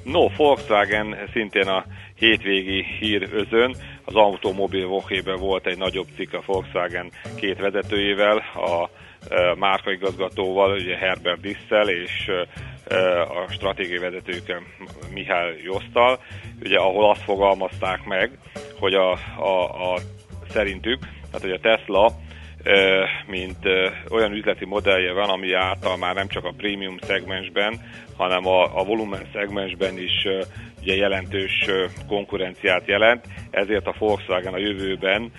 No, 0.03 0.27
Volkswagen 0.37 1.17
szintén 1.33 1.67
a 1.67 1.85
hétvégi 2.15 2.85
hír 2.99 3.29
özön. 3.33 3.75
Az 4.05 4.15
Automobil 4.15 4.87
Vohében 4.87 5.39
volt 5.39 5.67
egy 5.67 5.77
nagyobb 5.77 6.07
cikk 6.15 6.33
a 6.33 6.41
Volkswagen 6.45 7.11
két 7.35 7.59
vezetőjével, 7.59 8.37
a 8.55 8.89
e, 9.29 9.55
márkaigazgatóval, 9.55 10.71
ugye 10.71 10.97
Herbert 10.97 11.41
Dissel 11.41 11.89
és 11.89 12.27
e, 12.87 13.21
a 13.21 13.47
stratégiai 13.49 13.97
vezetőkkel 13.97 14.61
Mihály 15.13 15.61
Josztal, 15.63 16.19
ugye 16.63 16.77
ahol 16.77 17.09
azt 17.09 17.23
fogalmazták 17.23 18.03
meg, 18.05 18.31
hogy 18.79 18.93
a, 18.93 19.11
a, 19.37 19.93
a 19.93 19.99
szerintük, 20.49 20.99
tehát 20.99 21.41
hogy 21.41 21.51
a 21.51 21.59
Tesla 21.59 22.11
mint 23.28 23.66
olyan 24.09 24.32
üzleti 24.32 24.66
modellje 24.66 25.14
van, 25.14 25.30
ami 25.30 25.53
által 25.53 25.97
már 25.97 26.16
nem 26.16 26.28
csak 26.28 26.45
a 26.45 26.53
prémium 26.57 26.97
szegmensben, 27.01 27.82
hanem 28.18 28.47
a, 28.47 28.80
a 28.80 28.84
volumen 28.84 29.26
szegmensben 29.34 29.97
is 29.97 30.28
ugye 30.82 30.95
jelentős 30.95 31.66
konkurenciát 32.07 32.88
jelent, 32.88 33.26
ezért 33.51 33.88
a 33.88 33.95
Volkswagen 33.97 34.53
a 34.53 34.57
jövőben 34.57 35.32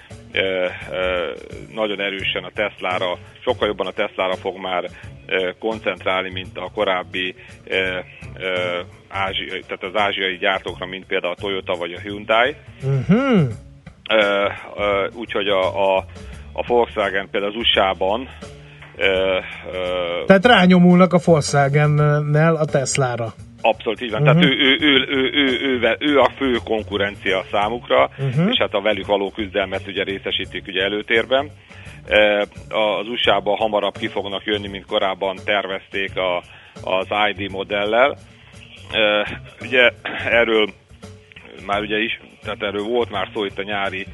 nagyon 1.74 2.00
erősen 2.00 2.44
a 2.44 2.50
Teslára, 2.54 3.18
sokkal 3.40 3.66
jobban 3.66 3.86
a 3.86 3.92
Teslára 3.92 4.36
fog 4.36 4.58
már 4.58 4.90
koncentrálni, 5.58 6.30
mint 6.30 6.58
a 6.58 6.70
korábbi 6.74 7.34
ázsiai, 9.08 9.60
tehát 9.60 9.82
az 9.82 9.96
ázsiai 9.96 10.36
gyártókra, 10.36 10.86
mint 10.86 11.06
például 11.06 11.32
a 11.32 11.40
Toyota 11.40 11.74
vagy 11.74 11.92
a 11.92 12.00
Hyundai. 12.00 12.54
Uh-huh. 12.82 13.48
Úgyhogy 15.14 15.48
a, 15.48 15.96
a 15.96 16.04
a 16.52 16.66
Volkswagen 16.66 17.28
például 17.30 17.52
az 17.52 17.58
USA-ban 17.58 18.28
Tehát 20.26 20.46
rányomulnak 20.46 21.12
a 21.12 21.18
Volkswagen-nel 21.24 22.54
a 22.54 22.64
Teslára. 22.64 23.32
Abszolút 23.60 24.00
így 24.02 24.10
van. 24.10 24.22
Uh-huh. 24.22 24.40
Tehát 24.40 24.52
ő, 24.52 24.56
ő, 24.56 24.76
ő, 24.80 25.06
ő, 25.08 25.30
ő, 25.32 25.78
ő, 25.80 25.96
ő 25.98 26.18
a 26.18 26.30
fő 26.36 26.58
konkurencia 26.64 27.44
számukra, 27.50 28.10
uh-huh. 28.18 28.48
és 28.50 28.58
hát 28.58 28.74
a 28.74 28.80
velük 28.80 29.06
való 29.06 29.30
küzdelmet 29.30 29.86
ugye 29.86 30.02
részesítik 30.02 30.66
ugye 30.66 30.82
előtérben. 30.82 31.50
Az 32.68 33.08
USA-ban 33.08 33.56
hamarabb 33.56 33.98
ki 33.98 34.06
fognak 34.06 34.44
jönni, 34.44 34.68
mint 34.68 34.86
korábban 34.86 35.38
tervezték 35.44 36.16
a, 36.16 36.42
az 36.82 37.06
ID 37.34 37.50
modellel. 37.50 38.16
Ugye 39.60 39.90
erről 40.30 40.68
már 41.66 41.80
ugye 41.80 41.98
is, 41.98 42.20
tehát 42.42 42.62
erről 42.62 42.84
volt 42.84 43.10
már 43.10 43.28
szó 43.34 43.44
itt 43.44 43.58
a 43.58 43.62
nyári 43.62 44.06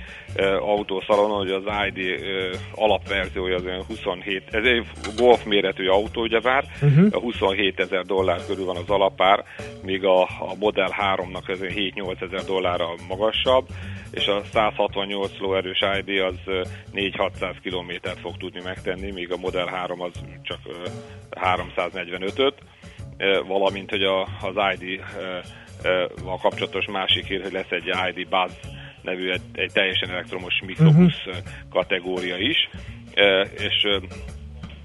autószalonon, 0.61 1.39
hogy 1.39 1.51
az 1.51 1.63
ID 1.93 2.21
alapverziója 2.75 3.57
az 3.57 3.65
olyan 3.65 3.85
27, 3.85 4.43
ez 4.51 4.65
egy 4.65 4.87
golf 5.17 5.45
méretű 5.45 5.87
autó 5.87 6.23
ugyebár, 6.23 6.65
uh-huh. 6.83 7.13
27 7.13 7.81
ezer 7.81 8.05
dollár 8.05 8.41
körül 8.47 8.65
van 8.65 8.77
az 8.77 8.91
alapár, 8.91 9.45
míg 9.83 10.05
a, 10.05 10.23
a 10.23 10.55
Model 10.59 10.95
3-nak 11.15 11.49
ez 11.49 11.59
7-8 11.61 12.23
ezer 12.23 12.45
dollárra 12.45 12.89
magasabb, 13.09 13.67
és 14.11 14.27
a 14.27 14.43
168 14.53 15.39
lóerős 15.39 15.85
ID 15.99 16.19
az 16.19 16.37
4-600 16.95 17.55
kilométert 17.63 18.21
fog 18.21 18.37
tudni 18.37 18.61
megtenni, 18.65 19.11
míg 19.11 19.33
a 19.33 19.37
Model 19.37 19.67
3 19.67 20.01
az 20.01 20.11
csak 20.43 20.59
345-öt, 21.31 22.55
valamint, 23.47 23.91
hogy 23.91 24.03
a, 24.03 24.21
az 24.23 24.55
ID 24.79 25.01
a 26.25 26.39
kapcsolatos 26.39 26.87
másik 26.87 27.27
hír, 27.27 27.43
hogy 27.43 27.53
lesz 27.53 27.71
egy 27.71 27.87
ID 27.87 28.29
Buzz 28.29 28.53
nevű 29.03 29.31
egy, 29.31 29.43
egy 29.53 29.73
teljesen 29.73 30.11
elektromos 30.11 30.61
mikrobusz 30.67 31.27
uh-huh. 31.27 31.43
kategória 31.71 32.37
is, 32.37 32.69
és 33.59 33.87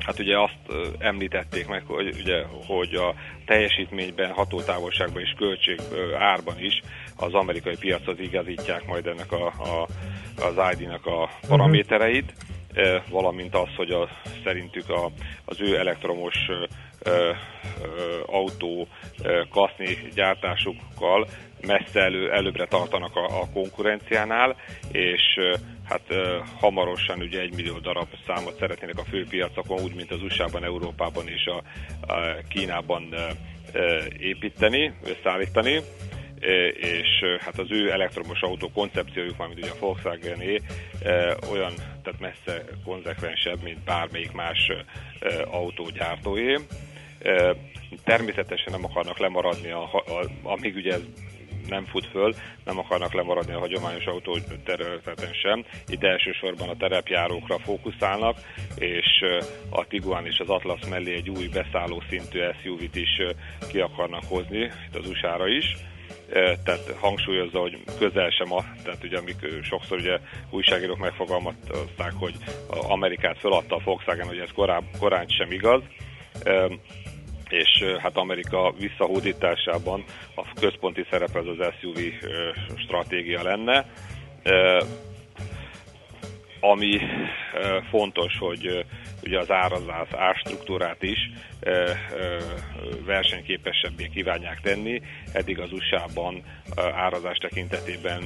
hát 0.05 0.19
ugye 0.19 0.39
azt 0.39 0.93
említették 0.97 1.67
meg, 1.67 1.83
hogy, 1.85 2.15
ugye, 2.23 2.43
hogy 2.67 2.93
a 2.93 3.13
teljesítményben, 3.45 4.31
hatótávolságban 4.31 5.21
és 5.21 5.33
költség 5.37 5.79
árban 6.19 6.59
is 6.59 6.81
az 7.15 7.33
amerikai 7.33 7.75
piachoz 7.79 8.19
igazítják 8.19 8.85
majd 8.85 9.07
ennek 9.07 9.31
a, 9.31 9.45
a, 9.45 9.87
az 10.43 10.73
ID-nak 10.73 11.05
a 11.05 11.29
paramétereit. 11.47 12.33
Valamint 13.09 13.55
az, 13.55 13.69
hogy 13.75 13.91
a, 13.91 14.09
szerintük 14.43 14.89
a, 14.89 15.11
az 15.45 15.61
ő 15.61 15.77
elektromos 15.77 16.35
autó 18.25 18.87
kaszni 19.49 19.97
gyártásukkal 20.15 21.27
messze 21.61 21.99
elő, 21.99 22.31
előbbre 22.31 22.65
tartanak 22.65 23.15
a, 23.15 23.41
a 23.41 23.49
konkurenciánál, 23.53 24.55
és 24.91 25.39
hát 25.89 26.01
hamarosan 26.59 27.21
ugye 27.21 27.39
egy 27.39 27.53
millió 27.55 27.77
darab 27.77 28.07
számot 28.27 28.57
szeretnének 28.59 28.97
a 28.97 29.03
főpiacokon, 29.03 29.81
úgy, 29.81 29.95
mint 29.95 30.11
az 30.11 30.21
USA-ban, 30.21 30.63
Európában 30.63 31.27
és 31.27 31.45
a, 31.45 31.63
a 32.13 32.37
Kínában 32.49 33.15
építeni, 34.19 34.93
összeállítani. 35.03 35.81
És 36.79 37.39
hát 37.39 37.59
az 37.59 37.67
ő 37.69 37.91
elektromos 37.91 38.41
autó 38.41 38.71
koncepciójuk, 38.71 39.37
mint 39.37 39.59
ugye 39.59 39.69
a 39.69 39.79
volkswagen 39.79 40.41
olyan, 41.51 41.73
tehát 42.03 42.19
messze 42.19 42.63
konzekvensebb, 42.85 43.63
mint 43.63 43.83
bármelyik 43.83 44.31
más 44.31 44.71
autógyártóé. 45.45 46.59
Természetesen 48.03 48.73
nem 48.73 48.85
akarnak 48.85 49.17
lemaradni, 49.19 49.71
a, 49.71 49.83
a, 49.83 50.29
amíg 50.43 50.75
ugye 50.75 50.93
ez 50.93 51.01
nem 51.67 51.85
fut 51.85 52.05
föl, 52.05 52.33
nem 52.65 52.79
akarnak 52.79 53.13
lemaradni 53.13 53.53
a 53.53 53.59
hagyományos 53.59 54.05
autóterületen 54.05 55.33
sem. 55.41 55.65
Itt 55.87 56.03
elsősorban 56.03 56.69
a 56.69 56.77
terepjárókra 56.77 57.59
fókuszálnak, 57.59 58.37
és 58.75 59.23
a 59.69 59.85
Tiguan 59.87 60.25
és 60.25 60.39
az 60.39 60.49
Atlas 60.49 60.81
mellé 60.89 61.13
egy 61.13 61.29
új 61.29 61.47
beszálló 61.47 62.03
szintű 62.09 62.39
SUV-t 62.61 62.95
is 62.95 63.21
ki 63.67 63.79
akarnak 63.79 64.23
hozni, 64.27 64.59
itt 64.59 64.95
az 64.95 65.07
USA-ra 65.07 65.47
is 65.47 65.75
tehát 66.63 66.95
hangsúlyozza, 66.99 67.59
hogy 67.59 67.83
közel 67.99 68.29
sem 68.29 68.53
a, 68.53 68.63
tehát 68.83 69.03
ugye 69.03 69.17
amik 69.17 69.63
sokszor 69.63 69.97
ugye 69.97 70.19
újságírók 70.49 70.97
megfogalmazták, 70.97 72.13
hogy 72.19 72.35
Amerikát 72.67 73.37
feladta 73.39 73.75
a 73.75 73.81
Volkswagen, 73.83 74.27
hogy 74.27 74.37
ez 74.37 74.49
koráb, 74.55 74.83
korán 74.99 75.27
sem 75.27 75.51
igaz, 75.51 75.81
és 77.49 77.83
hát 77.99 78.17
Amerika 78.17 78.73
visszahódításában 78.79 80.03
a 80.35 80.53
központi 80.59 81.05
szerep 81.09 81.35
ez 81.35 81.45
az 81.45 81.73
SUV 81.79 81.99
stratégia 82.77 83.43
lenne. 83.43 83.85
Ami 86.65 86.99
fontos, 87.89 88.37
hogy 88.39 88.85
ugye 89.23 89.39
az 89.39 89.51
árazás 89.51 90.07
árstruktúrát 90.11 91.03
is 91.03 91.31
versenyképesebbé 93.05 94.07
kívánják 94.07 94.59
tenni. 94.61 95.01
Eddig 95.33 95.59
az 95.59 95.71
USA-ban 95.71 96.43
árazás 96.75 97.37
tekintetében 97.37 98.21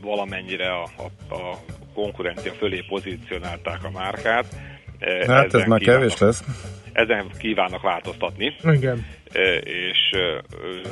valamennyire 0.00 0.72
a, 0.72 0.82
a, 0.96 1.34
a 1.34 1.56
konkurencia 1.94 2.52
fölé 2.52 2.80
pozícionálták 2.88 3.84
a 3.84 3.90
márkát. 3.90 4.46
Hát 5.26 5.54
ez 5.54 5.66
már 5.66 5.80
kevés 5.80 6.18
lesz. 6.18 6.44
Ezen 6.92 7.30
kívánnak 7.38 7.82
változtatni. 7.82 8.56
Igen. 8.62 9.06
És 9.62 10.10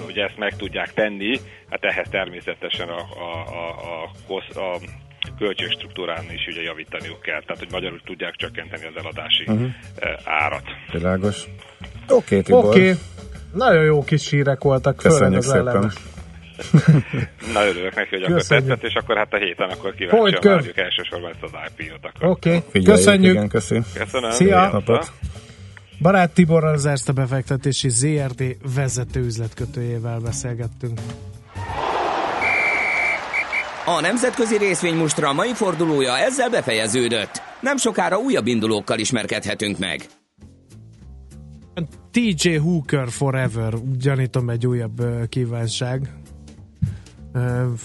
ugye 0.07 0.25
ezt 0.25 0.39
meg 0.39 0.57
tudják 0.57 0.93
tenni, 0.93 1.39
hát 1.71 1.85
ehhez 1.85 2.09
természetesen 2.11 2.89
a, 2.89 3.01
a, 3.01 3.47
a, 3.49 4.11
a, 4.29 4.61
a 4.61 4.79
költségstruktúrán 5.39 6.25
is 6.33 6.47
ugye 6.47 6.63
javítaniuk 6.63 7.21
kell, 7.21 7.41
tehát 7.41 7.59
hogy 7.59 7.71
magyarul 7.71 8.01
tudják 8.05 8.35
csökkenteni 8.37 8.87
az 8.87 8.97
eladási 8.97 9.45
uh-huh. 9.47 9.71
árat. 10.25 10.65
Világos. 10.93 11.45
Oké, 12.09 12.39
okay, 12.39 12.55
Oké. 12.57 12.81
Okay. 12.81 12.95
Nagyon 13.53 13.85
jó 13.85 14.05
kis 14.05 14.31
hírek 14.31 14.63
voltak, 14.63 15.05
az 15.05 15.45
szépen. 15.45 15.93
Na 17.55 17.67
örülök 17.67 17.95
neki, 17.95 18.09
hogy 18.11 18.23
akkor 18.23 18.43
tetszett, 18.43 18.83
és 18.83 18.95
akkor 18.95 19.17
hát 19.17 19.33
a 19.33 19.37
héten 19.37 19.69
akkor 19.71 19.95
kíváncsian 19.95 20.55
várjuk 20.55 20.77
elsősorban 20.77 21.31
ezt 21.31 21.43
az 21.43 21.51
IPO-t 21.77 22.05
akkor. 22.05 22.29
Oké, 22.29 22.57
okay. 22.57 22.83
köszönjük. 22.83 23.35
Igen, 23.35 23.49
köszi. 23.49 23.81
Köszönöm. 23.95 24.31
Szia. 24.31 24.71
Napot. 24.73 25.13
Barát 26.01 26.35
Tiborral 26.35 26.73
az 26.73 26.87
Erste 26.87 27.13
befektetési 27.13 27.89
ZRT 27.89 28.43
vezető 28.75 29.21
üzletkötőjével 29.21 30.19
beszélgettünk. 30.19 31.01
A 33.89 34.01
nemzetközi 34.01 34.57
részvénymustra 34.57 35.33
mai 35.33 35.55
fordulója 35.55 36.19
ezzel 36.19 36.51
befejeződött. 36.51 37.43
Nem 37.61 37.77
sokára 37.77 38.19
újabb 38.19 38.47
indulókkal 38.47 38.99
ismerkedhetünk 38.99 39.79
meg. 39.79 40.07
TJ 42.11 42.55
Hooker 42.55 43.11
Forever, 43.11 43.75
gyanítom 43.99 44.51
egy 44.51 44.67
újabb 44.67 45.03
kívánság. 45.29 46.13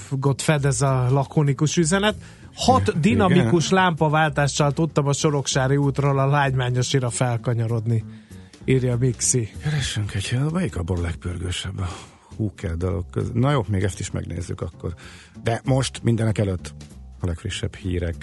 Gott 0.10 0.42
fedez 0.42 0.82
a 0.82 1.08
lakonikus 1.10 1.78
üzenet. 1.78 2.16
Hat 2.56 3.00
dinamikus 3.00 3.66
Igen. 3.66 3.84
lámpaváltással 3.84 4.72
tudtam 4.72 5.08
a 5.08 5.14
Soroksári 5.14 5.78
útról 5.78 6.20
a 6.20 6.26
lágymányosira 6.26 7.10
felkanyarodni, 7.10 8.04
írja 8.66 8.98
Mixi. 8.98 9.52
Keressünk 9.64 10.14
egy, 10.14 10.40
melyik 10.52 10.78
abból 10.78 10.98
a 10.98 11.02
legpörgősebb 11.02 11.80
a 11.80 12.11
húker 12.42 12.78
dolog 12.78 13.06
között. 13.12 13.34
Na 13.34 13.52
jó, 13.52 13.66
még 13.68 13.84
ezt 13.84 14.00
is 14.00 14.12
megnézzük 14.12 14.62
akkor. 14.62 14.94
De 15.44 15.62
most 15.66 16.04
mindenek 16.04 16.38
előtt 16.38 16.74
a 17.20 17.26
legfrissebb 17.26 17.76
hírek, 17.76 18.16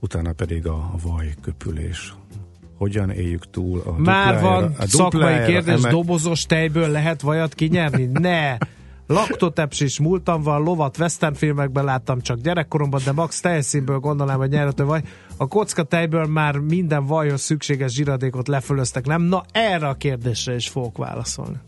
utána 0.00 0.32
pedig 0.32 0.66
a 0.66 0.90
vajköpülés. 1.02 2.14
Hogyan 2.76 3.10
éljük 3.10 3.50
túl 3.50 3.82
a 3.84 3.92
Már 3.98 4.40
van 4.40 4.74
a 4.78 4.86
szakmai 4.86 5.44
kérdés, 5.44 5.74
eme... 5.74 5.90
dobozos 5.90 6.46
tejből 6.46 6.88
lehet 6.88 7.20
vajat 7.20 7.54
kinyerni? 7.54 8.04
Ne! 8.12 8.56
Laktotepsis 9.06 9.98
múltam 9.98 10.42
van, 10.42 10.62
lovat 10.62 10.98
western 10.98 11.34
filmekben 11.34 11.84
láttam 11.84 12.20
csak 12.20 12.38
gyerekkoromban, 12.38 13.00
de 13.04 13.12
max 13.12 13.40
tejszínből 13.40 13.98
gondolom, 13.98 14.36
hogy 14.36 14.50
nyerhető 14.50 14.84
vaj. 14.84 15.02
A 15.36 15.46
kocka 15.46 15.82
tejből 15.82 16.26
már 16.26 16.56
minden 16.56 17.06
vajhoz 17.06 17.40
szükséges 17.40 17.92
zsiradékot 17.92 18.48
lefölöztek, 18.48 19.06
nem? 19.06 19.22
Na 19.22 19.44
erre 19.52 19.88
a 19.88 19.94
kérdésre 19.94 20.54
is 20.54 20.68
fogok 20.68 20.96
válaszolni. 20.96 21.58